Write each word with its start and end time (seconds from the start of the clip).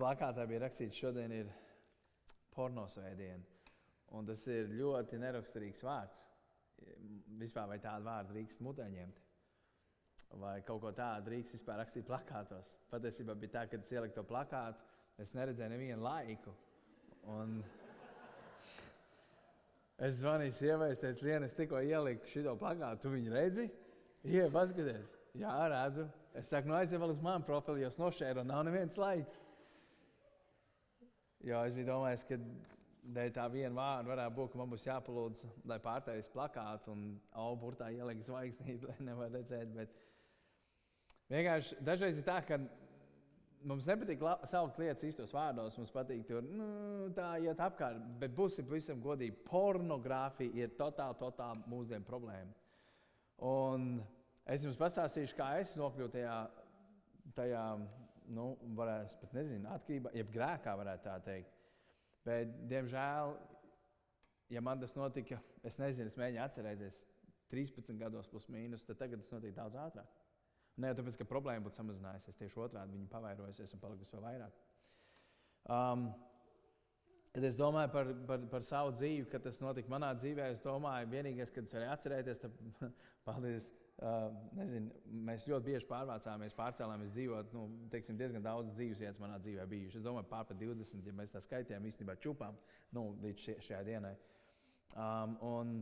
plakātā 0.00 0.46
bija 0.48 0.64
rakstīts, 0.64 0.98
šodien 0.98 1.32
ir 1.34 1.50
pornosvētdiena. 2.56 3.44
Un 4.16 4.26
tas 4.26 4.42
ir 4.50 4.70
ļoti 4.74 5.20
neraksturīgs 5.22 5.82
vārds. 5.86 6.16
Vispār 7.40 7.68
vai 7.70 7.78
tādu 7.82 8.08
vārdu 8.08 8.34
drīkst 8.34 8.62
mutē 8.64 8.88
ņemt? 8.90 9.20
Vai 10.40 10.60
kaut 10.66 10.80
ko 10.82 10.92
tādu 10.94 11.28
drīkst 11.28 11.58
vispār 11.58 11.80
rakstīt 11.82 12.06
plakātos? 12.08 12.72
Patiesībā 12.90 13.36
bija 13.38 13.54
tā, 13.58 13.66
ka 13.70 13.78
es 13.78 13.92
ieliku 13.92 14.16
to 14.16 14.24
plakātu, 14.26 14.82
es 15.22 15.32
neredzēju 15.34 15.72
nevienu 15.72 16.02
laiku. 16.04 16.54
Un 17.30 17.58
es 20.00 20.20
zvanīju 20.22 20.56
sievai, 20.56 20.90
es 20.94 21.02
teicu, 21.02 21.26
Lienu, 21.26 21.50
es 21.50 21.58
tikko 21.58 21.82
ieliku 21.84 22.30
šo 22.30 22.56
plakātu, 22.58 23.04
tu 23.04 23.14
viņu 23.14 23.34
redzi? 23.34 23.68
Jā, 24.30 24.48
paskaties, 24.54 25.12
jā, 25.38 25.54
redzu. 25.70 26.08
Es 26.38 26.50
saku, 26.50 26.70
no 26.70 26.76
nu, 26.76 26.80
aizdevu 26.80 27.10
uz 27.10 27.22
manu 27.22 27.46
profilu, 27.46 27.82
jo 27.82 27.90
es 27.90 27.98
nošēru, 27.98 28.44
un 28.44 28.52
nav 28.52 28.62
neviens 28.68 28.98
laiks. 29.00 29.38
Jo 31.46 31.62
es 31.64 31.72
biju 31.72 31.88
domājis, 31.88 32.26
ka 32.28 32.36
dēļ 33.16 33.32
tā 33.32 33.46
viena 33.52 33.72
vārda 33.76 34.10
varētu 34.10 34.36
būt, 34.36 34.52
ka 34.52 34.60
man 34.60 34.72
būs 34.72 34.84
jāpalūdz, 34.84 35.44
lai 35.70 35.78
pārtais 35.82 36.28
plakāts 36.32 36.90
un 36.92 37.14
auburtā 37.40 37.88
ielikt 37.94 38.28
zvaigznīti, 38.28 38.86
lai 38.90 38.98
nevar 39.08 39.32
redzēt. 39.32 39.72
Bet 39.76 39.94
vienkārši 41.32 41.80
dažreiz 41.86 42.20
ir 42.20 42.26
tā, 42.28 42.40
ka 42.44 42.60
mums 43.70 43.88
nepatīk 43.88 44.22
saukt 44.50 44.80
lietas 44.80 45.06
īstos 45.08 45.32
vārdos. 45.36 45.78
Mums 45.80 45.92
patīk 45.94 46.26
tur 46.28 46.44
nu, 46.44 46.68
tā 47.16 47.32
iet 47.44 47.60
apkārt, 47.60 48.04
bet 48.20 48.36
būsim 48.36 48.68
pavisam 48.68 49.00
godīgi. 49.04 49.36
Pornogrāfija 49.48 50.66
ir 50.66 50.76
totāli, 50.78 51.18
totāli 51.20 51.64
mūsdienu 51.72 52.06
problēma. 52.08 52.52
Un 53.48 53.94
es 54.44 54.66
jums 54.66 54.78
pastāstīšu, 54.80 55.36
kā 55.38 55.54
es 55.62 55.72
nokļuvu 55.80 56.12
tajā, 56.12 56.36
tajā 57.36 57.64
nu, 58.34 58.52
varētu 58.78 59.18
pat 59.22 59.34
nezinu, 59.36 59.68
atkarībā, 59.74 60.12
jeb 60.16 60.30
grēkā, 60.34 60.74
varētu 60.80 61.06
tā 61.06 61.16
teikt. 61.24 61.56
Bet, 62.26 62.52
diemžēl, 62.70 63.34
ja 64.54 64.62
man 64.64 64.82
tas 64.82 64.94
notika, 64.96 65.40
es 65.66 65.78
nezinu, 65.80 66.12
es 66.12 66.18
mēģinu 66.20 66.42
atcerēties 66.44 66.98
13 67.50 68.00
gados, 68.00 68.28
plus 68.30 68.46
mīnus, 68.52 68.86
tad 68.86 69.00
tagad 69.00 69.22
tas 69.24 69.32
notiek 69.34 69.54
daudz 69.56 69.78
ātrāk. 69.82 70.16
Jau 70.80 70.96
tāpēc, 70.96 71.18
ka 71.20 71.28
problēma 71.28 71.66
būtu 71.66 71.80
samazinājusies, 71.80 72.38
tieši 72.38 72.60
otrādi 72.64 72.96
viņa 72.96 73.08
pavairojusies 73.12 73.74
un 73.76 73.82
palikusi 73.82 74.14
vēl 74.16 74.26
vairāk. 74.28 74.60
Um, 75.68 76.06
Kad 77.30 77.44
es 77.46 77.54
domāju 77.54 77.92
par, 77.94 78.08
par, 78.26 78.44
par 78.50 78.64
savu 78.66 78.90
dzīvi, 78.96 79.28
kad 79.30 79.44
tas 79.44 79.60
notika 79.62 79.92
manā 79.92 80.08
dzīvē, 80.18 80.48
es 80.50 80.62
domāju, 80.64 81.06
vienīgais, 81.12 81.52
kad 81.54 81.68
es 81.68 81.74
varēju 81.76 81.92
atcerēties, 81.92 82.40
tad, 82.42 82.56
paldies, 83.28 83.68
nezinu, 84.56 84.90
mēs 85.28 85.44
ļoti 85.50 85.66
bieži 85.66 85.88
pārvācāmies, 85.88 86.56
pārcēlāmies 86.56 87.12
dzīvot. 87.12 87.52
Nu, 87.56 87.66
teiksim, 87.92 88.16
diezgan 88.20 88.44
daudz 88.44 88.72
dzīves 88.76 89.02
vietas 89.02 89.20
manā 89.20 89.36
dzīvē 89.42 89.66
bijušas. 89.68 90.00
Es 90.00 90.06
domāju, 90.06 90.28
pār 90.30 90.46
par 90.48 90.56
20, 90.60 91.06
ja 91.06 91.16
mēs 91.16 91.34
tā 91.34 91.42
skaitījām, 91.44 91.88
īstenībā 91.90 92.16
čupām 92.22 92.56
nu, 92.96 93.10
līdz 93.24 93.44
šie, 93.44 93.56
šajā 93.66 93.82
dienai. 93.90 94.14
Um, 94.96 95.36
un, 95.46 95.74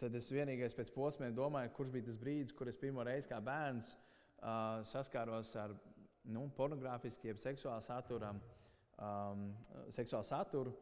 tad 0.00 0.14
es 0.16 0.30
vienīgais 0.30 0.76
pēc 0.78 0.92
posmiem 0.94 1.34
domāju, 1.34 1.74
kurš 1.76 1.90
bija 1.96 2.08
tas 2.08 2.20
brīdis, 2.20 2.54
kur 2.56 2.70
es 2.70 2.78
pirmo 2.78 3.04
reizi 3.06 3.28
kā 3.32 3.42
bērns 3.42 3.90
uh, 3.96 4.80
saskāros 4.86 5.52
ar 5.58 5.74
nu, 6.30 6.46
pornogrāfiskiem, 6.56 7.40
seksuālu 7.42 7.82
saturu 7.84 8.30
um, 9.00 9.50
seksuālu 9.92 10.26
saturu. 10.26 10.76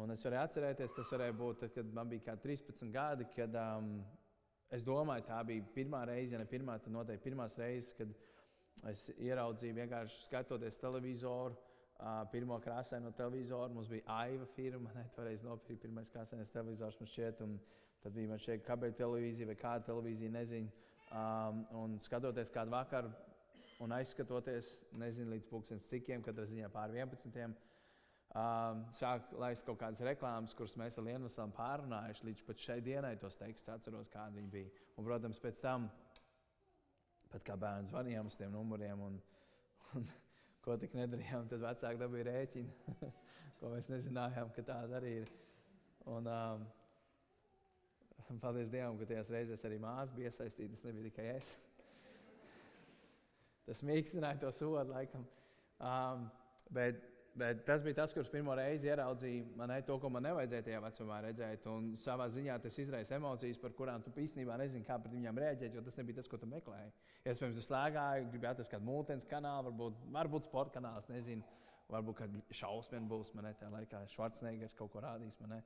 Un 0.00 0.14
es 0.14 0.22
varēju 0.24 0.46
atcerēties, 0.46 0.94
tas 0.96 1.10
varēja 1.12 1.34
būt, 1.36 1.66
kad 1.74 1.88
man 1.96 2.08
bija 2.08 2.36
13 2.40 2.92
gadi, 2.94 3.26
kad 3.34 3.56
um, 3.58 3.98
es 4.74 4.84
domāju, 4.86 5.26
tā 5.28 5.40
bija 5.46 5.66
pirmā 5.74 6.04
reize, 6.08 6.34
ja 6.34 6.40
ne 6.40 6.46
pirmā, 6.48 6.78
tad 6.82 6.94
noteikti 6.94 7.28
pirmās 7.28 7.56
reizes, 7.58 7.94
kad 7.98 8.12
es 8.90 9.08
ieraudzīju 9.18 9.76
vienkārši 9.76 10.24
skatoties 10.26 10.78
televizoru. 10.80 11.58
Pirmo 12.32 12.56
krāsaino 12.64 13.10
televizoru 13.12 13.74
mums 13.74 13.90
bija 13.92 14.06
AIVA 14.22 14.46
firma. 14.54 14.92
Ne, 14.96 15.04
toreiz 15.16 15.42
nopirka 15.44 15.82
pirmais 15.82 16.08
krāsainais 16.08 16.52
televizors 16.54 16.96
man 17.00 17.10
šķiet, 17.12 17.42
un 17.44 17.58
tad 18.00 18.14
bija 18.16 18.30
man 18.30 18.40
šeit 18.40 18.64
kabeļu 18.64 18.96
televīzija 18.96 19.50
vai 19.50 19.56
kāda 19.60 19.90
televīzija, 19.90 20.32
nezinu. 20.38 20.70
Um, 21.10 21.64
un 21.74 21.98
skatoties 22.00 22.52
kādu 22.54 22.72
vakaru 22.72 23.10
un 23.84 23.92
aizskatoties, 23.96 24.70
nezinu 25.00 25.34
līdz 25.34 25.48
pulkstenes 25.50 25.88
cikiem, 25.90 26.22
kad 26.24 26.38
ziņā 26.38 26.68
pār 26.72 26.92
11. 26.94 27.56
Um, 28.30 28.84
sāk 28.94 29.32
laist 29.42 29.64
kaut 29.66 29.80
kādas 29.80 30.02
reklāmas, 30.06 30.54
kuras 30.54 30.76
mēs 30.78 30.98
ar 31.00 31.06
Lienu 31.06 31.26
esam 31.26 31.50
pārunājuši. 31.56 32.26
Līdz 32.28 32.44
pat 32.46 32.62
šai 32.62 32.78
dienai 32.86 33.16
tos 33.18 33.38
tekstus 33.38 33.72
atceros, 33.74 34.10
kādi 34.12 34.38
viņi 34.38 34.52
bija. 34.52 34.70
Un, 34.96 35.06
protams, 35.06 35.40
pēc 35.42 35.62
tam, 35.64 35.88
pat 37.32 37.46
kā 37.46 37.56
bērns 37.58 37.90
zvanījām 37.90 38.30
uz 38.30 38.38
tiem 38.38 38.52
numuriem, 38.54 39.02
un, 39.08 39.16
un 39.98 40.06
ko 40.64 40.76
tik 40.78 40.94
nedarījām, 40.98 41.48
tad 41.50 41.64
vecāki 41.64 42.02
dabūja 42.04 42.28
rēķinu, 42.30 43.08
ko 43.58 43.72
mēs 43.74 43.90
nezinājām, 43.90 44.52
ka 44.54 44.66
tāda 44.68 45.00
arī 45.00 45.16
ir. 45.24 45.34
Un, 46.10 46.30
um, 46.30 46.68
paldies 48.44 48.70
Dievam, 48.70 49.00
ka 49.00 49.10
tajās 49.10 49.34
reizēs 49.34 49.66
arī 49.66 49.82
māsas 49.82 50.14
bija 50.14 50.30
iesaistītas, 50.30 50.78
tas 50.78 50.86
nebija 50.86 51.10
tikai 51.10 51.26
es 51.34 51.50
tas 53.70 53.84
mīkstināja 53.86 54.40
to 54.42 54.50
sodu 54.50 54.90
laikam. 54.90 55.22
Um, 55.78 56.24
bet, 56.74 57.04
bet 57.38 57.62
tas 57.66 57.82
bija 57.84 58.00
tas, 58.00 58.14
kurš 58.14 58.30
pirmo 58.32 58.54
reizi 58.58 58.88
ieraudzīja 58.90 59.44
man 59.58 59.72
to, 59.86 59.96
ko 60.02 60.10
man 60.12 60.24
nevajadzēja 60.26 60.66
tajā 60.66 60.80
vecumā 60.84 61.20
redzēt. 61.26 61.66
Un 61.70 61.92
savā 62.00 62.26
ziņā 62.32 62.58
tas 62.62 62.78
izraisa 62.82 63.16
emocijas, 63.18 63.60
par 63.62 63.74
kurām 63.78 64.02
tu 64.04 64.12
īstenībā 64.22 64.58
nezini, 64.60 64.86
kā 64.86 64.98
pret 64.98 65.14
viņām 65.14 65.40
reaģēt, 65.44 65.76
jo 65.76 65.84
tas 65.86 65.98
nebija 66.00 66.20
tas, 66.20 66.30
ko 66.30 66.40
tu 66.40 66.48
meklēji. 66.50 66.92
Iespējams, 67.24 67.58
tu 67.58 67.66
slēgāji, 67.66 68.28
gribēji 68.32 68.52
atrast 68.54 68.74
kādu 68.74 68.88
mūtens 68.88 69.28
kanālu, 69.30 69.70
varbūt, 69.70 70.02
varbūt 70.16 70.48
sporta 70.50 70.78
kanāls, 70.78 71.08
nezinu. 71.12 71.46
Varbūt 71.90 72.20
kāda 72.20 72.40
šausmīga 72.54 73.08
būs 73.10 73.32
manā 73.34 73.50
tajā 73.58 73.70
laikā, 73.72 74.04
Schwarzeneggers 74.12 74.76
kaut 74.78 74.92
ko 74.92 75.00
rādīs 75.02 75.38
manā. 75.42 75.58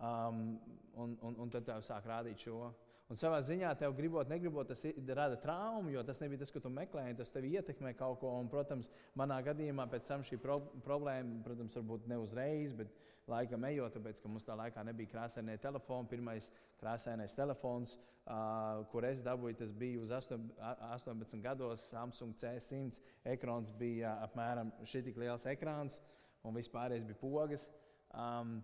Um, 0.00 0.56
un, 0.98 1.14
un, 1.22 1.36
un 1.44 1.52
tad 1.52 1.66
tev 1.68 1.84
sāk 1.86 2.08
rādīt 2.10 2.42
šo. 2.42 2.72
Un 3.10 3.18
savā 3.18 3.40
ziņā 3.42 3.72
tev 3.74 3.96
gribot, 3.98 4.28
negribot, 4.30 4.68
tas 4.70 4.84
rada 5.18 5.34
traumu, 5.42 5.90
jo 5.90 6.02
tas 6.06 6.20
nebija 6.22 6.44
tas, 6.44 6.52
ko 6.54 6.60
tu 6.62 6.70
meklēji. 6.70 7.16
Tas 7.18 7.32
tev 7.34 7.48
ietekmē 7.48 7.90
kaut 7.98 8.20
ko. 8.20 8.36
Un, 8.38 8.46
protams, 8.52 8.86
manā 9.18 9.40
gadījumā 9.42 9.88
pēc 9.90 10.06
tam 10.06 10.22
šī 10.26 10.38
pro 10.38 10.60
problēma, 10.86 11.40
protams, 11.42 11.74
varbūt 11.74 12.06
ne 12.06 12.20
uzreiz, 12.22 12.76
bet 12.78 12.94
laikam 13.30 13.66
ejot, 13.66 13.96
tāpēc, 13.96 14.22
ka 14.22 14.30
mums 14.30 14.46
tā 14.46 14.54
laikā 14.62 14.86
nebija 14.86 15.10
krāsainie 15.10 15.58
telefoni. 15.58 16.10
Pirmais 16.12 16.52
krāsainais 16.78 17.34
telefons, 17.34 17.96
uh, 17.98 18.86
kur 18.94 19.08
es 19.10 19.26
dabūju, 19.26 19.58
tas 19.58 19.74
bija 19.74 20.06
uz 20.06 20.14
8, 20.14 20.46
18 20.94 21.42
gados. 21.42 21.90
Samsung 21.90 22.38
C100 22.38 23.02
ekrāns 23.34 23.74
bija 23.74 24.20
apmēram 24.28 24.70
šī 24.86 25.02
tik 25.08 25.18
liels 25.18 25.50
ekrāns, 25.50 25.98
un 26.46 26.54
vispārējais 26.54 27.10
bija 27.10 27.24
pogas. 27.26 27.66
Um, 28.14 28.60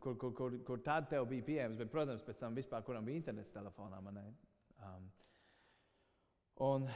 kur, 0.00 0.16
kur, 0.18 0.32
kur, 0.34 0.56
kur 0.66 0.82
tad 0.84 1.08
tev 1.10 1.26
bija 1.30 1.44
pieejams, 1.46 1.78
bet, 1.80 1.90
protams, 1.92 2.24
pēc 2.26 2.40
tam 2.40 2.56
vispār, 2.56 2.84
kuram 2.86 3.04
bija 3.06 3.22
internets 3.22 3.54
telefonā. 3.54 4.00
Um, 4.86 5.10
un, 6.70 6.88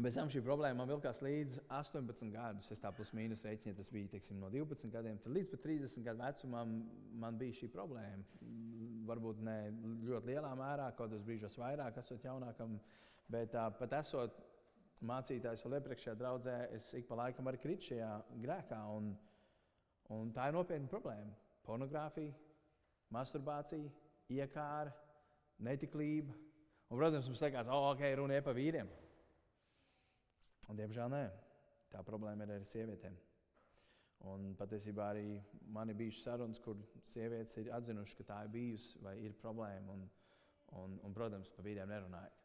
Bez 0.00 0.14
tam 0.14 0.30
šī 0.30 0.40
problēma 0.46 0.78
man 0.78 0.88
vilkās 0.88 1.18
līdz 1.20 1.56
18 1.76 2.30
gadus. 2.32 2.68
Es 2.72 2.80
tā 2.80 2.92
plus 2.94 3.10
mīnus 3.12 3.42
rēķinu, 3.44 3.74
tas 3.76 3.90
bija 3.92 4.08
teiksim, 4.12 4.38
no 4.40 4.48
12 4.48 4.88
gadiem. 4.94 5.18
Tad 5.20 5.34
līdz 5.34 5.58
30 5.60 6.06
gadu 6.06 6.22
vecumam 6.22 6.76
man 7.20 7.36
bija 7.36 7.56
šī 7.58 7.68
problēma. 7.74 8.22
Varbūt 9.10 9.42
ne 9.44 9.56
ļoti 10.06 10.30
lielā 10.30 10.52
mērā, 10.56 10.86
kaut 10.94 11.10
kādos 11.10 11.26
brīžos 11.26 11.58
vairāk, 11.60 11.98
esot 12.00 12.24
jaunākam, 12.24 12.78
bet 13.34 13.58
uh, 13.58 13.66
pat 13.76 13.98
esot 13.98 14.38
mācītājs 15.10 15.66
vēl 15.66 15.80
iepriekšējā 15.80 16.16
draudzē, 16.22 16.56
es 16.78 16.86
ik 16.96 17.10
pa 17.10 17.18
laikam 17.24 17.50
arī 17.50 17.60
kritu 17.60 17.90
šajā 17.90 18.14
grēkā. 18.46 18.80
Un, 18.94 19.10
Un 20.10 20.32
tā 20.34 20.48
ir 20.50 20.56
nopietna 20.56 20.90
problēma. 20.90 21.36
Pornogrāfija, 21.66 22.34
masturbācija, 23.14 23.90
iekāra, 24.32 24.92
netiklība. 25.66 26.34
Un, 26.90 26.98
protams, 26.98 27.28
mums 27.30 27.42
liekas, 27.44 27.68
ka 27.68 27.76
oh, 27.76 27.90
okay, 27.92 28.16
runa 28.18 28.38
ir 28.38 28.46
par 28.46 28.56
vīriem. 28.58 28.88
Un, 30.68 30.78
diemžēl 30.78 31.10
nē, 31.12 31.24
tā 31.92 32.02
problēma 32.06 32.46
ir 32.46 32.56
arī 32.56 32.66
sievietēm. 32.66 33.16
Un 34.30 34.50
patiesībā 34.58 35.06
arī 35.14 35.38
man 35.72 35.88
ir 35.88 35.96
bijušas 35.96 36.26
sarunas, 36.26 36.60
kur 36.60 36.80
sievietes 37.08 37.56
ir 37.62 37.70
atzinušas, 37.76 38.18
ka 38.18 38.28
tā 38.32 38.42
ir 38.44 38.52
bijusi 38.56 39.00
vai 39.04 39.16
ir 39.24 39.38
problēma. 39.40 39.96
Un, 39.96 40.04
un, 40.82 41.00
un 41.06 41.16
protams, 41.16 41.48
par 41.54 41.66
vīriem 41.66 41.88
nerunājot 41.88 42.40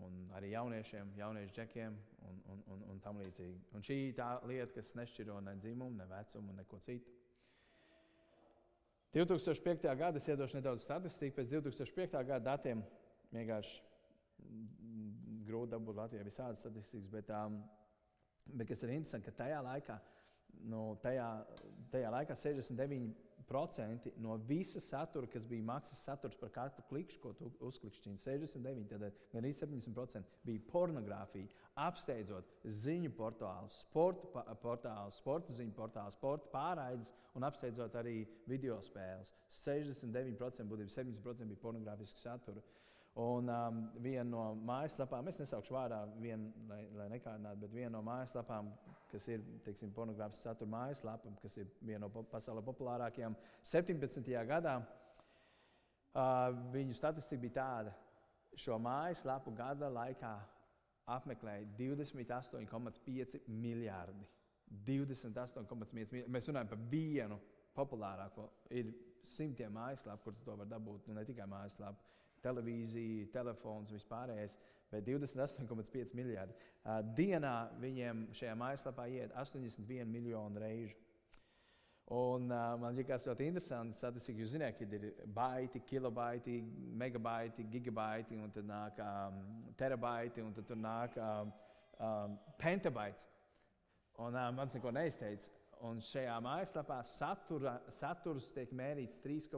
un 0.00 0.28
arī 0.36 0.52
jauniešiem, 0.52 1.12
jauniešu 1.16 1.54
džekiem 1.56 1.96
un, 2.28 2.38
un, 2.52 2.62
un, 2.72 2.84
un 2.92 3.00
tam 3.04 3.18
līdzīgi. 3.20 3.58
Un 3.76 3.84
šī 3.84 3.98
ir 4.08 4.14
tā 4.16 4.28
lieta, 4.48 4.72
kas 4.78 4.94
nešķiro 4.98 5.40
ne 5.44 5.56
dzimumu, 5.60 5.98
ne 5.98 6.06
vecumu, 6.08 6.54
neko 6.56 6.80
citu. 6.84 7.12
2005. 9.12 9.84
gadā 9.96 10.16
es 10.16 10.28
iedošu 10.28 10.56
nedaudz 10.56 10.86
statistiku. 10.86 11.36
Pēc 11.40 11.50
2005. 11.52 12.14
gada 12.24 12.40
datiem 12.54 12.80
vienkārši 13.32 13.82
grūti 15.46 15.74
dabūt 15.74 15.98
Latvijā 15.98 16.24
visādas 16.24 16.62
statistikas, 16.64 17.10
bet, 17.12 17.28
um, 17.36 17.60
bet 18.46 18.70
kas 18.70 18.82
ir 18.82 18.94
interesanti, 18.94 19.28
ka 19.28 19.44
tajā 19.44 19.60
laikā, 19.66 19.98
nu, 20.72 20.86
tajā, 21.04 21.28
tajā 21.92 22.14
laikā 22.14 22.36
69 22.38 23.12
procenti 23.48 24.12
no 24.22 24.38
visa 24.48 24.80
satura, 24.80 25.28
kas 25.28 25.44
bija 25.48 25.66
maksas 25.66 26.04
saturs 26.06 26.38
par 26.40 26.52
katru 26.54 26.84
klikšķi, 26.88 27.20
ko 27.20 27.34
tu 27.36 27.50
uzklikšķini. 27.68 28.20
69, 28.22 28.88
tad 28.94 29.04
gan 29.32 29.42
arī 29.42 29.52
70% 29.58 30.40
bija 30.46 30.64
pornogrāfija. 30.72 31.50
Apsteidzot 31.80 32.50
ziņu 32.68 33.14
portālus, 33.16 33.78
sporta 33.86 34.42
portālus, 34.60 35.16
sporta 35.22 35.54
ziņu 35.56 35.72
portālus, 35.72 36.18
sporta 36.18 36.50
pārraides 36.52 37.14
un 37.38 37.46
apsteidzot 37.48 37.96
arī 37.96 38.26
video 38.44 38.76
spēles. 38.84 39.32
69% 39.56 40.68
būtībā 40.68 40.92
70% 40.92 41.48
bija 41.48 41.62
pornogrāfiska 41.62 42.20
satura. 42.20 42.60
Un 43.22 43.48
um, 43.48 43.80
viena 44.00 44.24
no 44.24 44.44
mājaslapām, 44.68 45.26
es 45.28 45.40
nesaukšu 45.40 45.74
vārdā, 45.76 46.02
vien, 46.20 46.46
lai, 46.68 46.82
lai 46.96 47.08
nekārdinātu, 47.12 47.60
bet 47.64 47.74
viena 47.76 47.96
no 47.96 48.04
mājaslapām, 48.04 48.70
kas 49.10 49.26
ir 49.28 49.42
teiksim, 49.64 49.92
pornogrāfisks 49.96 50.44
satura 50.48 50.72
mājaslapa, 50.72 51.32
kas 51.40 51.56
ir 51.60 51.68
viena 51.80 52.06
no 52.06 52.24
pasaules 52.32 52.64
populārākajām, 52.68 53.36
17. 53.68 54.32
gadā 54.48 54.78
uh, 54.80 56.56
viņu 56.72 56.96
statistika 56.96 57.40
bija 57.44 57.58
tāda, 57.60 57.92
šo 58.56 58.80
mājaslapu 58.80 59.52
gada 59.56 59.92
laikā 59.92 60.32
apmeklēja 61.16 61.66
28,5 61.78 63.42
miljardi. 63.48 64.28
28,5 64.86 65.92
miljardi. 65.92 66.24
Mēs 66.32 66.48
runājam 66.48 66.70
par 66.72 66.84
vienu 66.92 67.38
populārāko. 67.76 68.48
Ir 68.72 68.92
simtiem 69.26 69.74
mājaslapu, 69.76 70.24
kur 70.24 70.40
to 70.44 70.56
var 70.62 70.70
dabūt, 70.70 71.06
nu, 71.08 71.16
ne 71.18 71.24
tikai 71.28 71.46
mājaslapu 71.50 72.10
televīzija, 72.42 73.28
telefons, 73.34 73.92
vispārējais, 73.94 74.56
bet 74.90 75.06
28,5 75.06 76.16
miljardi. 76.18 76.56
Dienā 77.16 77.54
viņiem 77.80 78.26
šajā 78.34 78.56
mājaslapā 78.58 79.06
iet 79.12 79.34
81 79.38 80.10
miljonu 80.10 80.62
reižu. 80.62 80.98
Un, 82.10 82.50
uh, 82.50 82.74
man 82.80 82.96
liekas, 82.98 83.22
ļoti 83.24 83.46
interesanti 83.46 83.96
statistika. 83.96 84.42
Jūs 84.42 84.56
zināt, 84.56 84.76
ka 84.76 84.86
ir 84.98 85.12
baiti, 85.32 85.80
kilobaiti, 85.86 86.58
megabaiti, 86.98 87.64
gigabaiti, 87.70 88.36
un 88.42 88.50
tad 88.52 88.66
nāk 88.68 88.98
um, 89.00 89.38
terabaiti, 89.78 90.42
un 90.42 90.52
tad 90.56 90.66
tur 90.66 90.80
nāk 90.80 91.16
um, 91.16 91.52
um, 92.02 92.36
pentabaits. 92.58 93.28
Un 94.18 94.34
uh, 94.34 94.50
man 94.52 94.66
tas 94.66 94.76
neko 94.76 94.92
neizteica. 94.92 95.48
Un 95.82 96.02
šajā 96.02 96.34
mājaslapā 96.42 97.00
satura, 97.06 97.78
saturs 97.90 98.52
tiek 98.54 98.70
mērīts 98.76 99.22
3, 99.22 99.48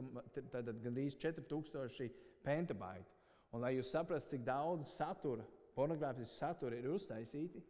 tad, 0.53 0.71
gandrīz 0.81 1.17
4000 1.21 2.09
pentabaiti. 2.45 3.11
Un, 3.51 3.61
lai 3.61 3.75
jūs 3.75 3.91
saprastu, 3.93 4.35
cik 4.35 4.45
daudz 4.47 4.95
satura, 4.95 5.45
pornogrāfisku 5.75 6.33
satura 6.39 6.77
ir 6.79 6.87
uztaisīti, 6.93 7.61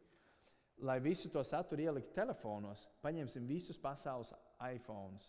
lai 0.87 0.99
visu 1.03 1.29
to 1.31 1.43
saturu 1.43 1.83
ielikt 1.87 2.13
telefonos, 2.15 2.85
paņemsim 3.03 3.47
visus 3.47 3.79
pasaules 3.81 4.31
iPhone, 4.63 5.19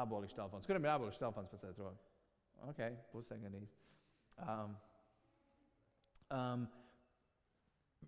āboliņu 0.00 0.36
telefons. 0.36 0.66
Kuram 0.66 0.86
ir 0.86 0.94
āboliņu 0.94 1.20
telefons 1.20 1.52
pēc 1.54 1.78
tam? 1.78 1.98
Ok, 2.68 2.82
pusē 3.12 3.38
gan 3.38 3.54
īsti. 3.54 3.84
Um, 4.42 4.74
um, 6.34 6.66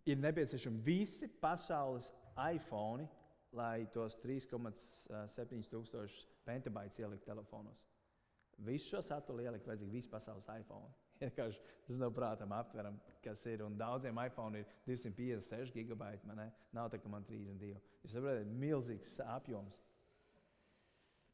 ir 0.06 0.18
nepieciešami 0.18 0.82
visi 0.86 1.28
pasaules 1.40 2.10
iPhone, 2.50 3.06
lai 3.54 3.86
tos 3.94 4.16
3,7 4.22 5.70
tūkstošus 5.70 6.26
pentabaitus 6.46 7.02
ielikt 7.02 7.26
telefonos. 7.26 7.86
Visu 8.60 8.94
šo 8.94 9.00
saturu 9.02 9.42
ielikt 9.42 9.66
vajadzīgi 9.66 9.94
visu 9.94 10.10
pasaules 10.12 10.48
iPhone. 10.52 10.90
Vienkārši 11.20 11.60
tas 11.86 11.98
nav 12.00 12.12
prātam 12.16 12.52
aptveram, 12.56 12.98
kas 13.24 13.44
ir. 13.48 13.64
Un 13.64 13.76
daudziem 13.80 14.18
iPhone 14.22 14.60
ir 14.60 14.74
256 14.86 15.72
gigabaiti. 15.74 16.28
Man, 16.28 16.42
ne? 16.44 16.48
Nav 16.76 16.90
tā, 16.92 17.00
ka 17.00 17.10
man 17.12 17.24
32. 17.28 17.74
Jūs 18.04 18.14
saprotat, 18.14 18.52
milzīgs 18.60 19.16
apjoms. 19.26 19.80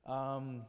Um, 0.06 0.60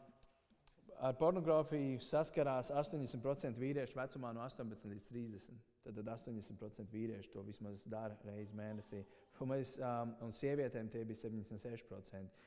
ar 0.97 1.13
pornogrāfiju 1.19 2.01
saskarās 2.01 2.71
80% 2.73 3.59
vīriešu 3.61 3.99
vecumā 3.99 4.31
no 4.33 4.41
18 4.41 4.89
līdz 4.89 5.09
30. 5.11 5.59
Tad, 5.85 5.99
tad 5.99 6.09
80% 6.15 6.91
vīriešu 6.91 7.31
to 7.35 7.43
vismaz 7.45 7.83
dara 7.85 8.17
reizi 8.25 8.57
mēnesī. 8.57 9.03
Un, 9.37 9.51
mēs, 9.53 9.75
um, 9.77 10.15
un 10.25 10.33
sievietēm 10.33 10.89
tie 10.91 11.05
bija 11.05 11.27
76%. 11.27 12.45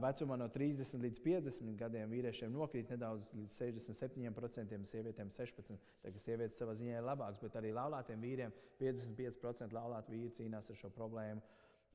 Vecumā 0.00 0.38
no 0.40 0.46
30 0.48 1.02
līdz 1.04 1.18
50 1.24 1.74
gadiem 1.76 2.12
vīriešiem 2.12 2.52
nokrīt 2.54 2.88
nedaudz 2.94 3.26
līdz 3.36 3.58
67%, 3.60 4.78
sievietēm 4.88 5.32
16%. 5.34 5.90
Tā 6.04 6.12
kā 6.14 6.22
sievietes 6.22 6.60
savā 6.60 6.76
ziņā 6.78 7.00
ir 7.00 7.04
labākas, 7.04 7.42
bet 7.42 7.58
arī 7.60 7.74
laulātiem 7.76 8.22
vīriem 8.22 8.54
55% 8.80 9.76
laulāti 9.76 10.14
vīri 10.14 10.32
cīnās 10.38 10.70
ar 10.72 10.80
šo 10.80 10.92
problēmu. 10.96 11.44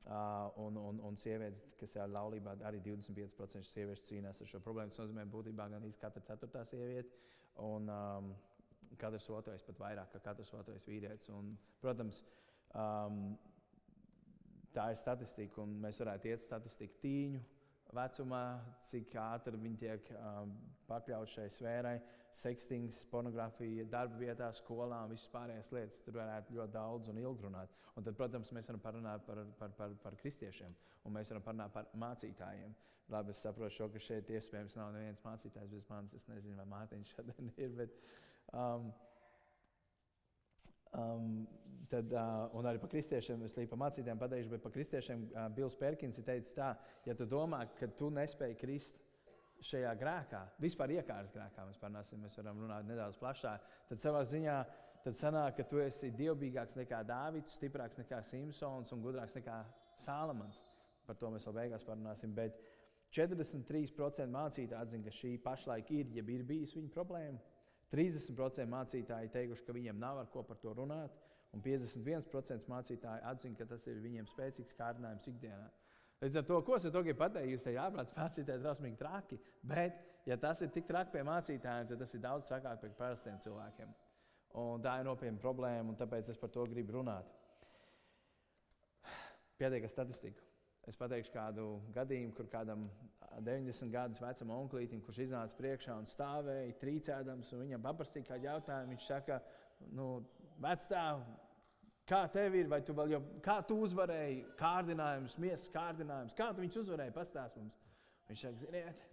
Uh, 0.02 0.50
un, 0.58 0.76
un, 0.76 0.96
un 1.06 1.14
sievietes, 1.16 1.76
kas 1.78 1.92
ir 1.94 2.08
laulībā, 2.10 2.56
arī 2.66 2.80
25% 2.82 3.68
sieviešu 3.68 4.02
cīnās 4.08 4.40
ar 4.42 4.48
šo 4.50 4.58
problēmu. 4.64 4.90
Tas 4.90 4.98
nozīmē, 5.04 5.28
būtībā 5.30 5.68
gan 5.70 5.84
katra 6.00 6.22
ceturtā 6.26 6.64
sieviete 6.66 7.14
un 7.62 7.86
um, 7.86 8.32
katrs 8.98 9.28
otrais 9.30 9.62
pat 9.62 9.78
vairāk 9.78 10.10
kā 10.16 10.20
katrs 10.24 10.50
otrais 10.58 10.88
vīrietis. 10.90 11.30
Un, 11.30 11.52
protams, 11.80 12.24
um, 12.74 13.36
tā 14.74 14.88
ir 14.90 14.98
statistika, 14.98 15.62
un 15.62 15.78
mēs 15.84 16.02
varētu 16.02 16.32
iet 16.32 16.42
statistiku 16.42 16.98
tīņu 17.04 17.44
vecumā, 17.96 18.42
cik 18.88 19.14
ātri 19.20 19.60
viņi 19.60 19.80
tiek 19.80 20.10
um, 20.16 20.52
pakļauti 20.88 21.36
šai 21.36 21.48
sfērai. 21.52 21.96
Sekstings, 22.32 23.02
pornogrāfija, 23.12 23.84
darba 23.92 24.16
vietā, 24.16 24.48
skolā 24.56 25.02
un 25.04 25.12
visas 25.12 25.28
pārējās 25.34 25.68
lietas. 25.74 26.00
Tur 26.04 26.16
varētu 26.16 26.56
ļoti 26.56 26.72
daudz 26.72 27.12
un 27.12 27.20
ilgi 27.20 27.44
runāt. 27.44 27.76
Un 27.92 28.06
tad, 28.06 28.16
protams, 28.16 28.54
mēs 28.56 28.70
varam 28.70 28.80
parunāt 28.80 29.26
par, 29.26 29.42
par, 29.58 29.76
par, 29.76 29.96
par 30.00 30.16
kristiešiem 30.22 30.72
un 31.04 31.16
mēs 31.16 31.30
varam 31.32 31.44
parunāt 31.46 31.74
par 31.74 31.88
mācītājiem. 31.98 32.74
Labi, 33.12 33.34
es 33.34 33.42
saprotu, 33.44 33.74
šo, 33.76 33.88
ka 33.92 34.00
šeit 34.00 34.30
iespējams 34.32 34.76
nav 34.78 34.92
neviens 34.94 35.22
mācītājs 35.24 35.72
bez 35.72 35.88
manis. 35.90 36.14
Es 36.16 36.28
nezinu, 36.30 36.56
vai 36.60 36.68
Mārtiņš 36.70 37.14
šodien 37.16 37.50
ir. 37.64 37.74
Bet, 37.80 37.96
um, 38.54 38.92
Um, 40.92 41.46
tad, 41.92 42.12
uh, 42.12 42.48
un 42.56 42.68
arī 42.68 42.80
par 42.80 42.90
kristiešiem, 42.92 43.42
es 43.46 43.56
līdzi 43.56 43.70
par 43.70 43.80
mācītājiem 43.84 44.20
pateikšu, 44.20 44.52
bet 44.52 44.64
par 44.64 44.74
kristiešiem 44.74 45.24
uh, 45.30 45.46
Bills 45.56 45.76
Perkins 45.78 46.20
ir 46.20 46.26
teicis 46.26 46.56
tā, 46.56 46.74
ja 47.08 47.16
tu 47.16 47.26
domā, 47.28 47.64
ka 47.78 47.88
tu 47.96 48.10
nespēji 48.12 48.58
krist 48.60 49.00
šajā 49.62 49.92
grēkā, 50.00 50.40
vispār 50.62 50.96
iekārtas 50.96 51.34
grēkā, 51.34 51.66
mēs 51.68 51.80
parunāsim, 51.80 52.22
mēs 52.24 52.36
varam 52.40 52.64
runāt 52.64 52.88
nedaudz 52.88 53.18
plašāk, 53.20 53.68
tad 53.88 54.02
savā 54.02 54.24
ziņā 54.26 54.56
tad 55.04 55.18
sanāk, 55.18 55.56
ka 55.58 55.66
tu 55.68 55.80
esi 55.82 56.12
dievbijīgāks 56.14 56.76
nekā 56.78 57.02
Dāvids, 57.06 57.56
stiprāks 57.58 57.98
nekā 57.98 58.20
Simpsons 58.26 58.92
un 58.94 59.02
gudrāks 59.02 59.34
nekā 59.38 59.62
Sālamans. 60.02 60.62
Par 61.06 61.18
to 61.18 61.30
mēs 61.32 61.46
vēl 61.48 61.56
beigās 61.56 61.86
parunāsim. 61.86 62.34
Bet 62.36 62.60
43% 63.12 64.30
mācītāji 64.32 64.78
atzina, 64.78 65.04
ka 65.04 65.14
šī 65.16 65.32
pašlaik 65.42 65.90
ir, 65.92 66.12
ja 66.16 66.22
ir 66.22 66.44
bijusi 66.46 66.78
viņa 66.78 66.94
problēma. 66.94 67.42
30% 67.92 68.66
mācītāji 68.72 69.30
teikuši, 69.34 69.64
ka 69.66 69.76
viņiem 69.76 69.98
nav 70.00 70.22
ar 70.22 70.30
ko 70.32 70.42
par 70.48 70.58
to 70.62 70.72
runāt, 70.76 71.14
un 71.52 71.62
51% 71.64 72.68
mācītāji 72.72 73.24
atzina, 73.28 73.58
ka 73.58 73.66
tas 73.74 73.84
ir 73.90 74.00
viņiem 74.00 74.28
spēcīgs 74.30 74.76
kārdinājums 74.78 75.28
ikdienā. 75.28 75.68
Līdz 76.22 76.38
ar 76.38 76.46
to, 76.48 76.60
ko 76.62 76.78
es 76.78 76.86
gribu 76.86 77.18
pateikt, 77.18 77.50
jūs 77.50 77.64
te 77.66 77.74
jāprāt, 77.74 78.14
mācītāji 78.20 78.60
ir 78.60 78.64
drausmīgi 78.64 79.00
traki. 79.00 79.38
Bet, 79.66 79.98
ja 80.28 80.38
tas 80.40 80.62
ir 80.62 80.70
tik 80.72 80.86
traki 80.88 81.16
pie 81.16 81.26
mācītājiem, 81.26 81.90
tad 81.90 82.04
tas 82.04 82.14
ir 82.14 82.24
daudz 82.24 82.48
trakāk 82.48 82.80
pie 82.84 82.92
parastiem 82.98 83.40
cilvēkiem. 83.42 83.92
Un 84.62 84.84
tā 84.84 84.98
ir 85.00 85.08
nopietna 85.08 85.40
problēma, 85.40 85.92
un 85.92 85.98
tāpēc 85.98 86.30
es 86.32 86.40
par 86.40 86.52
to 86.52 86.64
gribu 86.70 86.98
runāt. 86.98 87.28
Pietiek 89.58 89.84
ar 89.84 89.92
statistiku. 89.92 90.51
Es 90.90 90.98
pateikšu 90.98 91.30
kādu 91.34 91.66
gadījumu, 91.94 92.34
kur 92.34 92.48
kādam 92.50 92.88
90 93.40 93.92
gadus 93.92 94.20
vecam 94.20 94.50
onklītam, 94.56 95.02
kurš 95.06 95.22
iznāca 95.26 95.56
priekšā 95.56 95.94
un 95.94 96.08
stāvēja 96.10 96.74
trīcēdams, 96.80 97.52
un 97.54 97.62
viņam 97.64 97.84
paprastīja 97.84 98.32
kādu 98.32 98.48
jautājumu. 98.48 98.96
Viņš 98.96 99.06
saka, 99.06 99.38
nu, 99.94 100.08
vecstāv, 100.62 101.22
kā 102.08 102.24
tev 102.34 102.56
ir, 102.58 102.68
vai 102.72 102.82
tu 102.84 102.96
vēl 102.98 103.14
jau, 103.14 103.22
kā 103.44 103.60
tu 103.66 103.78
uzvarēji 103.86 104.42
kārdinājumus, 104.58 105.38
miesas 105.42 105.70
kārdinājumus, 105.74 106.36
kā 106.38 106.50
tu 106.50 106.64
viņus 106.64 106.80
uzvarēji, 106.82 107.16
pastāst 107.16 107.60
mums. 107.60 107.78
Viņš 108.28 108.44
saka, 108.46 108.60
ziniet, 108.64 109.06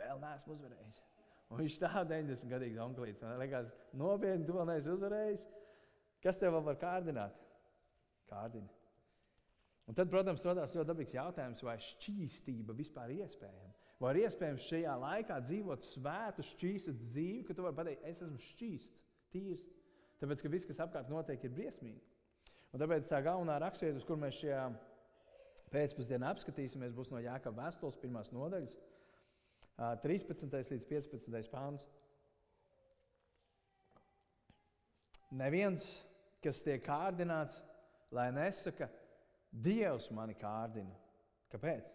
vēl 0.00 0.22
neesmu 0.22 0.56
uzvarējis. 0.56 1.02
Un 1.52 1.62
viņš 1.62 1.76
stāv 1.78 2.00
90 2.10 2.50
gadīgs 2.50 2.80
onklīts. 2.82 3.22
Man 3.22 3.38
liekas, 3.38 3.70
nopietni, 3.94 4.48
tu 4.48 4.56
vēl 4.56 4.66
neesi 4.72 4.90
uzvarējis. 4.90 5.46
Kas 6.24 6.40
tev 6.40 6.56
vēl 6.56 6.64
var 6.66 6.80
kārdināt? 6.80 7.36
Kārdini. 8.26 8.75
Un 9.86 9.94
tad, 9.94 10.10
protams, 10.10 10.42
radās 10.46 10.74
ļoti 10.74 10.88
dabīgs 10.88 11.14
jautājums, 11.14 11.62
vai 11.62 11.76
šķīstība 11.78 12.74
vispār 12.74 13.12
ir 13.14 13.26
iespējama. 13.26 13.74
Vai 14.02 14.12
ir 14.12 14.26
iespējams 14.26 14.66
šajā 14.66 14.94
laikā 15.00 15.36
dzīvot 15.46 15.84
svētu, 15.86 16.44
šķīstu 16.50 16.96
dzīvi, 17.04 17.44
ka 17.46 17.54
tu 17.56 17.64
vari 17.64 17.78
pateikt, 17.78 18.08
es 18.10 18.20
esmu 18.20 18.40
šķīsts, 18.42 19.04
tīrs. 19.32 19.62
Tāpēc, 20.20 20.42
ka 20.42 20.50
viss, 20.52 20.68
kas 20.68 20.82
apkārt 20.84 21.12
notiek, 21.12 21.46
ir 21.46 21.54
briesmīgi. 21.54 22.02
Un 22.74 22.82
tāpēc 22.82 23.06
tā 23.08 23.22
galvenā 23.24 23.60
raksturība, 23.62 24.02
uz 24.02 24.08
kur 24.08 24.18
mēs 24.20 24.40
šajā 24.42 24.66
pēcpusdienā 25.72 26.34
apskatīsimies, 26.34 26.94
būs 26.96 27.12
no 27.12 27.22
Jāekaba 27.22 27.66
vēstules 27.66 27.96
pirmās 28.02 28.32
nodaļas, 28.34 28.74
13. 30.02 30.50
līdz 30.72 30.90
15. 30.90 31.48
pāns. 31.52 31.86
Neviens, 35.36 35.84
kas 36.44 36.62
tiek 36.64 36.84
kārdināts, 36.86 37.58
lai 38.14 38.30
nesaka, 38.32 38.88
Dievs 39.50 40.10
mani 40.14 40.34
kārdina. 40.38 40.94
Kāpēc? 41.52 41.92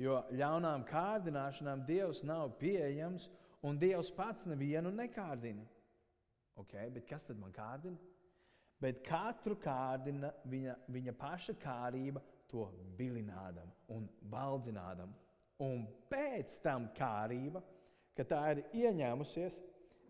Jo 0.00 0.24
ļaunām 0.34 0.84
kārdināšanām 0.88 1.84
Dievs 1.86 2.24
nav 2.26 2.56
pieejams, 2.58 3.28
un 3.62 3.78
Dievs 3.78 4.10
pats 4.14 4.46
nevienu 4.50 4.90
nekārdina. 4.94 5.64
Okay, 6.58 6.90
bet 6.94 7.06
kas 7.10 7.24
tad 7.26 7.38
man 7.38 7.54
kārdina? 7.54 7.98
Bet 8.82 9.00
katru 9.06 9.56
kārdina 9.58 10.30
viņa, 10.50 10.74
viņa 10.92 11.14
paša 11.18 11.54
kārība, 11.62 12.22
to 12.50 12.66
vilinādam 12.98 13.70
un 13.90 14.06
valdzinādam. 14.30 15.14
Un 15.64 15.86
pēc 16.10 16.58
tam 16.62 16.90
kārība, 16.94 17.62
ka 18.14 18.26
tā 18.28 18.40
ir 18.52 18.62
ieņēmusies, 18.84 19.60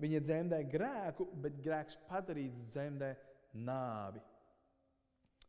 viņa 0.00 0.20
dzemdē 0.24 0.60
grēku, 0.72 1.28
bet 1.40 1.60
grēks 1.64 1.98
padarīts 2.08 2.64
dzemdē 2.72 3.12
nāvi. 3.54 4.20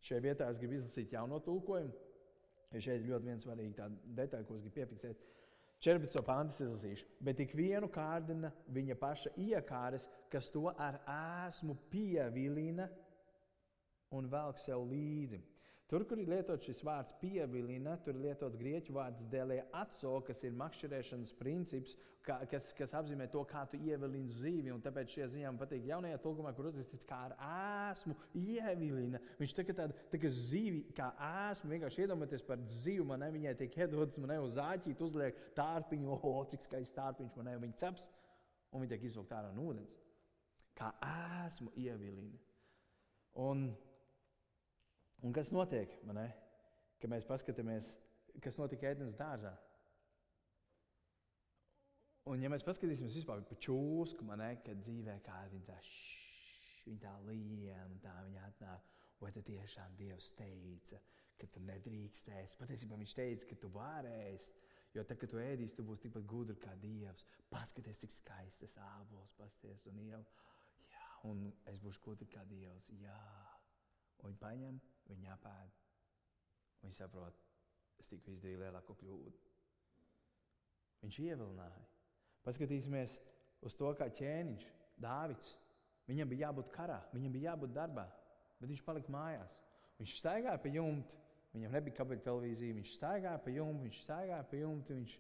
Šajā 0.05 0.21
vietā 0.21 0.49
es 0.51 0.59
gribu 0.61 0.77
izlasīt 0.77 1.13
jauno 1.15 1.39
tulkojumu. 1.41 1.93
Ja 2.75 2.81
šeit 2.83 3.01
ir 3.01 3.09
ļoti 3.13 3.37
svarīga 3.41 3.87
detaļa, 4.17 4.45
ko 4.45 4.57
es 4.57 4.65
gribu 4.65 4.75
piefiksēt. 4.79 5.23
14. 5.85 6.21
pāntas 6.25 6.61
izlasīšu. 6.63 7.07
Bet 7.23 7.41
ik 7.43 7.53
vienu 7.57 7.89
kārdina 7.93 8.51
viņa 8.73 8.95
paša 8.99 9.33
iekāres, 9.41 10.07
kas 10.31 10.49
to 10.53 10.69
ar 10.71 10.99
ēsmu 11.09 11.75
pievilina 11.91 12.87
un 14.15 14.29
velk 14.31 14.61
sev 14.61 14.85
līdzi. 14.89 15.41
Tur, 15.85 16.01
kur 16.09 16.17
ir 16.17 16.29
lietots 16.31 16.65
šis 16.65 16.79
vārds 16.81 17.13
pievilina, 17.21 17.91
tur 18.01 18.15
ir 18.17 18.23
lietots 18.23 18.57
grieķu 18.57 18.95
vārds 18.95 19.27
dēlē 19.29 19.59
atso, 19.77 20.15
kas 20.25 20.39
ir 20.47 20.55
makšķerēšanas 20.57 21.33
princips, 21.37 21.93
kā, 22.25 22.39
kas, 22.49 22.71
kas 22.73 22.95
apzīmē 22.97 23.27
to, 23.29 23.43
kā 23.45 23.61
tu 23.69 23.77
ievilini 23.77 24.33
zīvi. 24.33 24.73
Un 24.73 24.81
tāpēc 24.81 25.13
šie 25.13 25.27
ziņā 25.35 25.51
man 25.51 25.59
patīk 25.61 25.85
jaunajā 25.85 26.17
tulkumā, 26.23 26.55
kur 26.57 26.71
uzrakstīts, 26.71 27.05
kā 27.05 27.19
ar 27.27 27.37
ēsmu 27.91 28.17
ievilina. 28.41 29.21
Viņš 29.37 29.55
tā 29.59 29.67
kā 29.67 29.77
tāda 29.77 30.09
tā 30.09 30.23
kā 30.25 30.33
zīvi, 30.33 30.81
kā 30.97 31.11
ēsmu, 31.29 31.75
vienkārši 31.75 32.05
iedomājieties 32.07 32.49
par 32.49 32.65
zīvi, 32.79 33.05
man 33.13 33.21
ne, 33.21 33.29
viņai 33.37 33.55
tiek 33.61 33.79
iedodas, 33.85 34.17
man 34.23 34.33
ne 34.33 34.41
uz 34.41 34.57
āķīt 34.65 35.05
uzliek 35.05 35.37
tārpiņu, 35.59 36.17
o, 36.17 36.35
cik 36.49 36.65
skaists 36.65 36.97
tārpiņš 36.97 37.37
man 37.37 37.51
ne, 37.51 37.59
viņa 37.67 37.81
ceps, 37.85 38.09
un 38.73 38.81
viņa 38.81 38.95
tiek 38.95 39.05
izvilkt 39.11 39.37
ārā 39.37 39.53
no 39.53 39.69
ūdens. 39.69 39.93
Kā 40.75 40.95
ēsmu 41.45 41.77
ievilina. 41.77 42.41
Un 43.45 43.67
Un 45.25 45.33
kas 45.33 45.49
notiek? 45.49 45.89
Kad 47.01 47.09
mēs 47.09 47.25
paskatāmies, 47.25 47.95
kas 48.45 48.59
notika 48.61 48.91
ēdienas 48.91 49.17
dārzā. 49.17 49.55
Un, 52.29 52.41
ja 52.41 52.49
mēs 52.49 52.65
paskatīsimies 52.65 53.17
vispār 53.19 53.41
par 53.45 53.57
čūsku, 53.61 54.25
man 54.25 54.43
ir, 54.45 54.59
kad 54.65 54.79
dzīvē 54.81 55.15
kāda 55.25 55.49
viņa 55.53 55.67
tā, 55.67 55.79
šš, 55.85 56.85
viņa 56.85 57.01
tā 57.03 57.15
liela, 57.25 57.97
tā 58.05 58.13
viņa 58.27 58.45
atnāk. 58.51 58.93
Vai 59.21 59.31
tad 59.31 59.45
tiešām 59.47 59.93
Dievs 59.97 60.31
teica, 60.37 60.99
ka 61.39 61.49
tu 61.53 61.61
nedrīkstēsi? 61.63 62.57
Patiesībā 62.59 62.97
viņš 62.99 63.13
teica, 63.17 63.49
ka 63.49 63.57
tu 63.61 63.69
varēsi. 63.73 64.51
Jo 64.93 65.03
tad, 65.07 65.19
kad 65.21 65.31
tu 65.31 65.41
ēdīsi, 65.41 65.77
tu 65.77 65.85
būsi 65.87 66.05
tikpat 66.05 66.25
gudrs 66.29 66.61
kā 66.61 66.73
Dievs. 66.81 67.25
Paskaties, 67.49 68.01
cik 68.03 68.13
skaistas 68.13 68.77
ābols, 68.91 69.33
pasties 69.39 69.85
un 69.89 70.01
jau. 70.05 70.21
Jā, 70.91 71.07
un 71.31 71.47
es 71.71 71.81
būšu 71.81 72.03
gudrs 72.05 72.33
kā 72.33 72.45
Dievs. 72.49 72.91
Jā, 73.01 73.21
un 74.21 74.33
viņi 74.33 74.41
paņem 74.43 74.83
Viņi 75.09 75.29
apēd. 75.33 75.81
Viņi 76.83 76.97
saprot, 76.97 77.37
es 78.01 78.09
tikko 78.09 78.33
izdarīju 78.33 78.61
lielāko 78.61 78.95
kļūdu. 78.99 79.33
Viņš 81.03 81.19
ievilināja. 81.21 81.85
Paskatīsimies 82.45 83.19
uz 83.65 83.77
to, 83.77 83.91
kā 83.97 84.09
ķēniņš, 84.19 84.65
Dāvids. 85.01 85.55
Viņam 86.05 86.29
bija 86.29 86.47
jābūt 86.47 86.69
karā, 86.73 86.99
viņam 87.11 87.33
bija 87.33 87.51
jābūt 87.51 87.73
darbā, 87.75 88.05
bet 88.59 88.69
viņš 88.69 88.83
palika 88.85 89.11
mājās. 89.11 89.55
Viņš 89.97 90.13
staigāja 90.19 90.61
pa 90.61 90.69
jumtu, 90.69 91.17
viņam 91.55 91.73
nebija 91.73 91.97
kabeļu 91.97 92.23
televīzija, 92.27 92.77
viņš 92.77 92.93
staigāja 92.99 93.41
pa 93.41 93.53
jumtu, 93.55 93.87
viņš 93.87 94.01
staigāja 94.05 94.45
pa 94.51 94.59
jumtu, 94.59 94.99
viņš 94.99 95.15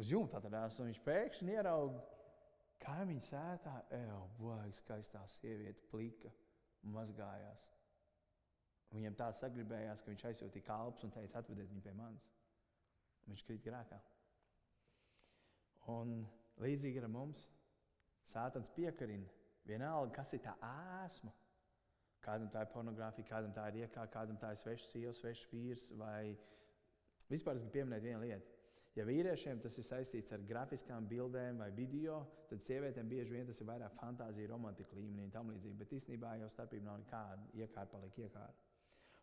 uz 0.00 0.12
jumta 0.14 0.38
atradās 0.38 0.78
un 0.78 0.90
viņš 0.90 1.02
pēkšņi 1.08 1.56
ieraudzīja 1.56 2.20
kaimiņu 2.80 3.24
sētā, 3.24 3.74
ej, 3.96 4.12
vai 4.40 4.70
skaistā 4.76 5.22
sieviete, 5.28 5.84
plika, 5.92 6.32
mazgājās. 6.94 7.66
Viņam 8.90 9.16
tā 9.18 9.30
sagribējās, 9.38 10.02
ka 10.02 10.10
viņš 10.10 10.26
aizsūtīja 10.32 10.66
kalpus 10.66 11.06
un 11.06 11.14
teica, 11.14 11.38
atvediet 11.38 11.70
viņu 11.70 11.84
pie 11.84 11.94
manis. 11.94 12.26
Viņš 13.28 13.44
krīt 13.46 13.62
grēkā. 13.62 14.00
Un 15.94 16.24
līdzīgi 16.60 17.02
ar 17.02 17.10
mums, 17.10 17.46
Sātans 18.30 18.70
piekarina 18.76 19.26
vienalga, 19.66 20.12
kas 20.20 20.34
ir 20.36 20.42
tā 20.44 20.54
ēsma. 20.62 21.32
Kādam 22.22 22.50
tā 22.52 22.62
ir 22.62 22.72
pornogrāfija, 22.74 23.26
kādam 23.30 23.52
tā 23.56 23.66
ir 23.70 23.84
iekā, 23.86 24.04
kādam 24.12 24.38
tā 24.38 24.52
ir 24.52 24.60
svešs 24.60 24.90
sieva, 24.92 25.12
svešs 25.16 25.46
vīrs. 25.50 25.86
Vai... 25.98 26.36
Vispār 27.30 27.56
es 27.56 27.64
gribu 27.64 27.78
pieminēt 27.78 28.04
vienu 28.04 28.22
lietu. 28.26 28.56
Ja 28.98 29.06
vīriešiem 29.06 29.60
tas 29.62 29.76
ir 29.78 29.86
saistīts 29.86 30.32
ar 30.34 30.42
grafiskām 30.46 31.06
bildēm 31.08 31.62
vai 31.62 31.70
video, 31.74 32.18
tad 32.50 32.62
sievietēm 32.64 33.08
bieži 33.08 33.36
vien 33.36 33.46
tas 33.46 33.60
ir 33.62 33.68
vairāk 33.68 33.94
fantāzija, 34.00 34.50
romantika 34.50 34.98
līmenī 34.98 35.28
un 35.28 35.34
tam 35.34 35.52
līdzīgi. 35.52 35.78
Bet 35.78 35.94
īstenībā 35.96 36.34
jau 36.42 36.50
starpība 36.50 36.90
nav 36.90 36.98
nekāda. 37.04 37.46
Iekārta 37.54 37.94
paliek 37.94 38.18
iekārta. 38.26 38.69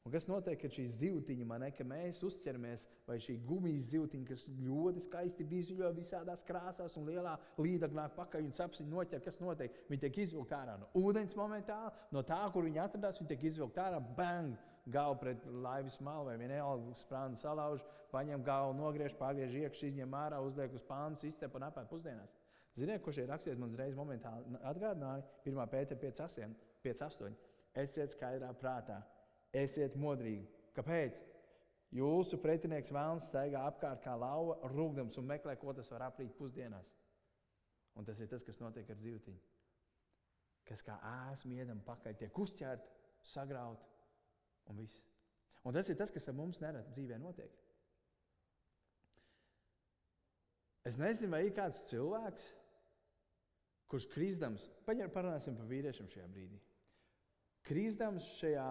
Un 0.08 0.12
kas 0.14 0.24
notiek, 0.30 0.56
kad 0.62 0.72
šī 0.72 0.86
zīltiņa 0.88 1.46
man 1.50 1.60
ne, 1.66 1.68
ka 1.76 1.84
mēs 1.84 2.22
uzķeramies, 2.24 2.86
vai 3.10 3.18
šī 3.20 3.34
gumijas 3.44 3.90
zīltiņa, 3.90 4.28
kas 4.30 4.46
ļoti 4.48 5.02
skaisti 5.04 5.44
vizuļo 5.50 5.90
visādās 5.98 6.46
krāsās 6.48 6.94
un 6.96 7.10
lielā 7.10 7.34
līdagnā 7.60 8.06
pakaļ 8.16 8.46
un 8.48 8.54
sapsiņu 8.56 8.88
noķer, 8.88 9.20
kas 9.26 9.42
notiek? 9.42 9.76
Viņi 9.90 10.06
tiek 10.06 10.20
izvilkt 10.24 10.54
ārā 10.56 10.78
no 10.80 10.88
ūdens 10.96 11.36
momentāli, 11.36 11.92
no 12.16 12.24
tā, 12.24 12.38
kur 12.54 12.64
viņi 12.64 12.80
atradās, 12.86 13.20
viņi 13.20 13.34
tiek 13.34 13.44
izvilkt 13.50 13.82
ārā, 13.84 14.00
bang! 14.22 14.56
Galvu 14.88 15.20
pret 15.26 15.44
laivas 15.66 16.00
malu 16.00 16.30
vai 16.30 16.38
vienalga 16.40 16.96
sprānu 16.96 17.36
salauž, 17.36 17.84
paņem 18.14 18.48
galvu, 18.48 18.78
nogriež, 18.80 19.20
pārgriež 19.20 19.60
iekšā, 19.66 19.90
izņem 19.92 20.16
ārā, 20.16 20.40
uzliek 20.40 20.72
uz 20.72 20.88
pāns, 20.88 21.28
izcep 21.28 21.60
un 21.60 21.68
apēd 21.68 21.92
pusdienās. 21.92 22.32
Ziniet, 22.80 23.04
ko 23.04 23.12
šeit 23.12 23.28
rakstiet 23.28 23.60
man 23.60 23.76
uzreiz 23.76 24.00
momentāli 24.00 24.56
atgādināja? 24.72 25.28
1. 25.44 25.62
pētera 25.76 26.00
5.8. 26.08 27.36
Esiet 27.84 28.16
skaidrā 28.16 28.56
prātā 28.56 29.02
Esiet 29.58 29.96
modrīgi. 30.00 30.46
Kāpēc? 30.78 31.18
Jūsu 31.96 32.38
pretinieks 32.44 32.92
vēlams 32.92 33.30
staigā 33.30 33.62
apkārt 33.70 34.02
kā 34.04 34.14
lauva, 34.20 34.58
rūkdams 34.74 35.16
un 35.22 35.28
meklē, 35.30 35.56
ko 35.60 35.74
tas 35.74 35.90
var 35.94 36.10
aprīt 36.10 36.36
pusdienās. 36.38 36.90
Un 37.98 38.06
tas 38.06 38.20
ir 38.22 38.28
tas, 38.30 38.44
kas 38.46 38.60
notiek 38.62 38.90
ar 38.92 39.00
zīltiņu. 39.02 39.40
Kas 40.68 40.84
kā 40.84 40.98
ēsmu 41.32 41.56
iedam 41.56 41.80
pakaļ, 41.88 42.18
tiek 42.20 42.42
uzķerta, 42.44 42.92
sagrauta 43.24 43.88
un 44.68 44.84
viss. 44.84 45.00
Un 45.64 45.76
tas 45.76 45.88
ir 45.90 45.98
tas, 46.00 46.12
kas 46.14 46.28
ar 46.28 46.36
mums 46.36 46.60
nerad 46.62 46.92
dzīvē 46.92 47.18
notiek. 47.22 47.56
Es 50.88 51.00
nezinu, 51.00 51.34
vai 51.34 51.48
ir 51.48 51.56
kāds 51.56 51.82
cilvēks, 51.90 52.46
kurš 53.92 54.06
krīzdams, 54.12 54.68
parunāsim 54.86 55.56
par 55.58 55.68
vīriešiem 55.72 56.08
šajā 56.12 56.28
brīdī. 56.32 56.60
Krīzdams 57.68 58.28
šajā 58.38 58.68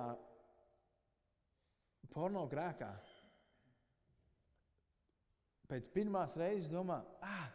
porno 2.12 2.44
grēkā, 2.50 2.90
pēc 5.70 5.88
pirmās 5.94 6.36
reizes 6.38 6.70
domā, 6.70 7.00
ah, 7.24 7.48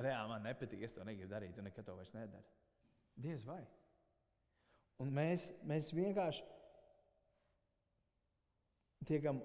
reāli 0.00 0.32
man 0.34 0.44
nepatīk, 0.44 0.84
es 0.84 0.94
to 0.94 1.04
negribu 1.06 1.32
darīt, 1.32 1.56
un 1.58 1.68
nekad 1.68 1.86
to 1.86 1.96
vairs 1.96 2.12
nedaru. 2.16 2.44
Diez 3.16 3.44
vai. 3.48 3.62
Un 5.00 5.12
mēs, 5.12 5.48
mēs 5.68 5.90
vienkārši 5.96 6.44
tiekam 9.08 9.40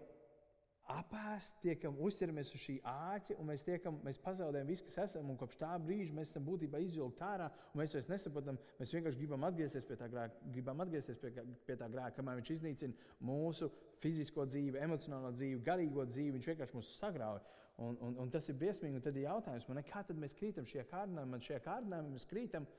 apēst, 0.92 1.56
tiekam 1.64 1.98
uzķeramies 2.04 2.52
uz 2.56 2.62
šī 2.64 2.76
āķa, 2.88 3.36
un 3.42 3.48
mēs, 3.50 3.64
tiekam, 3.68 3.98
mēs 4.06 4.20
pazaudējam 4.22 4.70
visu, 4.72 4.86
kas 4.88 4.98
esam. 5.06 5.32
Kopš 5.40 5.58
tā 5.62 5.72
brīža 5.82 6.16
mēs 6.18 6.32
esam 6.32 6.46
būtībā 6.48 6.82
izvilkti 6.84 7.26
ārā, 7.26 7.48
un 7.72 7.82
mēs 7.82 7.96
vairs 7.98 8.10
nesaprotam. 8.12 8.60
Mēs 8.80 8.94
vienkārši 8.96 9.20
gribam 9.20 9.48
atgriezties 9.48 9.88
pie 9.88 9.98
tā 10.00 10.10
grēka, 10.12 10.52
gribam 10.56 10.84
atgriezties 10.86 11.22
pie, 11.22 11.32
pie 11.68 11.78
tā 11.80 11.90
grēka, 11.92 12.18
kamēr 12.20 12.42
viņš 12.42 12.54
iznīcina 12.58 13.10
mūsu 13.32 13.72
fizisko 14.04 14.46
dzīvi, 14.50 14.82
emocionālo 14.84 15.34
dzīvi, 15.36 15.64
garīgo 15.66 16.06
dzīvi. 16.10 16.36
Viņš 16.38 16.52
vienkārši 16.54 16.78
mūs 16.78 16.94
sagrauj. 17.00 17.42
Un, 17.82 17.98
un, 18.06 18.18
un 18.22 18.32
tas 18.34 18.46
ir 18.52 18.58
briesmīgi. 18.62 19.00
Un 19.00 19.06
tad 19.06 19.18
ir 19.18 19.26
jautājums, 19.26 19.68
man, 19.70 19.82
kā 19.88 20.06
tad 20.06 20.20
mēs 20.22 20.38
krītam 20.38 20.68
šajā 20.70 20.86
kārdinājumā? 20.92 21.34
Man 21.36 21.46
šajā 21.46 21.62
kārdinājumā 21.66 22.16
mēs 22.16 22.30
krītam. 22.30 22.70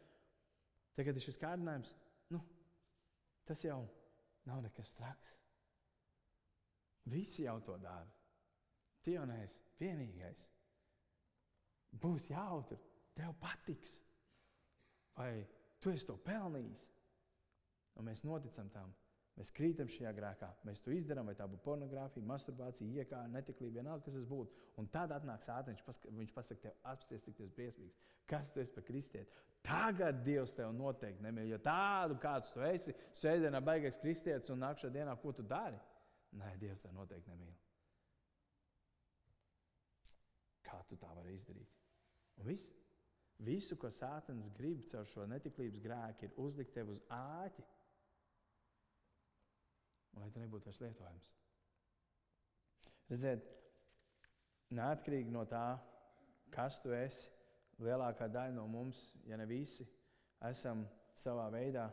Tagad 0.99 1.19
ir 1.19 1.25
šis 1.25 1.41
kārdinājums. 1.43 1.95
Nu, 2.31 2.43
tas 3.49 3.65
jau 3.67 3.81
nav 4.47 4.63
nekas 4.65 4.93
traks. 4.99 5.42
Visi 7.11 7.47
jau 7.47 7.59
to 7.65 7.77
dara. 7.83 8.09
Tu 9.03 9.17
jau 9.17 9.25
neesi 9.27 9.63
vienīgais. 9.81 10.47
Būs 12.03 12.29
jautri, 12.31 12.79
tev 13.19 13.35
patiks. 13.41 13.99
Vai 15.19 15.43
tu 15.83 15.93
esi 15.93 16.07
to 16.09 16.17
pelnījis? 16.25 16.85
Un 17.99 18.09
mēs 18.09 18.23
noticam 18.25 18.71
tam. 18.73 18.95
Mēs 19.37 19.49
krītam 19.57 19.89
šajā 19.89 20.11
grēkā. 20.17 20.49
Mēs 20.69 20.83
to 20.85 20.93
izdarām, 20.93 21.29
vai 21.29 21.35
tā 21.37 21.47
būtu 21.49 21.65
pornogrāfija, 21.65 22.25
masturbācija, 22.29 23.01
iekārta, 23.01 23.31
netiklība, 23.33 23.79
vienalga, 23.81 24.05
kas 24.05 24.19
tas 24.19 24.27
būtu. 24.29 24.67
Un 24.81 24.89
tad 24.93 25.13
atnāk 25.17 25.45
sāpes, 25.47 25.81
viņš 26.05 26.35
pasakā, 26.37 26.61
tev 26.67 26.91
apsties, 26.93 27.25
cik 27.25 27.39
tas 27.39 27.55
briesmīgs. 27.57 27.97
Kas 28.29 28.53
tu 28.53 28.61
esi 28.61 28.75
par 28.75 28.85
kristieti? 28.87 29.41
Tagad 29.65 30.21
Dievs 30.27 30.53
tev 30.57 30.75
noteikti 30.77 31.25
nemīl. 31.25 31.49
Jo 31.53 31.61
tādu, 31.65 32.19
kāds 32.21 32.53
tu 32.53 32.65
esi, 32.67 32.95
sēdienā 33.17 33.63
baigais 33.65 33.99
kristietis 34.03 34.53
un 34.53 34.61
nākšā 34.63 34.93
dienā, 34.93 35.17
ko 35.23 35.33
tu 35.33 35.45
dari? 35.47 35.81
Nē, 36.41 36.55
Dievs 36.61 36.81
tev 36.81 36.95
noteikti 36.97 37.31
nemīl. 37.33 37.53
Kā 40.65 40.81
tu 40.89 40.97
tā 41.01 41.11
vari 41.17 41.35
izdarīt? 41.37 41.77
Un 42.41 42.49
viss. 42.49 42.71
Visu, 43.43 43.77
ko 43.77 43.91
Sātans 43.91 44.49
grib 44.55 44.85
caur 44.91 45.09
šo 45.09 45.27
netiklības 45.27 45.81
grēku, 45.83 46.29
ir 46.29 46.37
uzlikt 46.39 46.75
tev 46.77 46.93
uz 46.93 47.01
āķi, 47.11 47.65
lai 50.21 50.29
tu 50.31 50.43
nebūtu 50.43 50.69
vairs 50.69 50.81
lietojams. 50.85 51.31
Redziet, 53.11 53.49
neatkarīgi 54.79 55.35
no 55.35 55.43
tā, 55.49 55.65
kas 56.55 56.79
tu 56.85 56.95
esi, 56.95 57.27
lielākā 57.83 58.29
daļa 58.31 58.55
no 58.55 58.69
mums, 58.71 59.01
ja 59.27 59.37
ne 59.41 59.49
visi, 59.49 59.89
esam 60.49 60.87
savā 61.19 61.49
veidā, 61.53 61.89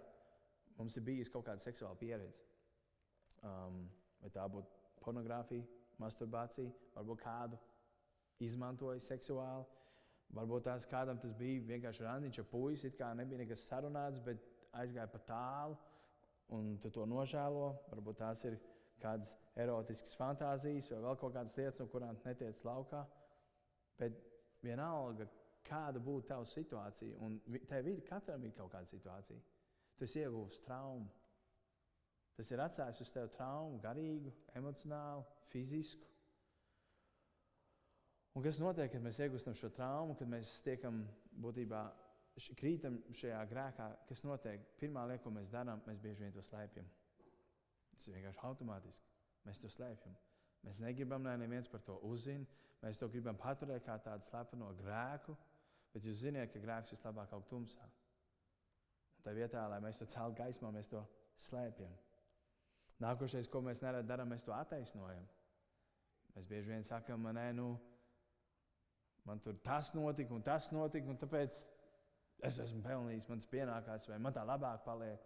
mums 0.77 0.95
ir 0.99 1.07
bijusi 1.07 1.33
kaut 1.33 1.47
kāda 1.49 1.65
seksuāla 1.65 1.97
pieredze. 1.99 2.45
Um, 3.41 3.87
vai 4.21 4.31
tā 4.35 4.45
būtu 4.51 5.01
pornogrāfija, 5.03 5.65
masturbācija, 5.99 6.71
varbūt 6.95 7.21
kādu 7.23 7.59
izmantoja 8.43 9.01
seksuāli. 9.03 9.67
Varbūt 10.37 10.67
tās 10.67 10.85
kādam 10.85 11.17
tas 11.17 11.33
bija 11.33 11.63
vienkārši 11.65 12.05
randiņš, 12.05 12.43
puisis, 12.51 12.91
it 12.91 12.97
kā 12.99 13.09
nebija 13.17 13.41
nekas 13.41 13.63
sarunāts, 13.65 14.21
bet 14.21 14.43
aizgāja 14.77 15.09
pa 15.09 15.21
tālu, 15.25 15.77
un 16.53 16.75
tu 16.81 16.91
to 16.93 17.05
nožēlo. 17.09 17.71
Varbūt 17.89 18.19
tās 18.21 18.43
ir 18.45 18.59
kādas 19.01 19.33
erotiskas 19.57 20.13
fantāzijas 20.19 20.91
vai 20.93 21.01
vēl 21.07 21.17
kaut 21.17 21.33
kādas 21.33 21.57
lietas, 21.57 21.79
no 21.81 21.87
kurām 21.89 22.19
netiec 22.25 22.61
laukā. 22.67 23.05
Bet 23.99 24.19
vienalga, 24.63 25.25
kāda 25.65 26.01
būtu 26.03 26.29
tava 26.29 26.45
situācija, 26.47 27.17
un 27.25 27.39
tev 27.69 27.89
ir, 27.89 28.03
katram 28.07 28.45
ir 28.45 28.53
kaut 28.57 28.71
kāda 28.73 28.89
situācija, 28.91 29.39
tu 29.97 30.05
esi 30.07 30.21
ieguvis 30.23 30.61
traumu. 30.65 31.09
Tas 32.39 32.53
ir 32.55 32.61
atstājis 32.63 33.01
uz 33.03 33.09
tevi 33.11 33.27
traumu, 33.35 33.81
garīgu, 33.83 34.31
emocionālu, 34.55 35.25
fizisku. 35.51 36.07
Un 38.31 38.45
kas 38.45 38.61
notiek, 38.63 38.87
kad 38.93 39.03
mēs 39.03 39.19
iegūstam 39.19 39.57
šo 39.59 39.67
traumu, 39.75 40.15
kad 40.15 40.31
mēs 40.31 40.53
tiekam 40.63 41.01
būtībā 41.43 41.81
krītam 42.61 43.01
šajā 43.11 43.41
grēkā? 43.51 43.89
Kas 44.07 44.23
notiek? 44.23 44.63
Pirmā 44.79 45.03
lieta, 45.09 45.25
ko 45.25 45.35
mēs 45.35 45.51
darām, 45.51 45.83
mēs 45.83 45.99
bieži 45.99 46.23
vien 46.23 46.31
to 46.31 46.45
slēpjam. 46.47 46.87
Tas 47.91 48.07
ir 48.07 48.15
vienkārši 48.15 48.43
automātiski. 48.47 49.13
Mēs 49.43 49.59
to 49.59 49.75
slēpjam. 49.75 50.15
Mēs 50.63 50.79
negribam, 50.79 51.27
lai 51.27 51.35
neviens 51.43 51.67
par 51.67 51.83
to 51.83 51.99
uzzina. 52.07 52.47
Mēs 52.79 53.03
to 53.03 53.11
gribam 53.11 53.35
paturēt 53.35 53.83
kā 53.83 53.99
tādu 53.99 54.23
slepeno 54.31 54.71
grēku, 54.79 55.35
bet 55.91 56.07
jūs 56.07 56.23
zināt, 56.23 56.53
ka 56.53 56.63
grēks 56.63 56.95
vislabāk 56.95 57.35
aug 57.35 57.51
tumsā. 57.51 57.83
Un 59.17 59.27
tā 59.27 59.35
vietā, 59.35 59.67
lai 59.67 59.83
mēs 59.83 59.99
to 59.99 60.07
celtu 60.07 60.39
gaismā, 60.39 60.71
mēs 60.71 60.87
to 60.87 61.03
slēpjam. 61.49 61.91
Nākošais, 63.03 63.47
ko 63.47 63.61
mēs 63.63 63.79
neredzam, 63.83 64.09
darām, 64.09 64.33
mēs 64.33 64.43
to 64.43 64.53
attaisnojam. 64.55 65.27
Mēs 66.35 66.47
bieži 66.49 66.73
vien 66.73 66.83
sakām, 66.87 67.29
nē, 67.35 67.45
nu, 67.55 67.71
man 69.27 69.39
tur 69.43 69.57
tas 69.63 69.93
notika 69.95 70.35
un 70.35 70.43
tas 70.43 70.69
notika, 70.75 71.07
un 71.11 71.19
tāpēc 71.19 71.61
es 72.47 72.59
esmu 72.65 72.83
pelnījis, 72.83 73.27
man 73.29 73.41
tas 73.41 73.51
pienākās, 73.51 74.07
vai 74.11 74.19
man 74.19 74.35
tā 74.35 74.43
labāk 74.47 74.83
paliek. 74.85 75.25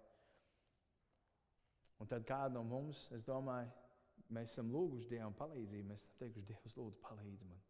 Un 2.02 2.10
tad 2.10 2.26
kādu 2.28 2.58
no 2.58 2.64
mums, 2.68 3.08
es 3.16 3.26
domāju, 3.26 3.70
mēs 4.34 4.54
esam 4.54 4.72
lūguši 4.74 5.12
Dievam 5.14 5.36
palīdzību. 5.38 5.90
Mēs 5.92 6.04
esam 6.04 6.18
teikuši, 6.20 6.50
Dievs, 6.50 6.78
lūdzu, 6.78 7.00
palīdzi 7.06 7.48
man. 7.48 7.62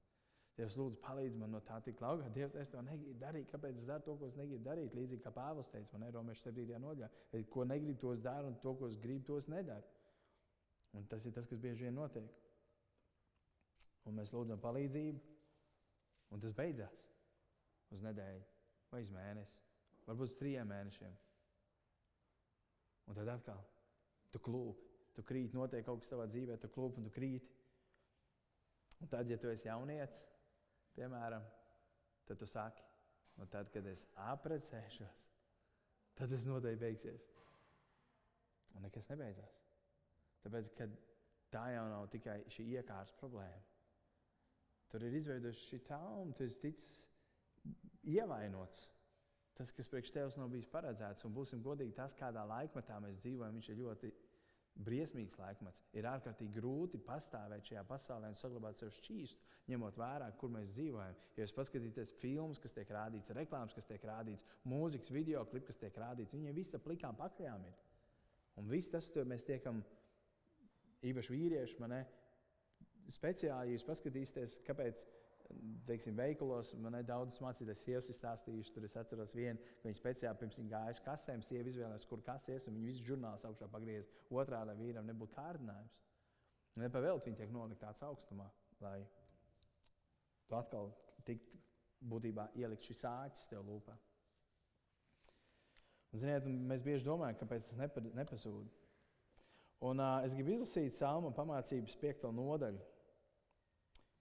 Dievs, 0.53 0.75
lūdzu, 0.77 0.99
palīdzi 1.01 1.39
man 1.41 1.55
no 1.55 1.63
tā 1.65 1.79
tik 1.81 2.01
laukā. 2.03 2.27
Dievs, 2.35 2.55
es 2.61 2.69
to 2.69 2.81
negribu 2.85 3.17
darīt. 3.21 3.47
Kāpēc 3.49 3.79
es 3.81 3.87
daru 3.89 4.05
to, 4.05 4.15
ko 4.19 4.29
es 4.29 4.37
negribu 4.37 4.61
darīt? 4.67 4.93
Līdzīgi 4.93 5.23
kā 5.23 5.31
Pāvils 5.33 5.71
teica, 5.73 5.97
man 5.97 6.11
ir 6.11 6.13
Romas 6.13 6.43
7. 6.45 6.67
nodaļā. 6.83 7.09
Ko 7.49 7.65
negribu, 7.65 7.97
tos 8.03 8.21
daru, 8.21 8.51
un 8.51 8.59
to, 8.61 8.75
ko 8.77 8.89
es 8.91 8.99
gribu, 9.01 9.25
tos 9.31 9.49
nedaru. 9.49 9.89
Un 10.93 11.07
tas 11.09 11.25
ir 11.25 11.33
tas, 11.33 11.49
kas 11.49 11.61
bieži 11.61 11.87
vien 11.87 11.97
notiek. 11.97 12.29
Un 14.05 14.19
mēs 14.19 14.33
lūdzam 14.35 14.61
palīdzību. 14.61 15.33
Un 16.33 16.41
tas 16.41 16.53
beidzās 16.57 17.01
uz 17.93 18.01
nedēļu 18.01 18.41
vai 18.93 19.01
uz 19.05 19.11
mēnesi, 19.13 19.59
varbūt 20.07 20.31
uz 20.31 20.37
trim 20.39 20.69
mēnešiem. 20.69 21.13
Un 23.09 23.17
tad 23.17 23.29
atkal 23.33 23.61
tu 24.33 24.41
klūpi, 24.41 24.89
tu 25.17 25.25
krīti, 25.27 25.57
notiek 25.57 25.85
kaut 25.85 26.01
kas 26.01 26.09
tavā 26.09 26.25
dzīvē, 26.29 26.57
tu 26.61 26.69
klūpi 26.73 27.01
un 27.01 27.09
tu 27.09 27.13
krīti. 27.13 27.49
Un 29.03 29.11
tad, 29.11 29.29
ja 29.29 29.37
tu 29.37 29.49
esi 29.51 29.67
jaunietis, 29.67 30.32
piemēram, 30.97 31.45
tad 32.27 32.39
tu 32.39 32.47
saki, 32.49 32.83
nu 33.39 33.47
tad, 33.51 33.69
kad 33.73 33.87
es 33.89 34.05
apprecēšos, 34.29 35.21
tad 36.19 36.33
tas 36.33 36.45
noteikti 36.47 36.81
beigsies. 36.85 37.27
Un 38.73 38.85
nekas 38.87 39.09
nebeidzās. 39.11 39.59
Tāpēc, 40.43 40.71
ka 40.77 40.87
tā 41.53 41.67
jau 41.75 41.85
nav 41.91 42.09
tikai 42.13 42.39
šī 42.51 42.65
iekārtas 42.77 43.13
problēma. 43.19 43.61
Tur 44.91 45.05
ir 45.07 45.15
izveidojusi 45.17 45.69
šī 45.69 45.79
trauma, 45.87 46.33
tu 46.37 46.45
esi 46.45 46.59
ticis 46.61 46.91
ievainots. 48.13 48.83
Tas, 49.57 49.71
kas 49.73 49.89
priekš 49.89 50.11
tevis 50.13 50.37
nav 50.37 50.49
bijis 50.53 50.69
paredzēts, 50.69 51.25
un 51.27 51.33
būsim 51.33 51.61
godīgi, 51.65 51.93
tas, 51.97 52.15
kādā 52.17 52.41
laikmetā 52.49 52.97
mēs 53.01 53.19
dzīvojam, 53.21 53.59
viņš 53.59 53.69
ir 53.69 53.81
ļoti 53.81 54.12
briesmīgs 54.81 55.37
laikmets. 55.37 55.81
Ir 55.93 56.07
ārkārtīgi 56.09 56.55
grūti 56.55 56.99
pastāvēt 57.05 57.67
šajā 57.69 57.83
pasaulē 57.87 58.31
un 58.31 58.37
saglabāt 58.37 58.79
sev 58.79 58.91
šķīstu, 58.95 59.51
ņemot 59.69 59.97
vērā, 59.99 60.29
kur 60.39 60.51
mēs 60.53 60.73
dzīvojam. 60.73 61.19
Ja 61.37 61.45
jūs 61.45 61.55
paskatīsieties 61.55 62.15
filmas, 62.21 62.61
kas 62.61 62.73
tiek 62.75 62.89
rādīts, 62.93 63.33
reklāmas, 63.37 63.75
kas 63.77 63.87
tiek 63.89 64.03
rādīts, 64.09 64.43
mūzikas, 64.67 65.13
video 65.13 65.45
klips, 65.49 65.69
kas 65.69 65.81
tiek 65.83 65.99
rādīts, 66.01 66.35
viņiem 66.35 66.57
visa 66.57 66.81
plikām 66.81 67.17
pakaļām 67.19 67.67
ir. 67.69 67.77
Un 68.59 68.69
viss 68.69 68.91
tas, 68.93 69.09
ko 69.13 69.23
mēs 69.29 69.45
tiekam, 69.47 69.81
īpaši 71.05 71.33
vīrieši, 71.33 71.79
man 71.81 71.95
ne, 71.95 72.01
speciāli, 73.13 73.75
jūs 73.75 73.85
paskatīsieties, 73.87 74.59
kāpēc 74.67 75.05
teiksim, 75.87 76.15
veikalos 76.17 76.73
man 76.81 76.97
ir 76.99 77.07
daudz 77.07 77.39
mācīties, 77.43 77.83
sievas 77.85 78.09
ir 78.09 78.17
stāstījušas. 78.17 78.73
Tur 78.75 78.87
es 78.87 78.95
atceros 78.99 79.33
vienu, 79.35 79.59
ka 79.81 79.89
viņa 79.89 79.99
speciāli 79.99 80.39
pirms 80.41 80.59
viņa 80.59 80.71
gāja 80.71 80.95
uz 80.95 81.01
kasēm, 81.05 81.43
sieva 81.45 81.71
izvēlējās, 81.71 82.07
kur 82.09 82.23
kasēs, 82.25 82.67
un 82.69 82.77
viņa 82.77 82.91
visu 82.91 83.07
žurnālu 83.09 83.49
augšā 83.49 83.69
pagriez 83.71 84.09
otrā, 84.31 84.63
lai 84.67 84.77
vīram 84.79 85.09
nebūtu 85.09 85.35
kārdinājums. 85.37 85.99
Nepavēlti 86.81 87.29
viņa 87.29 87.41
tiek 87.41 87.51
nolikt 87.53 87.83
tāds 87.83 88.01
augstumā, 88.05 88.47
lai 88.81 88.97
tu 90.49 90.57
atkal 90.57 90.89
tiktu 91.27 91.59
būtībā 92.09 92.49
ielikt 92.59 92.89
šis 92.89 93.03
āķis 93.07 93.51
tev 93.51 93.67
lūpā. 93.67 93.95
Ziniet, 96.13 96.45
mēs 96.45 96.83
bieži 96.85 97.05
domājam, 97.07 97.39
kāpēc 97.39 97.69
tas 97.69 97.79
nepazūd. 98.13 98.65
Un, 99.83 99.99
uh, 99.99 100.23
es 100.23 100.35
gribu 100.37 100.53
izlasīt 100.53 100.95
Salma 100.95 101.33
pamācības 101.35 101.95
5. 101.99 102.27
nodaļu, 102.37 102.81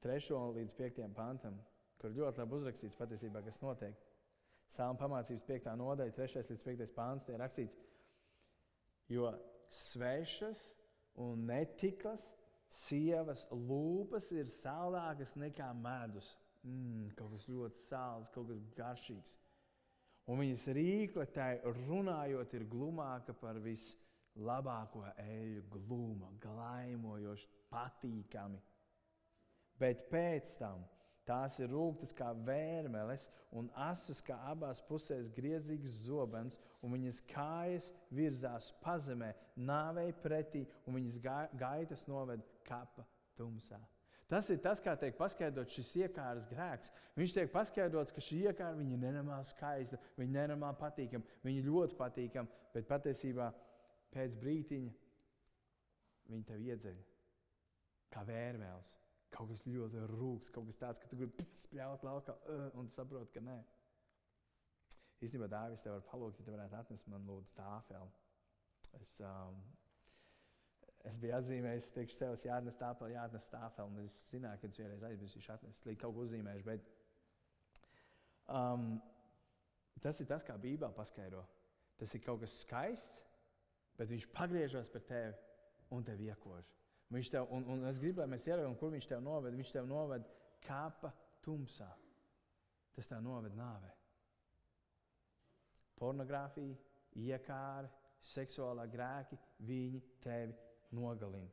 3. 0.02 0.38
līdz 0.58 0.74
5. 0.78 1.00
pantam, 1.16 1.56
kur 2.00 2.14
ļoti 2.14 2.42
labi 2.42 2.58
uzrakstīts 2.58 2.98
patiesībā, 2.98 3.42
kas 3.46 3.60
notiek. 3.62 3.96
Salma 4.72 4.98
pamācības 4.98 5.44
5. 5.46 5.72
nodaļa, 5.78 6.14
3. 6.16 6.44
līdz 6.50 6.66
5. 6.68 6.94
pants, 6.96 7.26
tie 7.26 7.36
ir 7.36 7.42
rakstīts, 7.42 7.78
jo 9.12 9.30
svešas 9.72 10.62
un 11.22 11.46
netiklas 11.48 12.24
sievas 12.72 13.44
lūpas 13.52 14.30
ir 14.34 14.48
sālākas 14.50 15.36
nekā 15.36 15.68
medus. 15.76 16.32
Mm, 16.62 17.10
kaut 17.18 17.34
kas 17.34 17.48
ļoti 17.50 17.86
sāls, 17.88 18.30
kaut 18.34 18.48
kas 18.48 18.60
garšīgs. 18.76 19.34
Un 20.30 20.38
viņas 20.38 20.68
rīkle 20.76 21.26
tai 21.34 21.56
runājot 21.66 22.54
ir 22.54 22.68
glumāka 22.70 23.34
par 23.34 23.58
visu 23.62 23.98
labāko 24.46 25.02
eļļu, 25.18 25.64
glūma, 25.74 26.30
glaimojoši, 26.40 27.48
patīkami. 27.72 28.60
Bet 29.82 30.06
pēc 30.12 30.56
tam 30.60 30.84
tās 31.26 31.58
ir 31.62 31.70
rūktas 31.70 32.12
kā 32.18 32.32
vērmeles 32.46 33.28
un 33.58 33.70
asas 33.78 34.20
kā 34.24 34.36
abās 34.50 34.82
pusēs 34.88 35.30
griezīgs 35.34 36.02
zobens, 36.06 36.58
un 36.82 36.96
viņas 36.96 37.22
kājas 37.30 37.90
virzās 38.14 38.72
pazemē, 38.82 39.32
nāvei 39.56 40.10
pretī, 40.24 40.64
un 40.86 40.98
viņas 40.98 41.20
gaitas 41.58 42.06
noved 42.10 42.44
kapa 42.66 43.06
tumsā. 43.38 43.80
Tas 44.32 44.48
ir 44.48 44.62
tas, 44.64 44.80
kā 44.80 44.94
tiek 44.96 45.12
paskaidrots 45.18 45.74
šis 45.76 45.90
iekārs 46.06 46.46
grēks. 46.48 46.88
Viņš 47.20 47.34
tiek 47.36 47.50
paskaidrots, 47.52 48.14
ka 48.16 48.22
šī 48.24 48.38
iekāra 48.46 48.80
ir 48.80 48.96
nenormāli 48.96 49.44
skaista, 49.44 49.98
viņa 50.16 50.32
nenormāli 50.38 50.78
patīkama, 50.80 51.36
viņa 51.44 51.64
ļoti 51.66 51.98
patīkama, 51.98 52.62
bet 52.72 52.88
patiesībā 52.88 53.50
pēc 54.14 54.38
brīdiņa 54.40 54.94
viņi 56.32 56.48
tev 56.48 56.64
iedzeļ 56.70 56.96
kā 58.12 58.24
vērmēls. 58.28 58.94
Kaut 59.32 59.48
kas 59.48 59.62
ļoti 59.64 60.02
rūks, 60.12 60.50
kaut 60.52 60.66
kas 60.68 60.80
tāds, 60.80 61.00
ka 61.00 61.08
tu 61.08 61.18
gribi 61.20 61.46
spļaut 61.64 62.04
laukā, 62.06 62.34
un 62.80 62.90
saproti, 62.92 63.32
ka 63.36 63.44
nē. 63.44 63.60
Īstenībā 65.22 65.46
Dārvis 65.50 65.84
tev 65.84 65.94
var 65.94 66.02
palūgt, 66.08 66.40
ja 66.40 66.46
tu 66.46 66.52
varētu 66.52 66.76
atnest 66.80 67.06
man 67.10 67.24
lūdzu 67.28 67.54
tāfeli. 67.54 68.10
Es, 68.98 69.12
um, 69.24 69.60
es 71.08 71.18
biju 71.22 71.36
atzīmējis, 71.38 71.92
priekš 71.94 72.18
sevis 72.18 72.44
jāatnes 72.48 72.76
tāfeli, 72.80 73.14
jāatnes 73.14 73.46
tāfeli, 73.52 73.94
un 73.94 74.02
es 74.02 74.16
zināju, 74.32 74.60
ka 74.60 74.68
es 74.68 74.80
vienreiz 74.80 75.06
aizmirsīšu 75.08 75.54
atnest, 75.54 75.86
līdz 75.86 76.02
kaut 76.02 76.16
ko 76.16 76.26
uzzīmēšu, 76.26 76.66
bet 76.66 76.90
um, 78.50 78.88
tas 80.02 80.20
ir 80.20 80.28
tas, 80.28 80.44
kā 80.44 80.58
Bībelē 80.58 80.90
paskaidro. 80.96 81.46
Tas 82.02 82.18
ir 82.18 82.24
kaut 82.26 82.42
kas 82.42 82.58
skaists, 82.64 83.22
bet 83.98 84.10
viņš 84.10 84.26
pagriežas 84.34 84.90
pret 84.90 85.06
tevi 85.06 85.32
un 85.94 86.04
tevi 86.04 86.32
iekož. 86.32 86.66
Viņš 87.12 87.30
tev, 87.32 87.48
un, 87.52 87.66
un 87.68 87.84
es 87.90 88.00
gribu, 88.00 88.22
lai 88.22 88.30
mēs 88.32 88.46
ieraugām, 88.48 88.76
kur 88.80 88.92
viņš 88.94 89.08
tev 89.10 89.20
noved. 89.24 89.56
Viņš 89.58 89.72
tev 89.74 89.88
noved 89.88 90.24
kāpa 90.64 91.12
tumsā, 91.44 91.90
tas 92.96 93.10
tā 93.10 93.18
noved 93.20 93.56
nāvē. 93.58 93.90
Pornogrāfija, 95.98 96.78
iekāra, 97.20 97.90
seksuālā 98.22 98.86
grēki, 98.90 99.38
viņi 99.66 100.00
tevi 100.22 100.56
nogalina. 100.96 101.50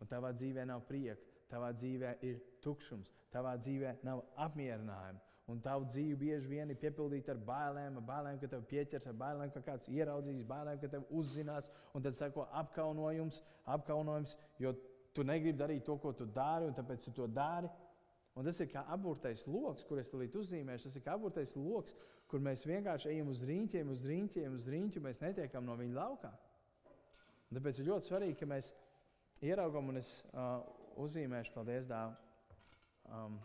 Un 0.00 0.10
tavā 0.10 0.32
dzīvē 0.36 0.64
nav 0.68 0.86
prieka, 0.88 1.20
tavā 1.50 1.70
dzīvē 1.76 2.16
ir 2.26 2.40
tukšums, 2.64 3.12
tavā 3.32 3.54
dzīvē 3.60 3.98
nav 4.06 4.24
apmierinājuma. 4.46 5.22
Un 5.52 5.58
tavu 5.60 5.84
dzīvi 5.84 6.16
bieži 6.16 6.48
vien 6.48 6.70
ir 6.72 6.78
piepildīta 6.80 7.34
ar 7.34 7.40
bailēm, 7.44 7.98
ar 8.00 8.04
bailēm, 8.08 8.38
ka 8.40 8.48
tev 8.48 8.62
pieķers, 8.70 9.04
ar 9.10 9.16
bailēm, 9.20 9.50
ka 9.52 9.60
kāds 9.66 9.90
ieraudzīs, 9.92 10.46
bailēm, 10.48 10.78
ka 10.80 10.88
tev 10.94 11.04
uzzinās. 11.12 11.68
Un 11.92 12.04
tad 12.06 12.16
sako 12.16 12.46
apkaunojums, 12.62 13.42
apkaunojums, 13.74 14.38
jo 14.62 14.72
tu 15.14 15.24
negribi 15.24 15.58
darīt 15.58 15.84
to, 15.86 15.96
ko 16.02 16.12
tu 16.12 16.26
dari, 16.26 16.68
un 16.68 16.76
tāpēc 16.76 17.04
tu 17.06 17.14
to 17.14 17.28
dari. 17.30 17.70
Un 18.34 18.46
tas 18.48 18.58
ir 18.58 18.66
kā 18.66 18.82
aburtais 18.90 19.44
lokus, 19.46 19.84
kur 19.86 20.00
es 20.02 20.10
tulīt 20.10 20.34
uzzīmēšu. 20.34 20.88
Tas 20.88 20.96
ir 20.98 21.04
kā 21.06 21.14
aburtais 21.14 21.52
lokus, 21.54 21.94
kur 22.30 22.42
mēs 22.42 22.64
vienkārši 22.66 23.12
ejam 23.12 23.30
uz 23.30 23.42
rīņķiem, 23.46 23.92
uz 23.94 24.02
rīņķiem, 24.10 24.56
uz 24.58 24.64
rīņķiem, 24.74 25.04
mēs 25.06 25.22
netiekam 25.22 25.68
no 25.68 25.76
viņa 25.78 25.94
laukā. 26.00 26.32
Un 27.46 27.60
tāpēc 27.60 27.78
ir 27.78 27.92
ļoti 27.92 28.08
svarīgi, 28.10 28.38
ka 28.40 28.48
mēs 28.50 28.72
ieraugam, 29.44 29.92
un 29.92 30.00
es 30.00 30.16
uh, 30.32 30.64
uzzīmēšu, 31.04 31.54
paldies, 31.54 31.86
Dāvā. 31.86 32.16
Um, 33.14 33.38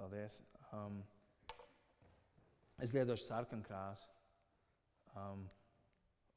Paldies. 0.00 0.40
Um, 0.72 1.02
es 2.80 2.92
lietošu 2.96 3.24
sarkanu 3.24 3.64
krāsu. 3.66 4.19
Um, 5.18 5.48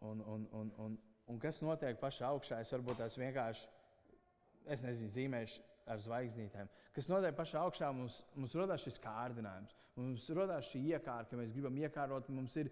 un, 0.02 0.22
un, 0.22 0.48
un, 0.52 0.72
un, 0.86 0.98
un 1.30 1.40
kas 1.40 1.62
notiek 1.64 2.00
pašā 2.02 2.32
augšā? 2.32 2.62
Es 2.64 2.74
varbūt 2.74 3.00
tās 3.04 3.18
vienkārši, 3.20 3.68
es 4.74 4.84
nezinu, 4.86 5.12
zīmēšu 5.14 5.62
ar 5.94 6.00
zvaigznītēm. 6.00 6.72
Kas 6.96 7.10
notiek 7.12 7.36
pašā 7.38 7.62
augšā, 7.64 7.92
mums, 7.96 8.22
mums 8.36 8.56
radās 8.58 8.86
šis 8.86 9.00
kārdinājums. 9.04 9.76
Mums 10.00 10.26
radās 10.34 10.72
šī 10.72 10.82
iekārta, 10.94 11.30
ka 11.32 11.40
mēs 11.40 11.54
gribam 11.54 11.78
iekārot. 11.78 12.30
Ir 12.58 12.72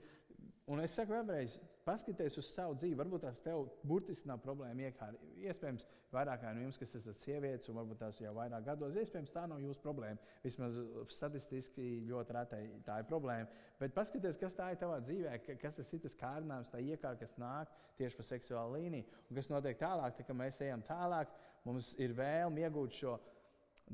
Un 0.72 0.80
es 0.84 0.94
saku, 0.96 1.12
vēlreiz, 1.16 1.58
paskatieties 1.86 2.38
uz 2.41 2.50
savu 2.54 2.76
dzīvi. 2.78 2.98
Varbūt 3.00 3.24
tās 3.26 3.41
tev 3.44 3.65
burtiski 3.88 4.30
nav 4.30 4.41
problēma 4.44 4.88
iekārt. 4.88 5.20
Iespējams, 5.41 5.88
vairāk 6.13 6.46
no 6.46 6.65
jums, 6.65 6.80
kas 6.82 6.96
esat 7.00 7.22
sievietes, 7.22 7.70
un 7.72 7.80
varbūt 7.80 8.02
tās 8.04 8.20
jau 8.22 8.34
vairāk 8.36 8.65
gados, 8.67 8.98
iespējams, 9.02 9.34
tā 9.34 9.46
nav 9.50 9.62
jūsu 9.63 9.84
problēma. 9.84 10.32
Vismaz 10.44 10.80
statistiski 11.13 11.88
ļoti 12.10 12.38
retai 12.38 12.62
tā 12.86 13.00
ir 13.02 13.10
problēma. 13.10 13.50
Bet 13.80 13.96
paskatieties, 13.98 14.39
kas 14.41 14.58
tā 14.58 14.72
ir 14.74 14.82
tavā 14.82 15.00
dzīvē, 15.06 15.38
kas 15.62 15.78
tas 15.80 15.94
ir 15.96 16.04
tas 16.06 16.17
kārdinājums, 16.20 16.74
tā 16.74 16.84
iekārta, 16.86 17.26
kas 17.26 17.38
nāk 17.41 17.76
tieši 18.00 18.20
pa 18.20 18.28
seksuālu 18.28 18.78
līniju. 18.78 19.22
Un 19.30 19.39
kas 19.39 19.52
notiek 19.52 19.80
tālāk, 19.82 20.17
tā, 20.17 20.28
kad 20.28 20.38
mēs 20.38 20.62
ejam 20.62 20.86
tālāk, 20.88 21.34
mums 21.65 21.94
ir 22.02 22.15
vēlme 22.17 22.65
iegūt 22.65 23.02
šo 23.02 23.17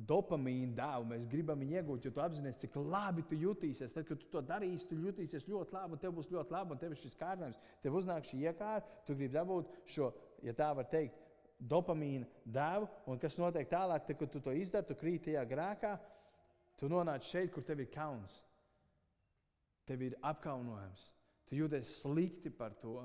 dopamīnu 0.05 0.75
devu. 0.77 1.05
Mēs 1.09 1.27
gribam 1.29 1.59
viņu 1.63 1.77
iegūt, 1.79 2.05
jo 2.05 2.11
tu 2.13 2.21
apzinājies, 2.21 2.59
cik 2.61 2.75
labi 2.77 3.23
tu 3.27 3.37
jutīsies. 3.39 3.93
Tad, 3.95 4.05
kad 4.09 4.19
tu 4.21 4.29
to 4.31 4.41
darīsi, 4.45 4.87
tu 4.89 4.97
jutīsies 5.01 5.47
ļoti 5.49 5.73
labi, 5.73 5.95
un 5.95 6.01
tev 6.01 6.13
būs 6.17 6.29
ļoti 6.33 6.53
labi, 6.53 6.75
un 6.75 6.81
tev 6.81 6.93
ir 6.93 7.01
šis 7.01 7.17
kārdinājums. 7.17 7.61
Tev 7.83 7.97
uznāk 7.97 8.27
šī 8.29 8.41
iekārta, 8.45 8.99
tu 9.07 9.15
gribi 9.17 9.33
dabūt 9.33 9.73
šo, 9.95 10.11
ja 10.45 10.53
tā 10.57 10.69
var 10.77 10.89
teikt, 10.91 11.17
dopamīna 11.57 12.27
devu. 12.45 12.89
Un 13.09 13.21
kas 13.21 13.39
notiek 13.41 13.69
tālāk, 13.71 14.05
tad, 14.05 14.19
kad 14.19 14.33
tu 14.33 14.43
to 14.43 14.53
izdari, 14.53 14.87
tu 14.89 14.97
krīt 14.99 15.25
tajā 15.27 15.45
grēkā, 15.49 15.95
tu 16.77 16.89
nonāc 16.91 17.25
šeit, 17.25 17.51
kur 17.53 17.65
tev 17.65 17.81
ir 17.81 17.89
kauns. 17.93 18.41
Tev 19.87 20.03
ir 20.03 20.17
apkaunojums. 20.21 21.11
Tu 21.47 21.61
jūties 21.61 22.01
slikti 22.01 22.51
par 22.51 22.75
to. 22.81 22.99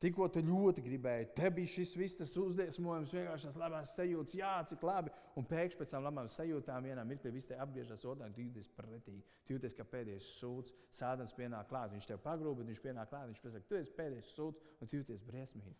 Tikko 0.00 0.30
tu 0.32 0.40
ļoti 0.40 0.80
gribēji, 0.80 1.26
te 1.36 1.48
bija 1.52 1.68
šis 1.68 1.90
viss 2.00 2.16
tas 2.16 2.30
uzliesmojums, 2.40 3.10
vienkārši 3.12 3.50
tās 3.50 3.58
labās 3.60 3.90
sajūtas, 3.92 4.36
jā, 4.38 4.52
cik 4.70 4.86
labi. 4.88 5.12
Un 5.36 5.44
pēkšņi 5.50 5.76
pēc 5.76 5.92
tam 5.92 6.06
labām 6.06 6.30
sajūtām 6.32 6.88
vienā 6.88 7.04
mirklī 7.04 7.34
viss 7.34 7.50
te 7.50 7.58
apgriežas 7.60 8.06
otrā, 8.08 8.30
tu 8.32 8.40
jūties 8.40 8.70
pretīgi. 8.78 9.20
Tu 9.44 9.58
jūties 9.58 9.76
kā 9.76 9.84
pēdējais 9.92 10.30
sūds, 10.38 10.72
sādans 10.96 11.36
pienāk 11.36 11.68
klāt. 11.68 11.92
Viņš 11.92 12.08
tev 12.08 12.24
pagrūda, 12.24 12.64
viņš 12.70 12.80
pienāk 12.80 13.12
klāt, 13.12 13.28
viņš 13.28 13.44
pasaka, 13.44 13.68
tu 13.68 13.76
esi 13.76 13.92
pēdējais 14.00 14.32
sūds 14.38 14.64
un 14.80 14.88
tu 14.88 15.02
jūties 15.02 15.28
briesmīgi. 15.28 15.76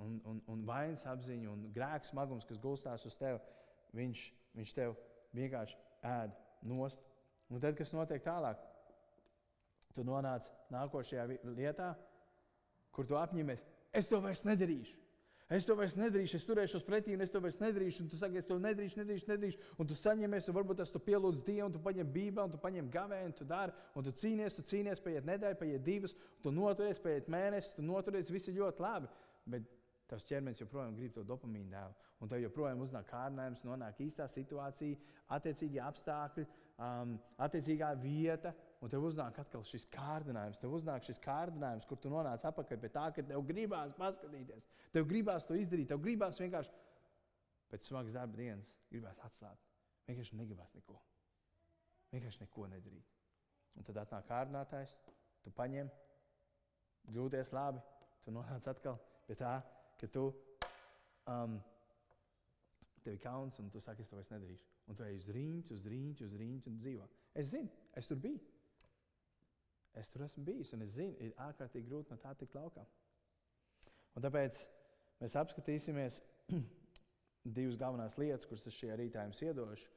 Un, 0.00 0.16
un, 0.24 0.40
un 0.48 0.64
vainas 0.64 1.04
apziņa 1.12 1.52
un 1.52 1.68
grēks 1.76 2.14
smagums, 2.14 2.48
kas 2.48 2.60
gulstās 2.62 3.04
uz 3.04 3.20
tevi, 3.20 3.40
viņš, 4.00 4.26
viņš 4.56 4.76
tev 4.80 4.96
vienkārši 5.36 5.76
ēd 6.08 6.40
nost. 6.72 7.04
Un 7.52 7.60
tad, 7.60 7.76
kas 7.76 7.92
notiek 7.92 8.24
tālāk, 8.24 8.64
tu 9.92 10.08
nonāc 10.08 10.48
nākošajā 10.72 11.26
lietā 11.58 11.92
kur 12.94 13.06
tu 13.08 13.18
apņemies, 13.18 13.64
es 13.96 14.10
to 14.10 14.20
vairs 14.22 14.44
nedarīšu. 14.46 15.00
Es 15.50 15.64
to 15.66 15.74
vairs 15.74 15.96
nedarīšu, 15.98 16.38
es 16.38 16.44
turēšos 16.46 16.84
pretī, 16.86 17.16
un 17.16 17.24
es 17.24 17.32
to 17.34 17.40
vairs 17.42 17.56
nedarīšu. 17.58 18.04
Un 18.04 18.10
tu 18.12 18.18
saki, 18.20 18.38
es 18.38 18.46
to 18.46 18.54
nedarīšu, 18.62 19.00
nedarīšu, 19.00 19.26
nedarīšu. 19.32 19.64
Un 19.82 19.88
tu 19.90 19.96
saņemies, 19.98 20.46
un 20.46 20.54
varbūt 20.54 20.78
tas 20.78 20.92
tu 20.94 21.00
pielūdz 21.02 21.42
Dievu, 21.42 21.64
un 21.66 21.74
tu 21.74 21.80
paņem 21.82 22.12
Bībeli, 22.14 22.44
un 22.44 22.54
tu 22.54 22.60
paņem 22.62 22.90
gavēnu, 22.94 23.32
un 23.32 23.34
tu 23.34 23.46
dari, 23.50 23.74
un 23.98 24.06
tu 24.06 24.12
cīnies, 24.22 24.54
tu 24.54 24.62
cīnies, 24.70 25.02
paiet 25.02 25.26
nedēļa, 25.26 25.58
paiet 25.58 25.82
divas, 25.82 26.14
tu 26.44 26.54
noturies, 26.54 27.02
paiet 27.02 27.26
mēnesis, 27.34 27.74
tu 27.74 27.82
noturies, 27.82 28.30
viss 28.30 28.46
ir 28.46 28.60
ļoti 28.60 28.86
labi. 28.86 29.10
Bet 29.50 29.66
tavs 30.10 30.26
ķermenis 30.30 30.62
joprojām 30.62 30.94
grib 30.94 31.18
to 31.18 31.26
dopamīnu 31.26 31.70
dēlu, 31.74 31.98
un 32.22 32.30
tev 32.30 32.44
joprojām 32.44 32.86
uznāk 32.86 33.10
kārdinājums, 33.10 33.64
nonāk 33.66 33.98
īstā 34.06 34.30
situācija, 34.30 34.98
attiecīgi 35.34 35.82
apstākļi, 35.82 36.46
um, 36.78 37.16
attiecīgā 37.42 37.90
vieta, 37.98 38.54
un 38.80 38.92
tev 38.92 39.04
uznāk 39.04 39.38
atkal 39.42 39.64
šis 39.68 39.84
kārdinājums. 39.92 40.60
Tev 40.60 40.74
uznāk 40.76 41.04
šis 41.04 41.20
kārdinājums, 41.22 41.86
kur 41.88 42.00
tu 42.00 42.12
nonāc 42.12 42.44
atpakaļ 42.48 42.80
pie 42.80 42.90
tā, 42.94 43.06
ka 43.16 43.24
tev 43.28 43.44
gribās 43.48 43.92
paskatīties, 43.98 44.68
tev 44.94 45.08
gribās 45.10 45.46
to 45.48 45.58
izdarīt, 45.58 45.90
tev 45.90 46.00
gribās 46.04 46.40
vienkārši 46.40 46.72
pēc 47.70 47.86
smagas 47.86 48.16
darba 48.16 48.40
dienas, 48.40 48.72
gribās 48.90 49.20
atslābt. 49.26 49.66
Vienkārši 50.08 50.38
negribās 50.40 50.72
neko. 50.74 50.96
Vienkārši 52.14 52.42
neko 52.42 52.66
nedarīt. 52.72 53.16
Un 53.78 53.86
tad 53.86 54.00
atnāk 54.02 54.26
kārdinātājs, 54.26 54.96
tu 55.44 55.52
paņem, 55.54 55.90
jūties 57.14 57.52
labi, 57.54 57.82
tu 58.24 58.34
nonāc 58.34 58.66
atkal 58.72 58.98
pie 59.28 59.36
tā, 59.38 59.58
ka 60.00 60.08
tu. 60.10 60.30
Um, 61.30 61.60
Tev 63.00 63.14
ir 63.14 63.20
kauns, 63.22 63.56
un 63.62 63.70
tu 63.72 63.80
saki, 63.80 64.04
es 64.04 64.10
to 64.10 64.16
vairs 64.18 64.28
nedarīšu. 64.28 64.66
Un 64.92 64.96
tu 64.98 65.04
ej 65.06 65.14
uz 65.16 65.28
rīņķi, 65.32 65.72
uz 65.72 65.86
rīņķi, 65.88 66.26
uz 66.26 66.34
rīņķi 66.36 66.68
un 66.68 66.80
dzīvo. 66.82 67.06
Es 67.40 67.46
zinu, 67.48 67.70
es 67.96 68.10
tur 68.10 68.18
biju. 68.20 68.42
Es 69.98 70.10
tur 70.12 70.22
esmu 70.24 70.44
bijis, 70.46 70.72
un 70.76 70.84
es 70.84 70.94
zinu, 70.94 71.16
ir 71.18 71.32
ārkārtīgi 71.42 71.88
grūti 71.88 72.14
no 72.14 72.18
tā 72.22 72.34
tikt 72.38 72.54
laukā. 72.54 72.84
Un 74.14 74.24
tāpēc 74.24 74.60
mēs 75.22 75.34
apskatīsimies 75.40 76.20
divas 77.58 77.78
galvenās 77.80 78.18
lietas, 78.20 78.46
kuras 78.46 78.68
es 78.70 78.76
šajā 78.78 78.98
rītā 79.00 79.24
jums 79.26 79.42
iedošu. 79.46 79.90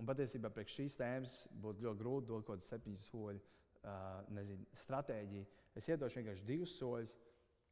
Un 0.00 0.08
patiesībā 0.08 0.50
priekš 0.50 0.78
šīs 0.80 0.96
tēmas 0.98 1.34
būtu 1.62 1.84
ļoti 1.84 2.00
grūti 2.00 2.30
dot 2.30 2.46
kaut 2.46 2.56
kādu 2.56 2.66
septiņu 2.66 3.02
soļu 3.04 3.40
uh, 3.40 4.24
nezinu, 4.34 4.66
stratēģiju. 4.82 5.46
Es 5.78 5.88
iedošu 5.90 6.20
vienkārši 6.20 6.46
divus 6.48 6.74
soļus, 6.80 7.14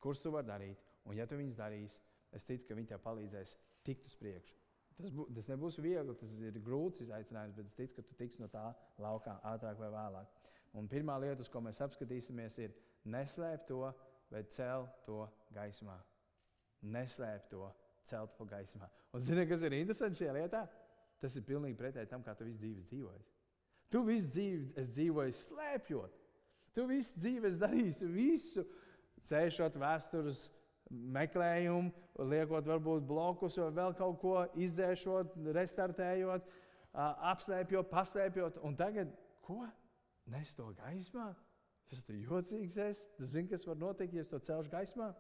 kurus 0.03 0.23
tu 0.23 0.33
vari 0.35 0.51
darīt. 0.51 0.85
Un, 1.09 1.17
ja 1.19 1.27
tu 1.27 1.39
viņus 1.39 1.59
darīsi, 1.59 1.99
es 2.37 2.47
ticu, 2.47 2.69
ka 2.69 2.79
viņi 2.79 2.93
tev 2.93 3.03
palīdzēs 3.03 3.57
tikt 3.87 4.07
uz 4.07 4.15
priekšu. 4.21 4.59
Tas, 4.99 5.11
bū, 5.11 5.27
tas 5.35 5.49
nebūs 5.51 5.81
viegli, 5.83 6.15
tas 6.21 6.35
ir 6.39 6.59
grūts 6.63 7.03
izaicinājums, 7.03 7.57
bet 7.57 7.71
es 7.71 7.79
ticu, 7.79 7.97
ka 7.97 8.07
tu 8.07 8.19
tiksi 8.19 8.43
no 8.43 8.49
tā 8.53 8.69
laukā 9.03 9.39
ātrāk 9.51 9.81
vai 9.81 9.91
vēlāk. 9.95 10.39
Un 10.79 10.89
pirmā 10.89 11.19
lieta, 11.21 11.45
ko 11.53 11.61
mēs 11.65 11.83
apskatīsimies, 11.85 12.57
ir 12.65 12.73
neslēpt 13.13 13.69
to, 13.69 13.91
bet 14.33 14.53
celt 14.55 15.03
to 15.07 15.27
gaismā. 15.53 15.99
Neslēpt 16.83 17.51
to, 17.53 17.69
celt 18.09 18.33
to 18.39 18.47
gaismā. 18.49 18.89
Un 19.13 19.23
zini, 19.23 19.45
kas 19.49 19.63
ir 19.67 19.77
interesanti 19.77 20.23
šajā 20.23 20.39
lietā? 20.39 20.63
Tas 21.23 21.37
ir 21.39 21.45
pilnīgi 21.47 21.79
pretēji 21.79 22.11
tam, 22.11 22.25
kā 22.25 22.35
tu 22.35 22.47
visu 22.49 22.59
dzīvi 22.63 22.87
dzīvoji. 22.89 23.23
Tu 23.93 24.01
visu 24.07 24.31
dzīvi 24.33 24.87
dzīvoji 24.95 25.37
slēpjot. 25.37 26.17
Tu 26.73 26.87
visu 26.89 27.21
dzīvi 27.21 27.53
darīsi 27.61 28.09
visu, 28.09 28.65
cēšot 29.29 29.77
vēstures 29.79 30.47
meklējumu, 30.91 31.93
liekot 32.33 32.67
varbūt 32.69 33.05
blokus 33.09 33.59
vai 33.61 33.69
vēl 33.77 33.95
kaut 33.97 34.19
ko, 34.21 34.35
izdzēšot, 34.65 35.37
restartējot, 35.57 36.49
apslēpjot, 37.33 37.93
paslēpjot. 37.93 38.59
Un 38.65 38.77
tagad 38.81 39.13
ko? 39.45 39.61
Nes 40.31 40.55
to 40.55 40.69
gaismā. 40.79 41.33
Tas 41.91 42.03
ir 42.09 42.23
jocīgs. 42.25 42.79
Es. 42.81 43.03
Tu 43.19 43.29
zini, 43.29 43.51
kas 43.51 43.67
var 43.69 43.77
notikt, 43.81 44.15
ja 44.17 44.25
es 44.25 44.31
to 44.31 44.41
celšu 44.41 44.73
gaismā? 44.73 45.11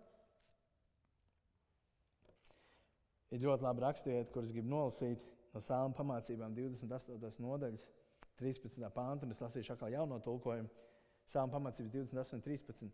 Ir 3.32 3.42
ļoti 3.44 3.64
labi 3.64 3.84
rakstiet, 3.84 4.30
kurus 4.32 4.52
gribu 4.52 4.72
nolasīt 4.72 5.22
no 5.52 5.60
sāla 5.60 5.92
pamācībām, 5.96 6.54
28. 6.56 7.40
nodaļas, 7.44 7.86
13. 8.40 8.88
pānta. 8.92 9.28
Es 9.32 9.40
lasīšu 9.40 9.74
atkal 9.74 9.92
jauno 9.92 10.18
tulkojumu. 10.24 10.68
Sāla 11.28 11.52
pamācības 11.52 11.92
28, 11.92 12.42
13. 12.44 12.92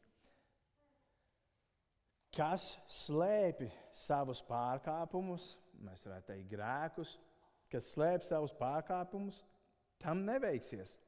Kas 2.38 2.68
slēpj 2.92 3.70
savus 3.96 4.42
pārkāpumus, 4.46 5.52
mēs 5.82 6.04
varētu 6.06 6.32
teikt, 6.32 6.50
grēkus, 6.52 7.16
kas 7.72 7.88
slēpj 7.94 8.28
savus 8.28 8.54
pārkāpumus, 8.58 9.40
tam 10.02 10.22
neveiksies 10.26 10.98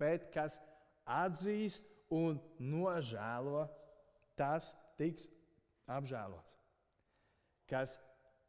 bet 0.00 0.28
kas 0.34 0.58
atzīst 1.06 1.86
un 2.12 2.40
nožēlo, 2.58 3.66
tas 4.38 4.74
tiks 4.98 5.28
apžēlots. 5.86 6.54
kas 7.66 7.96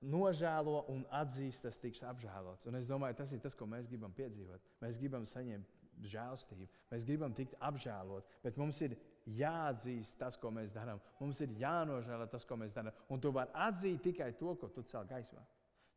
nožēlo 0.02 0.84
un 0.94 1.06
atzīst, 1.10 1.64
tas 1.66 1.80
tiks 1.82 2.04
apžēlots. 2.06 2.68
Un 2.70 2.78
es 2.78 2.90
domāju, 2.90 3.18
tas 3.18 3.32
ir 3.34 3.42
tas, 3.42 3.56
ko 3.58 3.66
mēs 3.66 3.88
gribam 3.90 4.14
piedzīvot. 4.14 4.62
Mēs 4.84 5.00
gribam 5.02 5.26
saņemt 5.26 5.74
žēlstību, 6.06 6.68
mēs 6.92 7.06
gribam 7.08 7.34
tikt 7.34 7.56
apžēlot, 7.66 8.28
bet 8.44 8.60
mums 8.62 8.80
ir 8.86 8.94
jāatzīst 9.40 10.20
tas, 10.22 10.38
ko 10.38 10.52
mēs 10.54 10.70
darām. 10.76 11.02
Mums 11.20 11.42
ir 11.42 11.56
jānožēlo 11.58 12.28
tas, 12.30 12.46
ko 12.46 12.60
mēs 12.62 12.76
darām. 12.78 12.94
Un 13.10 13.22
tu 13.22 13.32
vari 13.34 13.50
atzīt 13.68 14.04
tikai 14.06 14.32
to, 14.38 14.54
ko 14.56 14.70
tu 14.70 14.86
cēl 14.86 15.08
gaismā. 15.10 15.42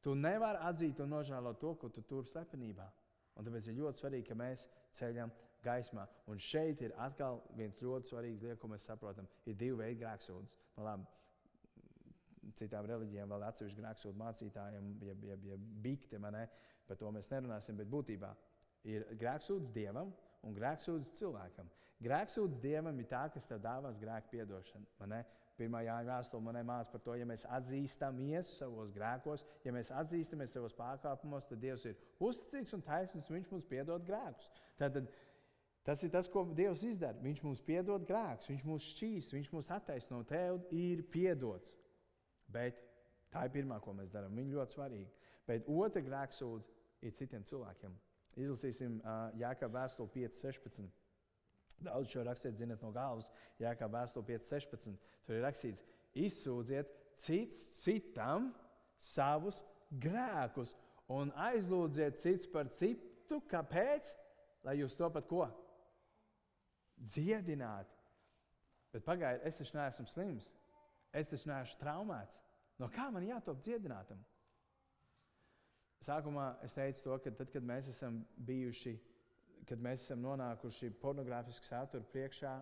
Tu 0.00 0.14
nevari 0.16 0.62
atzīt 0.64 1.02
un 1.04 1.12
nožēlot 1.12 1.60
to, 1.60 1.74
ko 1.76 1.92
tu 1.92 2.02
tur 2.08 2.24
slepenībā. 2.24 2.88
Un 3.40 3.48
tāpēc 3.48 3.70
ir 3.70 3.78
ļoti 3.80 4.02
svarīgi, 4.02 4.28
ka 4.28 4.36
mēs 4.36 4.66
ceļam 5.00 5.32
gaismā. 5.64 6.04
Un 6.28 6.40
šeit 6.40 6.82
ir 6.84 6.92
atkal 7.00 7.40
viens 7.56 7.80
ļoti 7.80 8.12
svarīgs 8.12 8.44
lietas, 8.44 8.60
ko 8.60 8.68
mēs 8.68 8.84
saprotam. 8.88 9.28
Ir 9.48 9.56
divi 9.56 9.78
veidi 9.80 10.02
grēksūdzes. 10.02 10.52
Nu, 10.76 10.84
labi, 10.84 11.08
citām 12.60 12.88
reliģijām 12.88 13.32
vēl 13.32 13.46
atsevišķi 13.48 13.80
grēksūdu 13.80 14.20
mācītājiem, 14.20 14.92
jeb, 15.08 15.26
jeb, 15.30 15.44
jeb 15.52 15.66
bikti, 15.84 16.20
par 16.20 16.98
to 16.98 17.10
mēs 17.14 17.30
nerunāsim. 17.30 17.76
Bet 17.80 17.90
būtībā 17.90 18.34
ir 18.90 19.06
grēksūdzes 19.20 19.72
dievam 19.74 20.12
un 20.46 20.56
grēksūdzes 20.56 21.16
cilvēkam. 21.20 21.68
Grēksūdzes 22.00 22.62
dievam 22.62 22.98
ir 22.98 23.08
tā, 23.10 23.26
kas 23.32 23.46
tev 23.46 23.60
dāvās 23.64 24.00
grēku 24.00 24.32
piedošanu. 24.32 24.86
Pirmā 25.60 25.82
jāņa 25.84 26.08
vēstule 26.08 26.44
man 26.44 26.58
māca 26.64 26.92
par 26.94 27.02
to, 27.04 27.14
ja 27.20 27.26
mēs 27.28 27.44
atzīstamies 27.52 28.54
savos 28.60 28.92
grēkos, 28.96 29.44
ja 29.64 29.74
mēs 29.76 29.90
atzīstamies 29.92 30.54
savos 30.56 30.76
pārkāpumos, 30.78 31.48
tad 31.48 31.60
Dievs 31.60 31.84
ir 31.90 31.98
uzticīgs 32.16 32.72
un 32.76 32.84
taisnīgs, 32.86 33.28
Viņš 33.34 33.50
mums 33.52 33.66
piedod 33.68 34.06
grēkus. 34.06 34.48
Tad, 34.80 34.96
tas 35.84 36.04
ir 36.06 36.12
tas, 36.14 36.30
ko 36.32 36.46
Dievs 36.56 36.84
izdara. 36.88 37.20
Viņš 37.20 37.42
mums 37.44 37.60
piedod 37.66 38.06
grēkus, 38.08 38.48
Viņš 38.54 38.64
mūs 38.70 38.88
šķīst, 38.94 39.34
Viņš 39.36 39.52
mūs 39.52 39.68
attaisno. 39.76 40.22
Tev 40.28 40.62
ir 40.72 41.04
piedots. 41.12 41.76
Bet 42.50 42.80
tā 43.30 43.44
ir 43.46 43.54
pirmā, 43.58 43.82
ko 43.84 43.92
mēs 43.98 44.12
darām. 44.14 44.40
Viņa 44.40 44.56
ļoti 44.56 44.78
svarīga. 44.78 45.28
Bet 45.50 45.68
otra 45.68 46.00
grēksūdze 46.06 46.72
ir 47.04 47.14
citiem 47.20 47.44
cilvēkiem. 47.44 48.00
Izlasīsim 48.40 49.00
uh, 49.02 49.28
Jēkabā 49.36 49.84
vēstuli 49.84 50.24
5.16. 50.30 50.88
Daudz 51.80 52.12
šo 52.12 52.24
rakstīt, 52.26 52.58
zinot 52.60 52.82
no 52.84 52.90
galvas, 52.92 53.30
Jēkabā 53.60 54.02
vēstuli 54.02 54.34
5.16. 54.34 54.96
Tur 55.24 55.38
ir 55.38 55.44
rakstīts, 55.46 55.84
izsūdziet 56.18 56.90
cits 57.20 57.62
citam 57.80 58.50
savus 59.00 59.62
grēkus 59.90 60.74
un 61.12 61.32
aizlūdziet 61.48 62.20
cits 62.20 62.50
par 62.50 62.68
citu. 62.74 63.40
Kāpēc? 63.50 64.12
Lai 64.66 64.76
jūs 64.80 64.96
to 64.98 65.08
pat 65.12 65.28
ko? 65.30 65.46
Dziedinātu. 67.00 67.96
Bet 68.92 69.06
pagaidiet, 69.06 69.46
es 69.46 69.56
taču 69.60 69.78
neesmu 69.78 70.06
slims. 70.10 70.50
Es 71.16 71.30
taču 71.30 71.48
neesmu 71.48 71.80
traumēts. 71.80 72.36
No 72.80 72.90
kā 72.92 73.06
man 73.12 73.24
jātop 73.24 73.62
dziedinātam? 73.62 74.20
Sākumā 76.04 76.54
es 76.64 76.72
teicu 76.72 77.04
to, 77.04 77.16
ka 77.20 77.32
tad, 77.36 77.50
kad 77.52 77.64
mēs 77.66 77.90
esam 77.92 78.22
bijuši, 78.48 78.94
kad 79.68 79.82
mēs 79.82 80.04
esam 80.04 80.22
nonākuši 80.24 80.92
pornogrāfisku 81.02 81.68
saturu 81.68 82.06
priekšā 82.12 82.54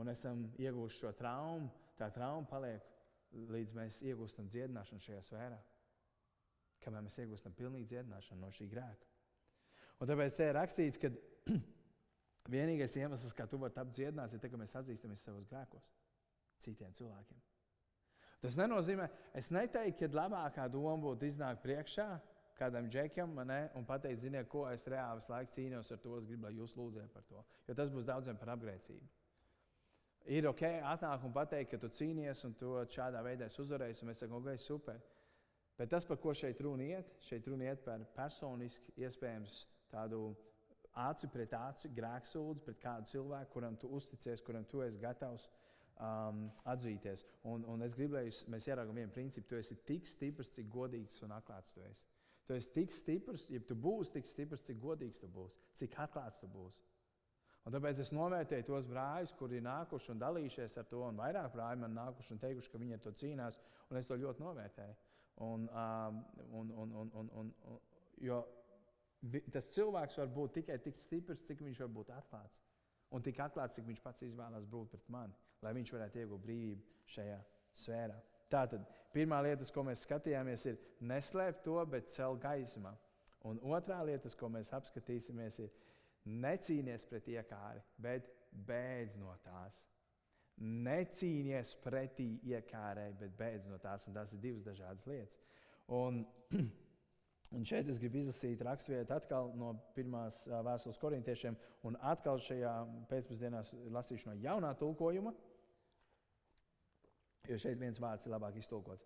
un 0.00 0.10
esam 0.12 0.46
iegūši 0.60 1.00
šo 1.02 1.12
traumu, 1.18 1.70
tā 1.98 2.10
trauma 2.14 2.46
paliek 2.50 2.90
līdz 3.50 3.74
mēs 3.76 4.00
iegūstam 4.06 4.48
dziedināšanu 4.50 5.02
šajā 5.02 5.22
sfērā. 5.28 5.58
Kamēr 6.84 7.06
mēs 7.06 7.18
iegūstam 7.22 7.54
pilnīgu 7.56 7.88
dziedināšanu 7.90 8.42
no 8.44 8.50
šī 8.54 8.68
grēka. 8.70 9.10
Un 10.02 10.10
tāpēc 10.10 10.36
te 10.36 10.48
ir 10.50 10.56
rakstīts, 10.58 11.00
ka 11.00 11.10
vienīgais 12.54 12.96
iemesls, 13.00 13.34
kā 13.36 13.46
tu 13.50 13.58
vari 13.62 13.74
tapt 13.76 13.94
dziedināts, 13.96 14.34
ir 14.34 14.42
tas, 14.42 14.52
ka 14.52 14.60
mēs 14.60 14.76
atzīstamies 14.80 15.24
savos 15.24 15.48
grēkos 15.50 15.90
citiem 16.64 16.94
cilvēkiem. 16.96 17.40
Tas 18.44 18.58
nenozīmē, 18.60 19.06
es 19.36 19.48
neteiktu, 19.54 20.04
ka 20.10 20.18
labākā 20.18 20.66
doma 20.72 20.98
būtu 21.00 21.30
iznākt 21.30 21.62
priekšā 21.64 22.08
kādam 22.58 22.88
džekam 22.90 23.34
ne, 23.46 23.60
un 23.78 23.86
pateikt, 23.88 24.22
ziniet, 24.22 24.48
ko 24.48 24.64
es 24.70 24.86
reāli 24.86 25.20
visu 25.20 25.32
laiku 25.32 25.56
cīnos 25.56 25.92
ar 25.92 26.00
to. 26.02 26.16
Es 26.18 26.28
gribu, 26.28 26.46
lai 26.46 26.54
jūs 26.56 26.76
lūdziet 26.78 27.12
par 27.14 27.26
to. 27.28 27.42
Jo 27.68 27.76
tas 27.78 27.92
būs 27.92 28.06
daudziem 28.08 28.38
par 28.40 28.54
apgrēcību. 28.54 29.10
Ir 30.34 30.46
ok, 30.48 30.62
atnāk 30.88 31.24
un 31.26 31.34
pateikt, 31.34 31.74
ka 31.74 31.80
tu 31.82 31.90
cīnies 31.92 32.46
un 32.48 32.54
to 32.56 32.78
šādā 32.94 33.20
veidā 33.26 33.50
uzvarēsi, 33.60 34.04
un 34.04 34.10
mēs 34.10 34.22
sakām, 34.22 34.38
ok, 34.40 34.56
super. 34.62 35.02
Bet 35.76 35.90
tas, 35.90 36.06
par 36.06 36.16
ko 36.22 36.32
šeit 36.32 36.60
runa 36.62 36.86
iet, 36.86 37.10
šeit 37.26 37.46
runa 37.50 37.66
iet 37.66 37.82
par 37.84 38.06
personiski 38.16 38.94
iespējams 39.04 39.64
tādu 39.90 40.30
aci 40.94 41.28
pret 41.28 41.52
aci 41.58 41.90
grēksūdzi 41.92 42.62
pret 42.64 42.80
kādu 42.80 43.10
cilvēku, 43.10 43.52
kuram 43.56 43.76
tu 43.76 43.90
uzticies, 43.96 44.42
kuram 44.46 44.64
tu 44.70 44.80
esi 44.86 45.00
gatavs 45.02 45.48
um, 45.98 46.46
atzīties. 46.70 47.24
Un, 47.50 47.66
un 47.68 47.82
es 47.86 47.96
gribu, 47.98 48.16
lai 48.18 48.28
mēs 48.54 48.68
ieraugām 48.70 49.02
vienu 49.02 49.12
principu. 49.14 49.50
Tu 49.50 49.60
esi 49.60 49.76
tik 49.88 50.06
stiprs, 50.08 50.52
cik 50.54 50.70
godīgs 50.72 51.20
un 51.26 51.34
atklāts 51.34 51.74
tu 51.74 51.82
esi. 51.84 52.06
Tu 52.44 52.56
esi 52.58 52.72
tik 52.74 52.92
stiprs, 52.92 53.46
ja 53.48 53.60
tu 53.64 53.76
būsi 53.76 54.18
tik 54.18 54.26
stiprs, 54.28 54.64
cik 54.66 54.80
godīgs 54.82 55.22
tu 55.22 55.30
būsi, 55.32 55.56
cik 55.80 55.96
atklāts 56.04 56.42
tu 56.42 56.48
būsi. 56.52 56.82
Un 57.64 57.72
tāpēc 57.72 58.02
es 58.02 58.10
novērtēju 58.12 58.66
tos 58.68 58.88
brāļus, 58.90 59.32
kuri 59.38 59.56
ir 59.56 59.64
nākuši 59.64 60.10
un 60.12 60.20
dalījušies 60.20 60.76
ar 60.82 60.88
to, 60.90 61.00
un 61.06 61.16
vairāk 61.16 61.48
brāļi 61.54 61.80
man 61.80 61.96
nākuši 61.96 62.34
un 62.34 62.42
teikuši, 62.42 62.70
ka 62.72 62.80
viņi 62.82 62.98
ar 62.98 63.00
to 63.06 63.12
cīnās, 63.16 63.56
un 63.88 64.00
es 64.00 64.10
to 64.10 64.18
ļoti 64.20 64.44
novērtēju. 64.44 64.98
Un, 65.46 65.64
um, 65.72 66.20
un, 66.60 66.74
un, 66.82 66.92
un, 67.00 67.14
un, 67.22 67.30
un, 67.40 67.54
un, 67.72 67.80
jo 68.22 68.42
tas 69.54 69.72
cilvēks 69.72 70.20
var 70.20 70.28
būt 70.36 70.58
tikai 70.60 70.76
tik 70.84 71.00
stiprs, 71.00 71.46
cik 71.48 71.64
viņš 71.64 71.80
var 71.86 71.90
būt 71.96 72.12
atklāts. 72.18 72.60
Un 73.16 73.24
tik 73.24 73.40
atklāts, 73.40 73.78
cik 73.78 73.88
viņš 73.88 74.04
pats 74.04 74.28
izvēlās 74.28 74.68
būt 74.68 74.92
pret 74.92 75.08
mani, 75.16 75.32
lai 75.64 75.72
viņš 75.78 75.96
varētu 75.96 76.20
iegūt 76.20 76.44
brīvību 76.44 77.08
šajā 77.16 77.40
sfērā. 77.80 78.20
Tātad 78.52 78.84
pirmā 79.14 79.40
lieta, 79.44 79.66
ko 79.72 79.84
mēs 79.86 80.04
skatījāmies, 80.04 80.66
ir 80.70 80.78
neslēpt 81.06 81.64
to, 81.64 81.78
bet 81.90 82.12
celt 82.14 82.42
gaismā. 82.42 82.94
Un 83.44 83.60
otrā 83.76 84.00
lieta, 84.06 84.30
ko 84.40 84.48
mēs 84.52 84.72
apskatīsimies, 84.72 85.60
ir 85.60 85.72
necīnīties 86.24 87.04
pret 87.10 87.28
iekāri, 87.28 87.82
bet 88.00 88.30
beidz 88.68 89.18
no 89.20 89.34
tās. 89.44 89.82
Necīnīties 90.60 91.74
pretī 91.82 92.28
iekārai, 92.46 93.10
bet 93.18 93.34
beidz 93.38 93.66
no 93.68 93.78
tās. 93.82 94.06
Un 94.08 94.16
tās 94.16 94.32
ir 94.32 94.40
divas 94.42 94.64
dažādas 94.64 95.06
lietas. 95.10 95.42
Un, 95.92 96.22
un 97.56 97.66
šeit 97.68 97.90
es 97.90 98.00
gribu 98.00 98.22
izlasīt 98.22 98.62
raksturvietu 98.64 99.16
atkal 99.16 99.50
no 99.58 99.74
pirmās 99.96 100.44
vēstules 100.48 101.00
korintiešiem, 101.02 101.58
un 101.84 101.98
atkal 102.00 102.40
šajā 102.42 102.74
pēcpusdienā 103.10 103.64
lasīšu 103.92 104.30
no 104.30 104.38
jaunā 104.40 104.72
tulkojuma. 104.80 105.34
Jo 107.48 107.58
šeit 107.60 107.80
viens 107.80 108.00
vārds 108.00 108.24
ir 108.26 108.32
labāk 108.32 108.56
iztulkots. 108.60 109.04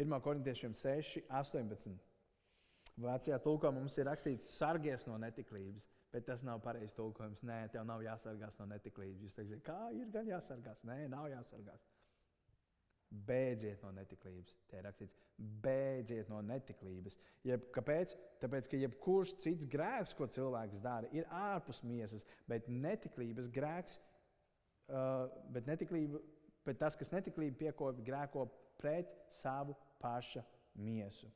1. 0.00 0.20
korintiešiem 0.24 0.74
6, 0.76 1.24
18. 1.28 1.96
Vācijā 3.00 3.38
tulkojumā 3.40 3.80
mums 3.80 3.96
ir 3.98 4.08
rakstīts, 4.08 4.50
sargies 4.58 5.06
no 5.08 5.16
netiklības, 5.20 5.86
bet 6.12 6.26
tas 6.28 6.42
nav 6.44 6.60
pareizs 6.64 6.96
tulkojums. 6.96 7.44
Nē, 7.48 7.62
tev 7.72 7.86
nav 7.88 8.02
jāsargās 8.04 8.58
no 8.60 8.66
netiklības. 8.68 9.22
Jūs 9.24 9.38
teiksiet, 9.38 9.62
kā 9.64 9.78
ir 9.96 10.10
gan 10.12 10.28
jāsargās? 10.28 10.82
Nē, 10.88 11.06
nav 11.12 11.30
jāsargās. 11.32 11.86
Beidziet 13.10 13.80
no 13.82 13.90
netiklības. 13.96 14.52
Te 14.70 14.78
ir 14.78 14.84
rakstīts, 14.86 15.16
beidziet 15.64 16.28
no 16.30 16.42
netiklības. 16.46 17.16
Jeb, 17.46 17.64
kāpēc? 17.74 18.14
Tāpēc, 18.42 18.68
ka 18.70 18.78
jebkurš 18.78 19.34
cits 19.42 19.66
grēks, 19.70 20.14
ko 20.18 20.28
cilvēks 20.30 20.84
dara, 20.84 21.08
ir 21.16 21.26
ārpus 21.34 21.82
miesas, 21.86 22.26
bet 22.48 22.68
netiklības 22.70 23.48
grēks, 23.54 23.98
uh, 24.92 25.26
bet 25.54 25.66
netiklība 25.70 26.20
bet 26.66 26.80
tas, 26.80 26.96
kas 26.98 27.12
netiklīgi 27.14 27.58
piekopja, 27.60 28.06
grēko 28.06 28.46
pret 28.80 29.12
savu 29.40 29.76
paša 30.00 30.42
miesu. 30.80 31.30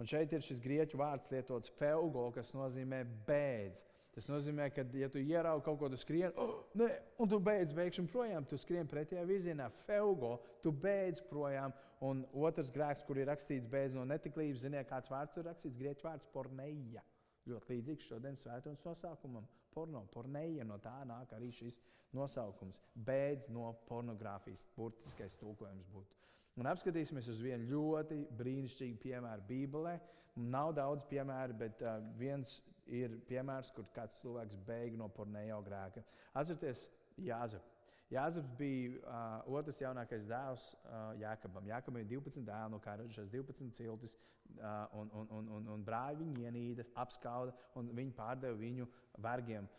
Un 0.00 0.08
šeit 0.10 0.32
ir 0.34 0.42
šis 0.42 0.62
grieķu 0.62 0.98
vārds 0.98 1.30
lietots 1.30 1.70
feugo, 1.78 2.26
kas 2.34 2.50
nozīmē 2.56 3.04
bēdz. 3.28 3.84
Tas 4.14 4.28
nozīmē, 4.30 4.68
ka, 4.70 4.84
ja 4.94 5.08
tu 5.10 5.18
ieraugi 5.18 5.64
kaut 5.66 5.78
ko, 5.80 5.88
tu 5.90 5.98
skrien, 5.98 6.34
oh, 6.38 6.60
ne, 6.78 6.86
un 7.18 7.30
tu 7.30 7.40
beidz 7.42 7.74
beigšanu 7.74 8.10
projām, 8.12 8.46
tu 8.46 8.58
skrien 8.58 8.86
pretējā 8.90 9.24
virzienā, 9.26 9.66
feugo, 9.88 10.36
tu 10.62 10.70
beidz 10.70 11.22
projām. 11.30 11.74
Un 12.04 12.20
otrs 12.36 12.70
grēks, 12.74 13.02
kur 13.06 13.18
ir 13.18 13.26
rakstīts 13.30 13.70
beidz 13.70 13.94
no 13.96 14.04
netiklības, 14.06 14.62
ziniet, 14.66 14.86
kāds 14.90 15.10
vārds 15.10 15.34
tur 15.34 15.46
rakstīts, 15.48 15.78
grieķu 15.78 16.06
vārds 16.06 16.28
porneja. 16.34 17.02
Ļoti 17.48 17.74
līdzīgs 17.74 18.10
šodienas 18.10 18.44
svētdienas 18.44 18.86
nosaukumam- 18.86 19.46
porno, 19.74 20.04
porneja. 20.14 20.64
No 20.64 20.78
tā 20.82 20.94
nāk 21.08 21.34
arī 21.36 21.50
šis 21.52 21.80
nosaukums- 22.14 22.80
beidz 23.08 23.48
no 23.50 23.72
pornogrāfijas, 23.88 24.66
burtiskais 24.76 25.34
tulkojums 25.40 25.88
būtu. 25.92 26.20
Un 26.56 26.70
apskatīsimies 26.70 27.28
uz 27.28 27.40
vienu 27.42 27.66
ļoti 27.72 28.20
brīnišķīgu 28.38 29.00
piemēru 29.02 29.46
Bībelē. 29.48 29.98
Nav 30.36 30.72
daudz 30.74 31.02
piemēru, 31.10 31.56
bet 31.58 31.82
uh, 31.82 32.00
viens 32.18 32.60
ir 32.86 33.18
piemērs, 33.28 33.72
kur 33.74 33.86
kāds 33.94 34.20
cilvēks 34.22 34.56
beig 34.66 34.96
no 34.98 35.08
pornējo 35.08 35.60
grēka. 35.66 36.02
Atcerieties, 36.34 36.88
Jāzep. 37.22 37.73
Jāzeps 38.14 38.52
bija 38.58 38.98
uh, 39.00 39.54
otrs 39.58 39.80
jaunākais 39.82 40.26
dēls 40.28 40.68
uh, 40.84 41.12
Jākabam. 41.20 41.66
Jākabam 41.68 42.00
ir 42.02 42.10
12 42.12 42.44
dēli, 42.46 42.72
no 42.72 42.80
kā 42.82 42.96
radušās 43.00 43.30
12 43.32 43.72
ciltis, 43.74 44.14
uh, 44.58 44.84
un, 45.00 45.10
un, 45.20 45.30
un, 45.38 45.48
un, 45.58 45.70
un 45.74 45.86
brāļi 45.86 46.20
viņu 46.22 46.44
ienīda, 46.46 46.86
apskauda, 47.04 47.54
un 47.80 47.90
viņi 47.96 48.14
pārdeva 48.18 48.60
viņu 48.60 48.90
vergiem. 49.18 49.70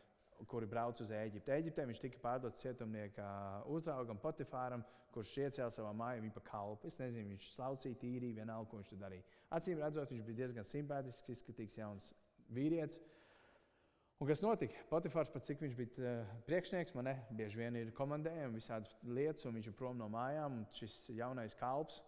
kuri 0.51 0.67
brauc 0.67 0.99
uz 0.99 1.11
Eģipti. 1.15 1.51
Eģiptē 1.51 1.85
viņš 1.87 1.99
tika 2.03 2.19
pārdots 2.19 2.59
cietumnieka 2.59 3.25
uzraugam, 3.71 4.17
Potifāram, 4.19 4.83
kurš 5.15 5.31
iecēla 5.45 5.71
savā 5.71 5.93
mājā 5.95 6.19
viņa 6.25 6.35
pa 6.35 6.43
kalpu. 6.49 6.89
Es 6.91 6.99
nezinu, 6.99 7.29
viņš 7.31 7.45
slaucīja, 7.53 7.99
tīrīja, 8.01 8.41
vienalga, 8.41 8.69
ko 8.69 8.81
viņš 8.81 8.97
darīja. 8.99 9.23
Acīm 9.55 9.79
redzot, 9.79 10.11
viņš 10.11 10.25
bija 10.27 10.41
diezgan 10.41 10.67
simpātisks, 10.67 11.31
izskatīgs 11.37 11.77
jauns 11.79 12.09
vīrietis. 12.51 12.99
Un 14.25 14.29
kas 14.31 14.39
notika? 14.41 14.79
Potifārs, 14.89 15.29
pat 15.29 15.45
cik 15.45 15.59
viņš 15.61 15.73
bija 15.77 16.01
uh, 16.01 16.29
priekšnieks, 16.47 16.95
man 16.97 17.05
ne, 17.05 17.11
bieži 17.38 17.59
vien 17.59 17.75
ir 17.77 17.91
komandējumi, 17.93 18.57
visādas 18.57 18.95
lietas, 19.05 19.45
un 19.45 19.53
viņš 19.53 19.67
ir 19.69 19.75
prom 19.77 19.99
no 20.01 20.07
mājām. 20.09 20.63
Šis 20.73 20.95
jaunais 21.13 21.53
kalps 21.59 21.99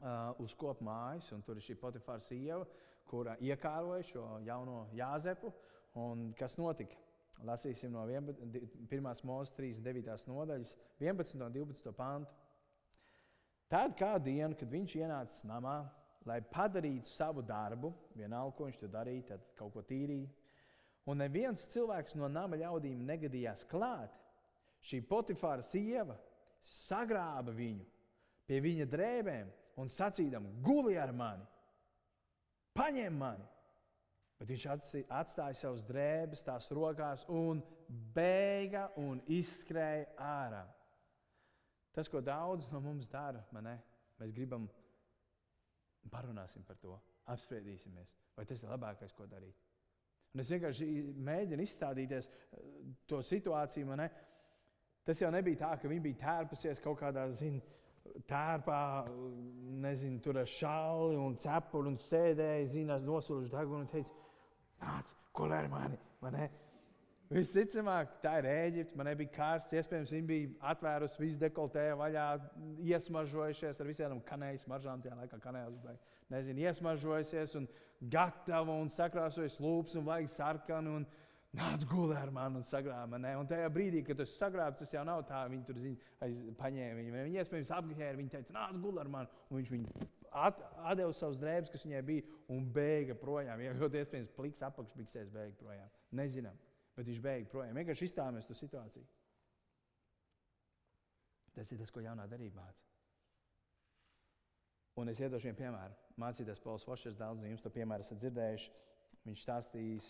uh, 0.00 0.32
uz 0.42 0.56
kopu 0.58 0.82
mājas, 0.88 1.28
un 1.30 1.46
tur 1.46 1.60
ir 1.60 1.62
šī 1.62 1.76
Potifāra 1.78 2.18
sieva, 2.26 2.66
kura 3.06 3.36
iekāroja 3.38 4.08
šo 4.08 4.24
jauno 4.48 4.80
Jāzepu. 4.98 5.52
Un 6.02 6.26
kas 6.42 6.58
notika? 6.58 6.98
Lasīsim 7.46 7.94
no 7.94 8.02
1. 8.10 8.34
mūža 8.90 9.54
39. 9.62 10.26
nodaļas, 10.26 10.74
11. 10.98 11.38
un 11.38 11.58
12. 11.60 11.96
pantu. 12.02 12.34
Tad 13.70 13.94
kādu 13.94 14.32
dienu, 14.32 14.58
kad 14.58 14.74
viņš 14.74 14.98
ienāca 15.04 15.54
namā, 15.54 15.78
lai 16.26 16.42
padarītu 16.50 17.14
savu 17.14 17.46
darbu, 17.46 17.94
vienalga, 18.18 18.58
ko 18.58 18.72
viņš 18.72 18.82
tur 18.82 18.96
darīja, 18.98 19.36
tad 19.36 19.52
kaut 19.54 19.78
ko 19.78 19.86
tīrīja. 19.86 20.41
Un 21.10 21.18
neviens 21.18 21.66
cilvēks 21.72 22.14
no 22.18 22.28
nama 22.30 22.58
ļaudīm 22.60 23.00
negadījās 23.06 23.64
klāt. 23.70 24.12
Šī 24.82 25.00
Potifāra 25.06 25.62
sieva 25.66 26.14
sagrāba 26.62 27.54
viņu 27.54 27.86
pie 28.46 28.60
viņa 28.62 28.86
drēbēm 28.90 29.50
un 29.80 29.90
sacīdam, 29.90 30.46
guli 30.62 30.98
ar 31.00 31.12
mani, 31.16 31.46
paņem 32.76 33.18
mani. 33.18 33.48
Bet 34.42 34.50
viņš 34.50 34.66
atstāja 35.06 35.54
savus 35.54 35.84
drēbes 35.86 36.42
tās 36.42 36.66
rokās 36.74 37.22
un 37.30 37.60
beiga 38.14 38.88
un 38.98 39.20
izskrēja 39.30 40.08
ārā. 40.18 40.64
Tas, 41.94 42.08
ko 42.10 42.22
daudz 42.24 42.66
no 42.72 42.80
mums 42.82 43.06
dara, 43.12 43.44
ne? 43.62 43.76
mēs 44.18 44.32
gribam, 44.34 44.66
parunāsim 46.10 46.64
par 46.66 46.80
to, 46.82 46.96
apspriedīsimies, 47.30 48.16
vai 48.34 48.46
tas 48.48 48.64
ir 48.64 48.72
labākais, 48.72 49.14
ko 49.14 49.28
darīt. 49.30 49.54
Un 50.32 50.40
es 50.40 50.50
vienkārši 50.52 50.88
mēģinu 51.28 51.64
izstādīties 51.66 52.28
eh, 52.28 52.62
to 53.08 53.20
situāciju. 53.26 53.88
Man, 53.90 54.04
ne? 54.04 54.08
Tas 55.06 55.20
jau 55.20 55.30
nebija 55.34 55.64
tā, 55.64 55.70
ka 55.82 55.90
viņi 55.90 56.04
bija 56.04 56.20
tērpusies 56.22 56.80
kaut 56.82 57.00
kādā 57.00 57.26
zin, 57.34 57.58
tērpā, 58.28 58.80
nezinu, 59.82 60.20
tur 60.22 60.40
ar 60.42 60.48
šāli 60.48 61.18
un 61.18 61.36
cepuri 61.42 61.90
un 61.92 61.98
sēdēja, 61.98 62.68
zinās, 62.70 63.04
nosūluši 63.06 63.52
degunu 63.52 63.84
un 63.84 63.90
teica, 63.90 64.14
nāc, 64.82 65.14
ko 65.34 65.48
lēr 65.50 65.68
mani. 65.72 65.98
Man, 66.22 66.38
ne? 66.38 66.48
Visticamāk, 67.32 68.18
tā 68.22 68.34
ir 68.40 68.48
Ēģipte. 68.50 68.98
Man 68.98 69.08
nebija 69.08 69.32
karsts. 69.32 69.72
Iespējams, 69.78 70.12
viņi 70.12 70.28
bija 70.28 70.50
atvērusi 70.72 71.22
visu 71.22 71.40
dekoltēju 71.40 71.96
vaļā, 72.00 72.26
iesmažojušies 72.92 73.80
ar 73.80 73.88
visām 73.88 74.20
kanēļu 74.26 74.62
smaržām. 74.64 75.02
Tajā 75.04 75.16
laikā 75.22 75.40
kanēlis 75.40 75.80
bija 75.82 75.96
nezinu, 76.32 76.64
iesmažojusies 76.66 77.56
un 77.60 77.68
gatava 78.12 78.76
un 78.76 78.92
sakrāsojas 78.92 79.58
lūpas 79.62 79.98
un 80.00 80.08
vajag 80.08 80.32
sarkanu. 80.36 81.00
Un, 81.00 81.10
Nāc, 81.52 81.82
gulē 81.84 82.16
ar 82.16 82.30
mani 82.32 82.62
un 82.62 82.62
sagrāba. 82.64 83.18
Ne? 83.20 83.34
Un 83.36 83.44
tajā 83.44 83.66
brīdī, 83.68 84.00
kad 84.06 84.16
tas 84.16 84.30
sagrābs, 84.40 84.78
tas 84.80 84.94
jau 84.94 85.02
nav 85.04 85.20
tā, 85.28 85.42
viņi 85.52 85.66
tur 85.68 85.76
zin, 85.82 85.98
aiz, 86.24 86.38
paņēma 86.56 86.96
viņu. 86.96 87.12
Viņi 87.12 87.42
iespējams 87.42 87.72
apgāja, 87.76 88.14
viņi 88.16 88.32
teica, 88.32 88.54
nāc, 88.56 88.78
gulē 88.80 89.02
ar 89.02 89.10
mani. 89.12 89.42
Un 89.50 89.58
viņš 89.58 89.72
viņu 89.74 90.06
at, 90.32 90.62
atdeva 90.80 91.12
savus 91.12 91.36
drēbes, 91.42 91.68
kas 91.74 91.84
viņai 91.84 92.02
bija, 92.08 92.24
un 92.52 92.64
bēga 92.72 93.18
projām. 93.20 93.60
Ja 93.66 93.76
ļoti 93.76 94.00
iespējams, 94.00 94.32
pliks 94.36 94.64
apakšbiksēs 94.64 95.28
bēga 95.34 95.52
projām. 95.60 95.92
Nezinām, 96.16 96.56
bet 96.96 97.08
viņš 97.08 97.20
bēga 97.24 97.50
projām. 97.52 97.78
Vienkārši 97.80 98.08
izstāvēs 98.08 98.48
to 98.48 98.56
situāciju. 98.56 99.04
Tas 101.52 101.72
ir 101.72 101.80
tas, 101.82 101.92
ko 101.92 102.00
jaunā 102.00 102.24
darība 102.28 102.62
mācīja. 102.62 102.88
Un 105.00 105.08
es 105.08 105.20
iedošu 105.20 105.48
vienu 105.48 105.58
piemēru. 105.58 105.94
Mācīties 106.20 106.60
Pauls 106.60 106.84
Fošers, 106.84 107.16
daudz 107.16 107.40
no 107.40 107.48
jums 107.48 107.64
to 107.64 107.72
piemēru 107.72 108.04
esat 108.04 108.20
dzirdējuši. 108.20 108.72
Viņš 109.24 109.44
stāstījis 109.44 110.08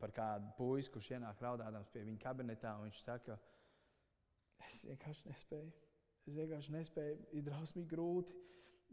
par 0.00 0.14
kādu 0.14 0.50
puisi, 0.58 0.90
kurš 0.94 1.12
ienāk 1.14 1.42
raudādams 1.44 1.90
pie 1.92 2.02
viņa 2.06 2.22
kabinetā. 2.22 2.74
Viņš 2.82 3.02
saka, 3.04 3.38
es 4.66 4.80
vienkārši 4.88 5.30
nespēju. 5.30 5.70
Es 6.26 6.34
vienkārši 6.34 6.74
nespēju. 6.74 7.18
Ir 7.38 7.46
drausmīgi 7.46 7.90
grūti. 7.92 8.34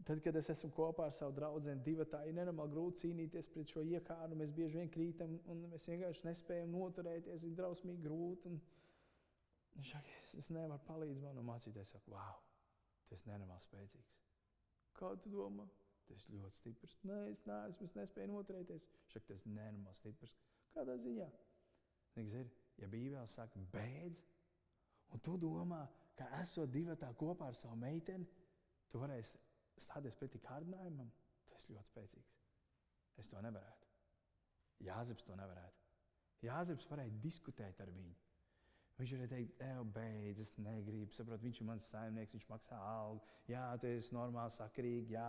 Tad, 0.04 0.20
kad 0.22 0.36
es 0.36 0.50
esmu 0.52 0.68
kopā 0.76 1.06
ar 1.08 1.14
savu 1.16 1.32
draugu, 1.34 1.72
divi 1.84 2.04
tā 2.10 2.20
ir 2.28 2.34
nenormāli 2.36 2.74
grūti 2.74 3.06
cīnīties 3.06 3.48
pret 3.52 3.72
šo 3.72 3.82
iekāru. 3.82 4.36
Mēs 4.36 4.52
bieži 4.54 4.82
vien 4.82 4.90
krītam, 4.92 5.38
un 5.48 5.62
mēs 5.72 5.88
vienkārši 5.88 6.26
nespējam 6.26 6.74
noturēties. 6.74 7.46
Ir 7.48 7.56
drausmīgi 7.56 8.04
grūti. 8.04 8.52
Viņš 9.76 9.94
saka, 9.94 10.12
es, 10.22 10.34
es 10.42 10.50
nevaru 10.52 10.76
palīdzēt 10.86 11.24
man 11.24 11.40
un 11.40 11.48
mācīties. 11.48 11.94
Saka, 11.96 12.12
wow, 12.12 12.36
tu 13.08 13.16
esi 13.16 13.28
nenormāli 13.30 13.64
spēcīgs. 13.64 14.12
Kā 15.00 15.14
tu 15.22 15.32
domā? 15.32 15.66
Tas 16.06 16.22
ir 16.28 16.38
ļoti 16.38 16.60
stiprs. 16.60 16.94
Nē, 17.08 17.18
es 17.32 17.42
neesmu, 17.48 17.88
es 17.88 17.96
nespēju 17.96 18.30
noturēties. 18.30 18.86
Šak, 19.10 19.26
tas 19.32 19.42
ir 19.48 19.56
nenormāli 19.56 19.98
stiprs. 19.98 20.36
Kādā 20.76 20.94
ziņā? 21.02 21.26
Zini, 22.16 22.52
ja 22.80 22.88
Bībelē 22.88 23.26
saka, 23.28 23.60
beidz, 23.72 24.22
un 25.12 25.20
tu 25.24 25.34
domā, 25.40 25.82
ka 26.16 26.28
esot 26.40 26.70
divi 26.72 26.94
tā 27.00 27.10
kopā 27.18 27.50
ar 27.50 27.58
savu 27.58 27.76
meiteni, 27.80 28.24
tu 28.88 29.02
varēsi 29.02 29.45
stāties 29.82 30.18
pretī 30.18 30.40
kārdinājumam, 30.44 31.10
tas 31.52 31.66
ir 31.66 31.76
ļoti 31.76 31.92
spēcīgs. 31.92 32.36
Es 33.20 33.28
to 33.32 33.40
nevarētu. 33.44 33.90
Jāzeps 34.86 35.24
to 35.24 35.36
nevarētu. 35.38 35.84
Jāzeps 36.44 36.88
varēja 36.90 37.20
diskutēt 37.24 37.80
ar 37.80 37.92
viņu. 37.94 38.16
Viņš 38.96 39.10
arī 39.12 39.24
teica, 39.28 39.66
ej, 39.66 39.80
beidz, 39.92 40.38
es 40.40 40.50
negribu, 40.56 41.12
saprotu, 41.12 41.44
viņš 41.44 41.58
ir 41.60 41.66
mans 41.68 41.86
saimnieks, 41.92 42.32
viņš 42.32 42.46
maksā 42.48 42.76
algu. 42.80 43.26
Jā, 43.50 43.64
tu 43.80 43.90
esi 43.90 44.14
normāli, 44.16 44.54
sakrīgi, 44.54 45.12
jā, 45.12 45.26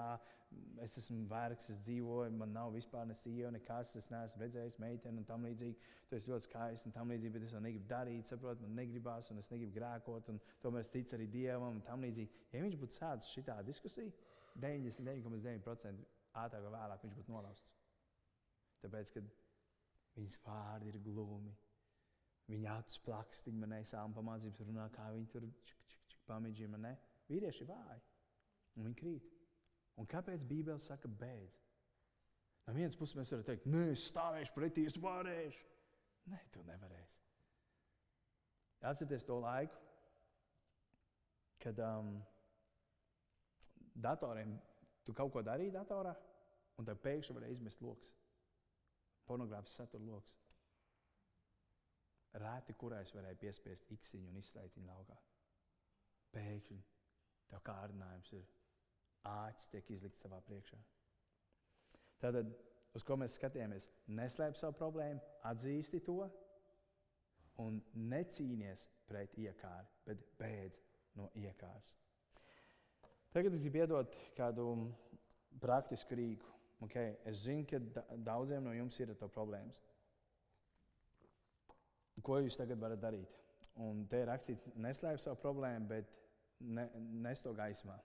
es 0.86 0.96
esmu 1.02 1.26
vergs, 1.28 1.66
es 1.74 1.82
dzīvoju, 1.84 2.32
man 2.40 2.54
nav 2.56 2.72
vispār 2.78 3.04
ne 3.10 3.18
sieva, 3.20 3.52
nekas, 3.52 3.92
es 4.00 4.08
neesmu 4.14 4.46
redzējis 4.46 4.80
meiteni 4.80 5.20
un 5.20 5.28
tam 5.28 5.44
līdzīgi. 5.50 5.92
Tu 6.08 6.16
esi 6.16 6.32
ļoti 6.32 6.48
skaists 6.48 6.88
un 6.88 6.96
tam 6.96 7.12
līdzīgi, 7.12 7.34
bet 7.36 7.48
es 7.50 7.52
to 7.58 7.64
negribu 7.66 7.92
darīt, 7.92 8.32
saprotu, 8.32 8.64
man 8.64 8.80
negribās 8.80 9.34
un 9.36 9.44
es 9.44 9.52
negribu 9.52 9.76
grēkot, 9.76 10.32
un 10.32 10.40
tomēr 10.64 10.88
es 10.88 10.94
ticu 10.96 11.20
arī 11.20 11.28
Dievam 11.36 11.82
un 11.82 11.84
tam 11.90 12.08
līdzīgi. 12.08 12.48
Ja 12.56 12.64
viņš 12.64 12.80
būtu 12.86 13.00
sācis 13.02 13.36
šitā 13.36 13.60
diskusija, 13.68 14.16
99,9% 14.64 16.08
ātrāk 16.38 16.66
vai 16.66 16.74
vēlāk 16.74 17.06
viņš 17.06 17.16
būtu 17.20 17.34
nolausts. 17.34 17.74
Tāpēc, 18.84 19.14
kad 19.16 19.32
viņas 20.18 20.38
vārdi 20.46 20.92
ir 20.92 21.00
glūmi 21.06 21.56
Viņa 22.48 22.78
acis 22.80 23.02
plakstiņa 23.04 23.60
man 23.60 23.74
nesām 23.76 24.14
pamācības 24.16 24.62
runā, 24.64 24.86
kā 24.96 25.10
viņi 25.12 25.32
tur 25.34 25.48
pamēģina 26.30 26.78
man. 26.78 26.86
Ne? 26.88 26.94
Vīrieši 27.28 27.66
ir 27.66 27.72
vāji 27.72 28.04
un 28.78 28.88
viņi 28.88 29.00
krīt. 29.02 29.34
Un 30.00 30.08
kāpēc 30.08 30.46
Bībele 30.48 30.80
saka 30.80 31.10
beidz? 31.10 31.66
No 32.68 32.76
vienas 32.76 32.96
puses 33.00 33.18
mēs 33.18 33.32
varam 33.34 33.48
teikt, 33.48 33.68
nē, 33.72 33.84
es 33.94 34.06
stāvēšu 34.12 34.54
pretī, 34.56 34.86
es 34.88 34.96
varēšu. 35.02 35.68
Nē, 36.32 36.40
tu 36.54 36.64
nevarēsi. 36.68 37.22
Atcerieties 38.88 39.26
to 39.28 39.40
laiku, 39.42 39.80
kad 41.64 41.80
um, 41.82 42.18
datoriem 44.04 44.58
tu 45.06 45.14
kaut 45.16 45.32
ko 45.34 45.44
darīji 45.46 45.74
datorā, 45.76 46.14
un 46.78 46.88
tev 46.88 47.00
pēkšņi 47.04 47.36
varēja 47.38 47.58
izmest 47.58 47.82
lokus. 47.82 48.12
Pornogrāfisks 49.28 49.80
satura 49.82 50.04
lokus. 50.04 50.36
Rēti, 52.38 52.76
kurais 52.78 53.12
varēja 53.16 53.40
piespiest 53.42 53.88
īksiņu 53.96 54.30
un 54.30 54.38
izslēgt 54.42 54.78
viņu 54.78 54.92
laukā. 54.92 55.18
Pēkšņi 56.36 56.80
tev 57.52 57.64
kārdinājums 57.66 58.34
ir 58.38 58.46
āķis, 59.32 59.70
tiek 59.72 59.92
izlikts 59.96 60.22
savā 60.24 60.40
priekšā. 60.46 60.80
Tātad, 62.22 62.52
uz 62.98 63.06
ko 63.08 63.18
mēs 63.20 63.38
skatījāmies, 63.40 63.88
neslēp 64.20 64.58
savu 64.60 64.78
problēmu, 64.80 65.24
atzīsti 65.50 66.02
to 66.06 66.20
un 67.64 67.80
necīnies 68.12 68.86
pret 69.10 69.34
iekāri, 69.40 69.88
bet 70.06 70.24
beidz 70.40 70.84
no 71.18 71.30
iekāras. 71.36 71.96
Tagad 73.38 73.54
es 73.54 73.62
gribu 73.62 73.84
iedot 73.84 74.14
kādu 74.34 74.64
praktisku 75.62 76.16
rīku. 76.18 76.48
Okay? 76.88 77.12
Es 77.30 77.44
zinu, 77.44 77.68
ka 77.70 78.02
daudziem 78.26 78.64
no 78.66 78.74
jums 78.74 78.98
ir 78.98 79.12
to 79.20 79.30
problēmas. 79.30 79.78
Ko 82.26 82.40
jūs 82.42 82.58
tagad 82.58 82.82
varat 82.82 83.04
darīt? 83.04 83.36
Un 83.86 84.08
te 84.10 84.24
ir 84.24 84.32
rakstīts, 84.32 84.72
neslēp 84.82 85.22
savu 85.22 85.38
problēmu, 85.44 85.86
bet 85.92 86.10
ne, 86.66 86.88
nes 86.98 87.46
to 87.46 87.54
gaismā. 87.54 88.00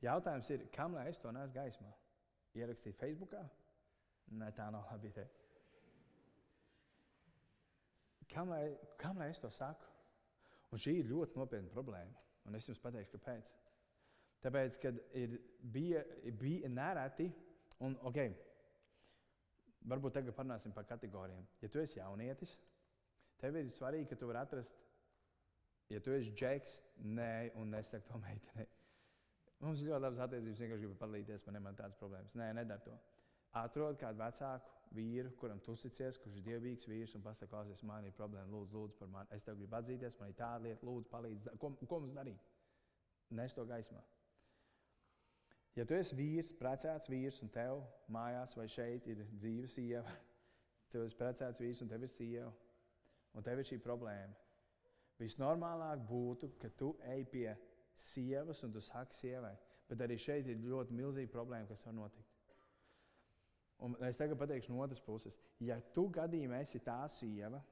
Jautājums 0.00 0.48
ir, 0.56 0.64
kam 0.72 0.96
lai 0.96 1.10
es 1.10 1.20
to 1.20 1.28
nesu 1.36 1.52
gaismā? 1.58 1.92
Ierakstīt 2.56 2.96
Facebookā? 3.04 3.44
Nē, 4.32 4.48
tā 4.56 4.70
nav 4.72 4.88
labi 4.88 5.12
ideja. 5.12 5.28
Kam 8.32 8.48
lai, 8.48 8.64
kam 8.96 9.20
lai 9.20 9.28
es 9.34 9.44
to 9.44 9.52
saku? 9.52 9.92
Un 10.72 10.80
šī 10.80 11.02
ir 11.02 11.12
ļoti 11.12 11.36
nopietna 11.36 11.68
problēma. 11.76 12.28
Un 12.48 12.56
es 12.56 12.64
jums 12.64 12.80
pateikšu, 12.80 13.18
kāpēc. 13.18 13.59
Tāpēc, 14.44 14.78
kad 14.80 14.96
ir, 15.16 15.36
bija, 15.60 16.04
bija 16.40 16.68
nereti, 16.72 17.28
un 17.84 17.96
ok, 18.08 18.22
varbūt 19.90 20.16
tagad 20.16 20.36
parunāsim 20.36 20.72
par 20.72 20.88
kategorijām. 20.88 21.44
Ja 21.60 21.68
tu 21.68 21.82
esi 21.82 22.00
jaunietis, 22.00 22.56
Tev 23.40 23.56
ir 23.56 23.70
svarīgi, 23.72 24.08
ka 24.10 24.18
tu 24.20 24.28
vari 24.28 24.42
atrast, 24.42 24.74
ja 25.88 26.00
tu 26.04 26.12
esi 26.12 26.34
džeks, 26.36 26.76
nē, 27.16 27.30
un 27.60 27.72
nesaki 27.72 28.08
to 28.08 28.20
meitenei. 28.20 28.68
Mums 29.60 29.80
ir 29.80 29.90
ļoti 29.90 30.04
labas 30.04 30.20
attiecības, 30.24 30.60
vienkārši 30.60 30.84
gribu 30.84 30.98
padalīties, 31.00 31.46
man 31.46 31.72
ir 31.72 31.78
tādas 31.78 31.96
problēmas. 32.00 32.36
Nē, 32.36 32.50
nedara 32.56 32.84
to. 32.84 32.98
Atrod 33.60 33.98
kādu 34.00 34.20
vecāku 34.20 34.94
vīru, 34.96 35.32
kuram 35.40 35.60
tu 35.64 35.74
uzticies, 35.76 36.18
kurš 36.20 36.38
ir 36.38 36.46
dievīgs 36.46 36.86
vīrs, 36.88 37.16
un 37.16 37.24
pasakā, 37.24 37.48
klausies, 37.50 37.82
man 37.88 38.06
ir 38.08 38.14
problēma, 38.16 38.48
lūdzu, 38.52 38.76
lūdzu 38.76 39.00
par 39.00 39.10
mani. 39.12 39.32
Es 39.36 39.44
tev 39.44 39.58
gribu 39.60 39.76
atzīties, 39.80 40.16
man 40.20 40.32
ir 40.32 40.38
tāda 40.38 40.64
lieta, 40.68 40.86
lūdzu, 40.86 41.10
palīdzi. 41.12 41.56
Ko, 41.60 41.72
ko 41.80 42.00
mums 42.04 42.16
darīt? 42.16 42.48
Nes 43.36 43.56
to 43.56 43.64
gaismā. 43.68 44.00
Ja 45.80 45.86
tu 45.88 45.96
esi 45.96 46.12
vīrs, 46.12 46.50
precēts 46.60 47.08
vīrs, 47.08 47.38
un 47.40 47.48
tev 47.48 47.78
mājās 48.12 48.52
vai 48.58 48.66
šeit 48.68 49.06
ir 49.08 49.22
dzīva 49.30 49.68
sieva, 49.72 50.12
tu 50.92 51.00
esi 51.00 51.16
precēts 51.16 51.62
vīrs, 51.64 51.80
un 51.80 51.88
tev 51.88 52.04
ir 52.04 52.12
sieva, 52.12 52.50
un 53.32 53.46
tev 53.46 53.62
ir 53.62 53.68
šī 53.70 53.78
problēma. 53.80 54.36
Visnormālāk 55.20 56.04
būtu, 56.04 56.50
ka 56.60 56.68
tu 56.76 56.90
ej 57.14 57.24
pie 57.32 57.48
sievas 57.96 58.60
un 58.64 58.76
tu 58.76 58.84
saki 58.84 59.16
sievai. 59.16 59.54
Bet 59.88 60.04
arī 60.04 60.20
šeit 60.20 60.52
ir 60.52 60.60
ļoti 60.60 60.94
milzīga 60.94 61.32
problēma, 61.32 61.68
kas 61.72 61.86
var 61.88 61.96
notikt. 61.96 62.36
Un 63.80 63.96
es 64.04 64.20
tagad 64.20 64.36
pateikšu 64.36 64.74
no 64.74 64.84
otras 64.84 65.00
puses, 65.00 65.38
ja 65.64 65.80
tu 65.96 66.10
gadījumā 66.12 66.60
esi 66.60 66.82
tā 66.84 67.00
sieva, 67.08 67.62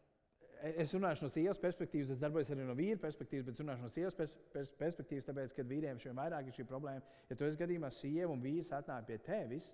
es 0.83 0.93
runāšu 0.95 1.27
no 1.27 1.31
sievas 1.33 1.61
perspektīvas, 1.63 2.13
es 2.15 2.23
darbojos 2.23 2.51
arī 2.55 2.65
no 2.67 2.77
vīra 2.79 2.99
perspektīvas, 3.03 3.47
bet 3.49 3.61
runāšu 3.63 3.87
no 3.87 3.91
sievas 3.93 4.17
pers 4.19 4.33
pers 4.53 4.73
perspektīvas, 4.81 5.27
tāpēc, 5.29 5.55
ka 5.57 5.67
vīriem 5.67 6.01
šiem 6.03 6.19
vairāk 6.19 6.49
ir 6.49 6.57
šī 6.57 6.67
problēma. 6.69 7.05
Ja 7.31 7.37
tu 7.37 7.47
esi 7.47 7.61
gadījumā 7.61 7.91
sieva 7.95 8.33
un 8.33 8.43
vīrs 8.43 8.73
atnāk 8.77 9.07
pie 9.11 9.19
tevis, 9.27 9.69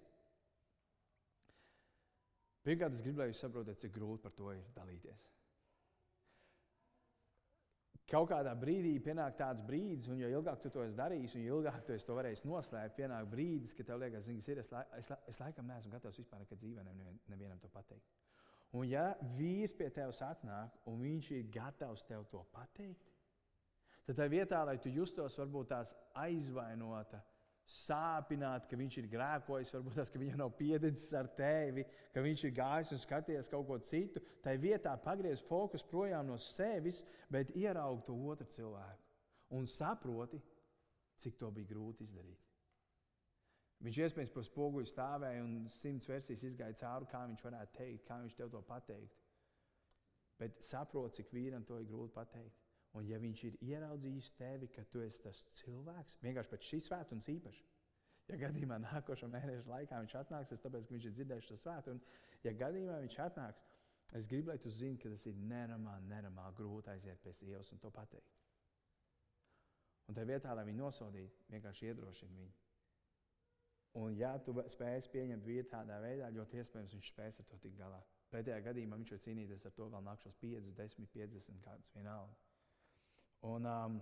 pirmkārt, 2.64 2.96
es 2.96 3.04
gribu, 3.04 3.22
lai 3.22 3.30
jūs 3.30 3.44
saprotat, 3.44 3.80
cik 3.80 3.94
grūti 3.94 4.24
par 4.24 4.34
to 4.36 4.52
ir 4.56 4.66
dalīties. 4.76 5.30
Kaut 8.10 8.28
kādā 8.28 8.52
brīdī 8.58 8.98
pienāk 9.00 9.38
tāds 9.38 9.62
brīdis, 9.64 10.10
un 10.12 10.18
jo 10.20 10.28
ilgāk 10.28 10.60
tu 10.60 10.70
to 10.70 10.82
esi 10.84 10.96
darījis, 10.98 11.38
un 11.38 11.46
jo 11.46 11.60
ilgāk 11.60 11.86
tu 11.86 11.96
to 11.96 12.16
varēsi 12.18 12.44
noslēpt, 12.46 12.98
pienāk 12.98 13.30
brīdis, 13.32 13.72
kad 13.74 13.88
tev 13.88 14.02
liekas, 14.02 14.28
ka 14.28 14.60
es, 14.60 14.70
la, 14.74 14.82
es, 14.98 15.08
la, 15.08 15.18
es 15.32 15.40
laikam 15.40 15.70
neesmu 15.70 15.94
gatavs 15.96 16.20
vispār 16.20 16.42
nekad 16.44 16.60
dzīvē 16.60 16.84
nevien, 16.84 17.16
nevienam 17.32 17.62
to 17.62 17.72
pateikt. 17.72 18.04
Un 18.74 18.88
ja 18.90 19.12
vīrs 19.38 19.74
pie 19.78 19.86
tevis 19.94 20.18
atnāk, 20.24 20.74
un 20.90 21.02
viņš 21.04 21.30
ir 21.36 21.50
gatavs 21.54 22.02
tev 22.08 22.24
to 22.32 22.40
pateikt, 22.54 23.12
tad 24.06 24.18
tā 24.18 24.26
vietā, 24.30 24.64
lai 24.66 24.80
tu 24.82 24.90
justos 24.90 25.38
varbūt 25.38 25.70
tās 25.70 25.94
aizvainota, 26.18 27.20
sāpināt, 27.70 28.66
ka 28.68 28.76
viņš 28.76 28.98
ir 29.00 29.06
grēkojis, 29.08 29.72
varbūt 29.76 29.96
tas, 30.00 30.10
ka 30.12 30.20
viņam 30.20 30.42
nav 30.42 30.50
piededzis 30.58 31.14
ar 31.16 31.30
tevi, 31.38 31.86
ka 32.12 32.24
viņš 32.24 32.44
ir 32.44 32.56
gājis 32.58 32.92
un 32.92 33.00
skaties 33.00 33.48
kaut 33.52 33.64
ko 33.70 33.78
citu. 33.80 34.20
Tā 34.44 34.56
vietā 34.60 34.92
pagriez 35.00 35.40
fokus 35.48 35.86
projām 35.86 36.28
no 36.28 36.36
sevis, 36.36 37.00
bet 37.32 37.54
ieraug 37.56 38.02
to 38.04 38.16
otru 38.28 38.50
cilvēku 38.52 39.56
un 39.56 39.70
saproti, 39.70 40.40
cik 41.22 41.38
to 41.40 41.50
bija 41.54 41.70
grūti 41.72 42.04
izdarīt. 42.04 42.53
Viņš 43.84 44.00
iespējams 44.06 44.32
pa 44.32 44.42
spoguļu 44.46 44.88
stāvēja 44.88 45.44
un 45.44 45.66
simts 45.68 46.08
versijas 46.08 46.44
izgāja 46.48 46.76
cauri, 46.80 47.08
kā 47.10 47.20
viņš 47.28 47.42
varētu 47.44 47.76
teikt, 47.76 48.06
kā 48.08 48.16
viņš 48.22 48.36
tev 48.38 48.52
to 48.54 48.62
pateikt. 48.64 49.18
Bet 50.40 50.64
saproti, 50.64 51.20
cik 51.20 51.34
vīram 51.36 51.66
to 51.68 51.76
ir 51.78 51.90
grūti 51.90 52.14
pateikt. 52.14 52.62
Un, 52.94 53.04
ja 53.10 53.18
viņš 53.18 53.42
ir 53.48 53.58
ieraudzījis 53.66 54.30
tevi, 54.38 54.70
ka 54.72 54.84
tu 54.90 55.02
esi 55.02 55.20
tas 55.24 55.42
cilvēks, 55.58 56.20
vienkārši 56.22 56.52
pēc 56.52 56.68
šīs 56.70 56.88
svētdienas 56.88 57.30
īpaši. 57.32 57.64
Ja 58.30 58.38
gadījumā 58.40 58.78
nākošā 58.86 59.28
mēneša 59.28 59.68
laikā 59.68 60.00
viņš 60.00 60.16
atnāks, 60.22 60.52
tas 60.54 60.62
tāpēc, 60.64 60.86
ka 60.86 60.94
viņš 60.94 61.08
ir 61.10 61.16
dzirdējis 61.18 61.48
šo 61.50 61.58
svētdienu, 61.60 62.00
un 62.00 62.46
ja 62.46 62.54
gadījumā 62.62 63.00
viņš 63.02 63.18
atnāks, 63.26 63.66
es 64.16 64.30
gribu, 64.30 64.52
lai 64.52 64.58
tu 64.62 64.72
zini, 64.72 65.00
ka 65.02 65.12
tas 65.12 65.26
ir 65.28 65.36
nenormāli, 65.36 66.08
nenormāli 66.08 66.56
grūti 66.62 66.94
aiziet 66.94 67.20
pie 67.20 67.34
sievas 67.36 67.72
un 67.74 67.82
to 67.82 67.90
pateikt. 67.92 68.38
Un 70.08 70.16
tā 70.16 70.24
vietā, 70.28 70.54
lai 70.56 70.64
viņu 70.68 70.86
nosodītu, 70.86 71.48
vienkārši 71.52 71.90
iedrošina 71.90 72.38
viņu. 72.38 72.63
Un, 73.94 74.16
ja 74.18 74.32
tu 74.42 74.54
spēsi 74.72 75.10
pieņemt 75.12 75.44
vīru 75.46 75.68
tādā 75.70 76.00
veidā, 76.02 76.30
ļoti 76.34 76.58
iespējams 76.58 76.96
viņš 76.96 77.10
spēs 77.12 77.38
ar 77.38 77.46
to 77.50 77.58
tikt 77.62 77.78
galā. 77.78 78.00
Pretējā 78.32 78.58
gadījumā 78.64 78.98
viņš 78.98 79.12
var 79.14 79.20
cīnīties 79.22 79.66
ar 79.68 79.74
to 79.76 79.86
vēl 79.92 80.02
nākamos 80.02 80.40
5, 80.40 80.72
10, 80.80 81.06
50 81.14 81.62
gadus 81.62 81.92
vienalga. 81.94 82.34
Un, 83.46 83.68
um, 83.70 84.00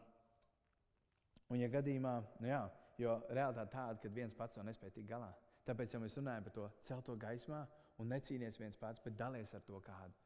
un 1.53 1.61
ja 1.61 1.69
gadījumā, 1.69 2.15
nu 2.41 2.49
jā, 2.49 2.63
jo 3.03 3.19
realitāte 3.29 3.75
tāda, 3.75 4.01
ka 4.01 4.15
viens 4.17 4.37
pats 4.39 4.57
to 4.57 4.65
nespēja 4.65 4.97
tikt 4.97 5.11
galā. 5.11 5.29
Tāpēc, 5.69 5.93
ja 5.93 6.01
mēs 6.01 6.17
runājam 6.17 6.49
par 6.49 6.57
to, 6.57 6.69
celt 6.89 7.07
to 7.07 7.17
gaismā 7.21 7.61
un 8.01 8.09
necīnīties 8.15 8.61
viens 8.63 8.81
pats, 8.81 9.03
bet 9.05 9.19
dalies 9.19 9.53
ar 9.55 9.65
to 9.67 9.81
kādu. 9.85 10.17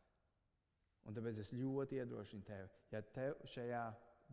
Un 1.07 1.15
tāpēc 1.15 1.43
es 1.43 1.53
ļoti 1.55 2.01
iedrošinu 2.01 2.47
tevi, 2.47 2.71
ja 2.95 3.03
tev 3.15 3.43
šajā 3.51 3.83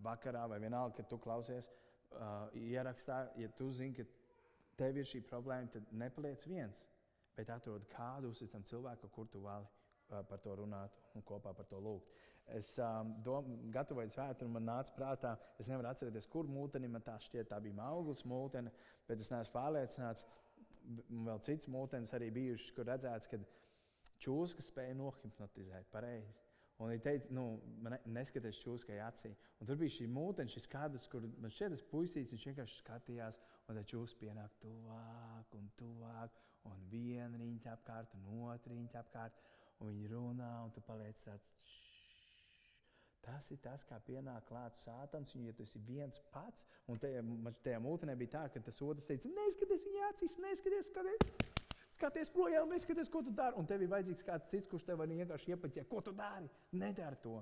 vakarā, 0.05 0.45
vai 0.49 0.61
vienalga, 0.61 0.97
kad 0.99 1.09
tu 1.09 1.19
klausies 1.21 1.69
uh, 1.69 2.49
ierakstā, 2.57 3.27
ja 3.37 3.49
tu 3.57 3.69
zini, 3.73 3.97
ka 3.97 4.05
tev 4.79 4.97
ir 4.97 5.07
šī 5.07 5.23
problēma, 5.29 5.71
tad 5.73 5.89
nepaliec 5.91 6.45
viens, 6.49 6.83
bet 7.37 7.49
atrod 7.53 7.85
kādu 7.91 8.33
uzticamu 8.33 8.67
cilvēku, 8.69 9.09
kur 9.13 9.29
tu 9.31 9.41
uh, 9.45 9.63
par 10.29 10.41
to 10.43 10.55
runāt 10.59 10.99
un 11.15 11.25
kopā 11.25 11.53
par 11.55 11.67
to 11.69 11.79
lūgt. 11.81 12.11
Es 12.51 12.73
um, 12.83 13.13
gatavoju 13.71 14.11
svētdienu, 14.11 14.51
man 14.51 14.65
nāca 14.67 14.91
prātā, 14.97 15.33
es 15.61 15.69
nevaru 15.71 15.87
atcerēties, 15.93 16.27
kur 16.27 16.49
mūteni 16.51 16.89
man 16.91 17.05
tā 17.05 17.15
šķiet. 17.23 17.47
Tā 17.53 17.59
bija 17.63 17.87
auglis 17.87 18.25
mūtene, 18.27 18.71
bet 19.07 19.23
es 19.23 19.31
neesmu 19.31 19.55
pārliecināts. 19.55 20.25
Vēl 20.83 21.39
cits 21.45 21.69
mūtenis 21.71 22.11
arī 22.17 22.27
bijušas, 22.35 22.73
kur 22.75 22.89
redzēts, 22.91 23.31
ka 23.31 23.39
čūska 24.25 24.65
spēja 24.65 24.97
nohipnotizēt 24.99 25.87
pareizi. 25.93 26.42
Un 26.81 26.89
viņa 26.89 27.03
teica, 27.05 27.29
nu, 27.37 27.43
ne, 27.85 27.99
neskaties 28.15 28.59
čūskai 28.63 28.97
acī. 29.05 29.33
Un 29.61 29.69
tur 29.69 29.77
bija 29.79 29.93
šī 29.93 30.07
mūtene, 30.09 30.51
šis 30.51 30.65
kadrs, 30.71 31.05
kur 31.11 31.27
man 31.41 31.53
šķiet, 31.53 31.75
tas 31.75 31.85
puisīts, 31.91 32.33
viņš 32.33 32.47
vienkārši 32.49 32.79
skatījās, 32.81 33.39
un 33.67 33.77
tā 33.77 33.85
čūska 33.93 34.23
pienāk 34.25 34.57
tuvāk 34.63 35.57
un 35.59 35.69
tuvāk, 35.79 36.41
un 36.69 36.85
viena 36.91 37.39
riņķa 37.39 37.77
apkārt, 37.77 38.17
un 38.17 38.47
otra 38.49 38.73
riņķa 38.73 39.03
apkārt, 39.05 39.39
un 39.79 39.93
viņi 39.93 40.11
runā, 40.15 40.53
un 40.65 40.73
tu 40.73 40.83
paliec 40.87 41.21
tāds 41.27 41.53
Tas 43.23 43.45
ir 43.55 43.59
tas, 43.63 43.85
kā 43.87 44.01
pienāk 44.03 44.49
klāts 44.49 44.81
sātans. 44.83 45.31
Un, 45.37 45.45
ja 45.47 45.55
tas 45.55 45.71
ir 45.77 45.83
viens 45.87 46.19
pats, 46.33 46.67
un 46.91 46.99
tajā, 46.99 47.21
tajā 47.63 47.79
mūtenē 47.85 48.17
bija 48.19 48.33
tā, 48.35 48.43
ka 48.51 48.63
tas 48.67 48.81
otrs 48.83 49.07
teica, 49.07 49.31
neskaties 49.37 49.87
viņa 49.87 50.09
acīs, 50.09 50.35
neskaties, 50.43 50.89
skaties, 50.91 51.52
skaties 52.03 52.31
projām, 52.35 52.67
neskaties, 52.69 53.09
ko 53.09 53.23
tu 53.23 53.31
dari. 53.31 53.55
Un 53.57 53.67
tev 53.69 53.81
ir 53.81 53.91
vajadzīgs 53.91 54.27
kāds 54.27 54.51
cits, 54.51 54.69
kurš 54.71 54.85
tev 54.87 55.01
vienkārši 55.07 55.55
iepaķē, 55.55 55.85
ko 55.87 56.03
tu 56.03 56.11
dari. 56.17 56.49
Nedari 56.75 57.19
to. 57.23 57.39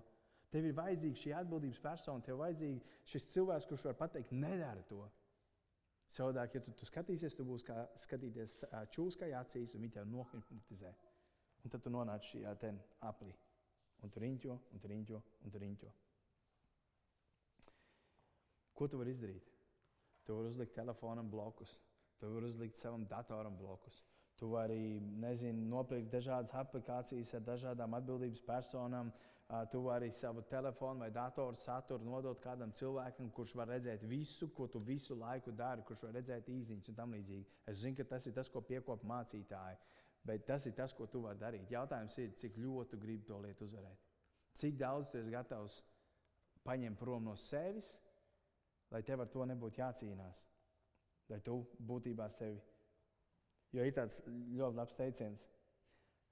Tev 0.53 0.68
ir 0.68 0.78
vajadzīga 0.78 1.18
šī 1.18 1.36
atbildības 1.41 1.82
persona, 1.82 2.22
tev 2.22 2.38
ir 2.38 2.41
vajadzīgs 2.45 2.97
šis 3.12 3.30
cilvēks, 3.34 3.70
kurš 3.72 3.88
var 3.89 3.99
pateikt, 4.05 4.34
nedari 4.36 4.84
to. 4.89 5.03
Savādāk, 6.12 6.57
ja 6.57 6.62
tu, 6.62 6.74
tu 6.76 6.86
skatīsies, 6.86 7.38
tu 7.38 7.45
būsi 7.47 7.70
kā 7.70 7.86
skatīties 8.03 8.57
čūskai 8.93 9.32
acīs, 9.39 9.74
un 9.76 9.86
viņi 9.86 9.95
tev 9.95 10.12
nohipnotizē. 10.12 10.91
Un 11.64 11.72
tad 11.72 11.86
tu 11.86 11.93
nonāc 11.93 12.28
šajā 12.28 12.51
aplī 13.07 13.32
un 14.01 14.09
tu 14.09 14.22
riņķo, 14.22 14.57
un 14.74 14.82
tu 14.82 14.89
riņķo, 14.91 15.22
un 15.45 15.53
tu 15.53 15.62
riņķo. 15.62 15.91
Ko 18.78 18.88
tu 18.89 18.99
vari 19.01 19.14
izdarīt? 19.14 19.49
Tu 20.26 20.38
vari 20.38 20.49
uzlikt 20.49 20.74
telefonam 20.78 21.30
blokus, 21.30 21.76
tu 22.20 22.30
vari 22.34 22.49
uzlikt 22.49 22.80
savam 22.80 23.05
datoram 23.09 23.57
blokus. 23.57 24.01
Tu 24.41 24.47
vari 24.49 24.97
nezinu, 25.21 25.67
nopirkt 25.69 26.07
dažādas 26.09 26.49
aplikācijas 26.57 27.35
ar 27.37 27.43
dažādām 27.45 27.93
atbildības 27.93 28.41
personām. 28.41 29.11
Tu 29.69 29.81
vari 29.85 30.07
savu 30.17 30.41
telefonu 30.49 31.03
vai 31.03 31.11
datoru 31.13 31.59
saturu 31.61 32.07
nodot 32.07 32.39
kādam 32.41 32.71
cilvēkam, 32.73 33.29
kurš 33.35 33.53
var 33.59 33.69
redzēt 33.69 34.01
visu, 34.09 34.47
ko 34.55 34.65
tu 34.65 34.79
visu 34.79 35.13
laiku 35.19 35.53
dari, 35.53 35.85
kurš 35.85 36.07
var 36.07 36.15
redzēt 36.17 36.49
īsiņas 36.49 36.89
un 36.89 36.97
tam 36.97 37.13
līdzīgi. 37.13 37.45
Es 37.69 37.83
zinu, 37.83 37.99
ka 37.99 38.07
tas 38.15 38.25
ir 38.25 38.33
tas, 38.39 38.49
ko 38.49 38.63
piekop 38.65 39.05
mācītāji. 39.05 39.77
Bet 40.25 40.47
tas 40.49 40.65
ir 40.65 40.73
tas, 40.79 40.97
ko 40.97 41.05
tu 41.05 41.21
vari 41.27 41.37
darīt. 41.37 41.69
Jautājums 41.69 42.17
ir, 42.23 42.33
cik 42.41 42.57
ļoti 42.63 42.95
tu 42.95 43.01
gribi 43.05 43.29
to 43.29 43.37
lietu 43.45 43.69
uzvarēt. 43.69 44.09
Cik 44.57 44.81
daudz 44.81 45.13
tu 45.13 45.21
esi 45.21 45.35
gatavs 45.37 45.83
paņemt 46.65 46.97
prom 46.97 47.29
no 47.29 47.37
sevis, 47.37 47.93
lai 48.89 49.05
tev 49.05 49.21
ar 49.21 49.29
to 49.29 49.45
nebūtu 49.53 49.85
jācīnās. 49.85 50.45
Lai 51.29 51.43
tu 51.45 51.61
būtībā 51.77 52.31
sevi. 52.33 52.70
Jo 53.72 53.86
ir 53.88 53.95
tāds 53.95 54.19
ļoti 54.28 54.78
labs 54.78 54.97
teiciens, 54.99 55.47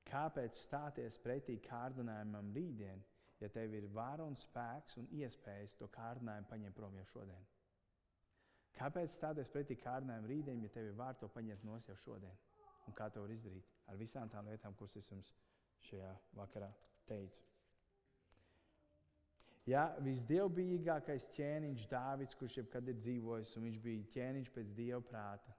kāpēc 0.09 0.59
stāties 0.59 1.19
pretī 1.23 1.55
kārdinājumam 1.63 2.51
rītdien, 2.55 3.01
ja 3.39 3.47
tev 3.53 3.73
ir 3.77 3.87
vara 3.95 4.25
un 4.27 4.35
spēks 4.35 4.99
un 4.99 5.07
iespējas 5.21 5.77
to 5.79 5.87
kārdinājumu 5.95 6.51
paņemt 6.51 6.75
prom 6.75 6.99
jau 6.99 7.07
šodien? 7.13 7.49
Kāpēc 8.75 9.15
stāties 9.15 9.51
pretī 9.51 9.79
kārdinājumam 9.79 10.29
rītdien, 10.29 10.63
ja 10.63 10.75
tev 10.75 10.91
ir 10.91 10.99
vara 10.99 11.15
to 11.19 11.31
paņemt 11.31 11.63
no 11.67 11.79
jau 11.87 11.97
šodien? 12.03 12.35
Un 12.87 12.95
kā 12.97 13.07
to 13.13 13.23
var 13.23 13.31
izdarīt? 13.31 13.67
ar 13.89 13.97
visām 13.97 14.29
tām 14.29 14.49
lietām, 14.49 14.75
kuras 14.77 14.97
es 14.99 15.07
jums 15.09 15.31
šajā 15.89 16.09
vakarā 16.37 16.69
teicu. 17.09 17.45
Ja 19.69 19.89
visdievbijīgākais 20.01 21.27
ķēniņš 21.35 21.85
Dāvids, 21.91 22.37
kurš 22.37 22.57
jebkad 22.61 22.89
ir 22.89 22.97
dzīvojis, 23.03 23.53
un 23.57 23.67
viņš 23.67 23.81
bija 23.83 24.07
ķēniņš 24.15 24.51
pēc 24.55 24.71
dieva 24.77 25.01
prāta, 25.05 25.53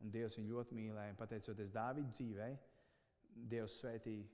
un 0.00 0.12
Dievs 0.12 0.36
viņu 0.38 0.54
ļoti 0.54 0.76
mīlēja, 0.76 1.16
pateicoties 1.18 1.72
Dāvida 1.74 2.12
dzīvei, 2.16 2.52
Dievs 3.50 3.78
svētīja 3.80 4.26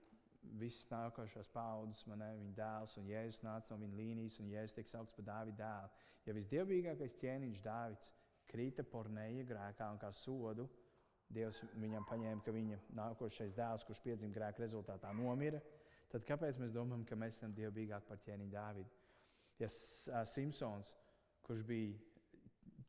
visas 0.60 0.86
nākošās 0.90 1.48
paudzes, 1.52 2.06
man 2.06 2.20
ne, 2.22 2.30
viņa 2.38 2.54
dēls 2.56 2.96
un 3.00 3.08
jēzus 3.10 3.42
nāca 3.44 3.74
no 3.74 3.80
viņa 3.82 3.98
līnijas, 3.98 4.38
un 4.40 4.50
jēzus 4.52 4.76
tiek 4.76 4.90
saukts 4.90 5.14
par 5.16 5.26
Dāvida 5.26 5.58
dēlu. 5.62 6.04
Ja 6.26 6.34
visdievīgākais 6.36 7.18
ķēniņš 7.20 7.62
Dāvids 7.64 8.10
krita 8.50 8.84
porneja 8.86 9.46
grēkā 9.46 9.90
un 9.92 10.02
kā 10.02 10.12
sodu, 10.14 10.68
Dievs 11.26 11.58
viņam 11.74 12.04
paņēma, 12.06 12.42
ka 12.46 12.52
viņa 12.54 12.76
nākošais 12.94 13.54
dēls, 13.56 13.84
kurš 13.86 14.00
piedzima 14.04 14.30
grēka 14.34 14.62
rezultātā, 14.62 15.10
nomira, 15.10 15.58
tad 16.12 16.22
kāpēc 16.28 16.60
mēs 16.62 16.70
domājam, 16.74 17.02
ka 17.08 17.18
mēs 17.18 17.40
esam 17.40 17.54
dievbijāki 17.56 18.06
par 18.06 18.20
ķēniņu 18.22 18.52
Dāvidu? 18.52 18.92
Ja 19.58 20.24
Simpsons, 20.30 20.92
kurš 21.42 21.64
bija 21.66 21.96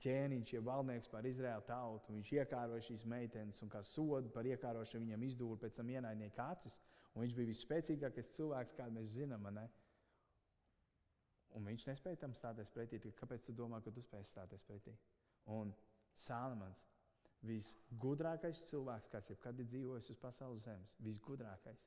ķēniņš, 0.03 0.53
ja 0.53 0.61
valdnieks 0.61 1.09
par 1.11 1.25
Izraēlu 1.25 1.65
tautu, 1.67 2.13
viņš 2.13 2.31
iekāroja 2.37 2.85
šīs 2.85 3.05
meitenes 3.09 3.61
un 3.65 3.71
kā 3.73 3.81
sodu 3.85 4.29
par 4.33 4.45
iekārošanu 4.45 5.07
viņam 5.07 5.25
izdūra 5.27 5.61
pēc 5.63 5.79
tam 5.79 5.89
ienaidnieka 5.93 6.47
acis, 6.53 6.77
un 7.13 7.23
viņš 7.23 7.35
bija 7.37 7.51
visspēcīgākais 7.51 8.33
cilvēks, 8.37 8.77
kādu 8.77 8.97
mēs 8.99 9.13
zinām. 9.15 9.47
Ne? 9.55 9.65
Un 11.57 11.65
viņš 11.65 11.87
nespēja 11.89 12.21
tam 12.21 12.35
stāties 12.37 12.69
pretī. 12.73 12.99
Kāpēc 13.17 13.47
tu 13.47 13.55
domā, 13.55 13.81
ka 13.81 13.93
tu 13.93 14.03
spēj 14.05 14.27
stāties 14.29 14.65
pretī? 14.67 14.93
Un 15.49 15.73
Sālamans 16.17 16.83
visgudrākais 17.45 18.63
cilvēks, 18.69 19.09
kāds 19.13 19.31
jebkad 19.31 19.59
ir 19.61 19.69
dzīvojis 19.69 20.11
uz 20.13 20.19
pasaules 20.21 20.65
zemes. 20.65 20.95
Visgudrākais. 21.05 21.83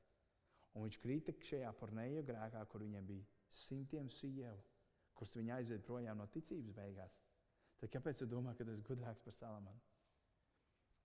Un 0.75 0.87
viņš 0.87 0.99
krita 1.03 1.35
šajā 1.47 1.71
porneja 1.79 2.23
grēkā, 2.27 2.63
kur 2.71 2.83
viņam 2.83 3.07
bija 3.07 3.27
simtiem 3.51 4.07
sievu, 4.09 4.59
kuras 5.15 5.35
viņa 5.35 5.57
aizved 5.59 5.83
projām 5.87 6.21
no 6.21 6.27
ticības 6.31 6.71
beigās. 6.75 7.17
Tad 7.81 7.89
kāpēc 7.95 8.21
tu 8.21 8.27
domā, 8.29 8.53
ka 8.53 8.65
tu 8.65 8.73
esi 8.75 8.85
gudrāks 8.85 9.23
par 9.25 9.33
Salamanu? 9.33 9.79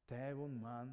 Tev 0.06 0.42
un 0.44 0.58
man, 0.60 0.92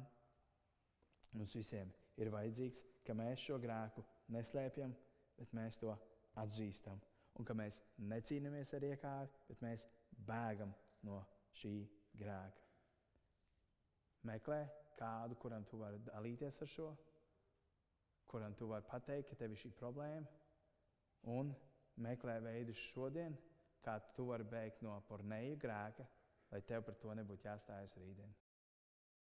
mums 1.36 1.54
visiem 1.54 1.90
ir 2.18 2.30
vajadzīgs, 2.32 2.80
ka 3.04 3.14
mēs 3.18 3.42
šo 3.44 3.58
grēku 3.62 4.04
neslēpjam, 4.32 4.94
bet 5.38 5.52
mēs 5.56 5.78
to 5.82 5.92
atzīstam. 6.40 7.02
Un 7.34 7.46
ka 7.46 7.56
mēs 7.58 7.80
necīnāmies 7.98 8.72
ar 8.76 8.86
iekāri, 8.86 9.30
bet 9.48 9.62
mēs 9.62 9.86
bēgam 10.26 10.72
no 11.06 11.20
šī 11.60 11.74
grēka. 12.16 12.62
Meklē 14.24 14.62
kādu, 14.96 15.36
kuram 15.42 15.66
tu 15.68 15.78
vari 15.82 16.00
dalīties 16.06 16.62
ar 16.64 16.70
šo, 16.70 16.88
kuram 18.30 18.54
tu 18.56 18.70
vari 18.70 18.86
pateikt, 18.88 19.30
ka 19.30 19.38
tev 19.42 19.52
ir 19.52 19.60
šī 19.60 19.74
problēma, 19.76 20.30
un 21.34 21.52
meklē 22.00 22.38
veidus 22.42 22.80
šodien, 22.92 23.36
kā 23.84 23.98
tu 24.16 24.28
vari 24.30 24.46
bēgt 24.48 24.82
no 24.86 24.96
porneja 25.08 25.56
grēka, 25.60 26.06
lai 26.52 26.60
tev 26.68 26.84
par 26.88 26.98
to 27.02 27.14
nebūtu 27.20 27.48
jāstājas 27.48 27.96
rītdien. 28.00 28.32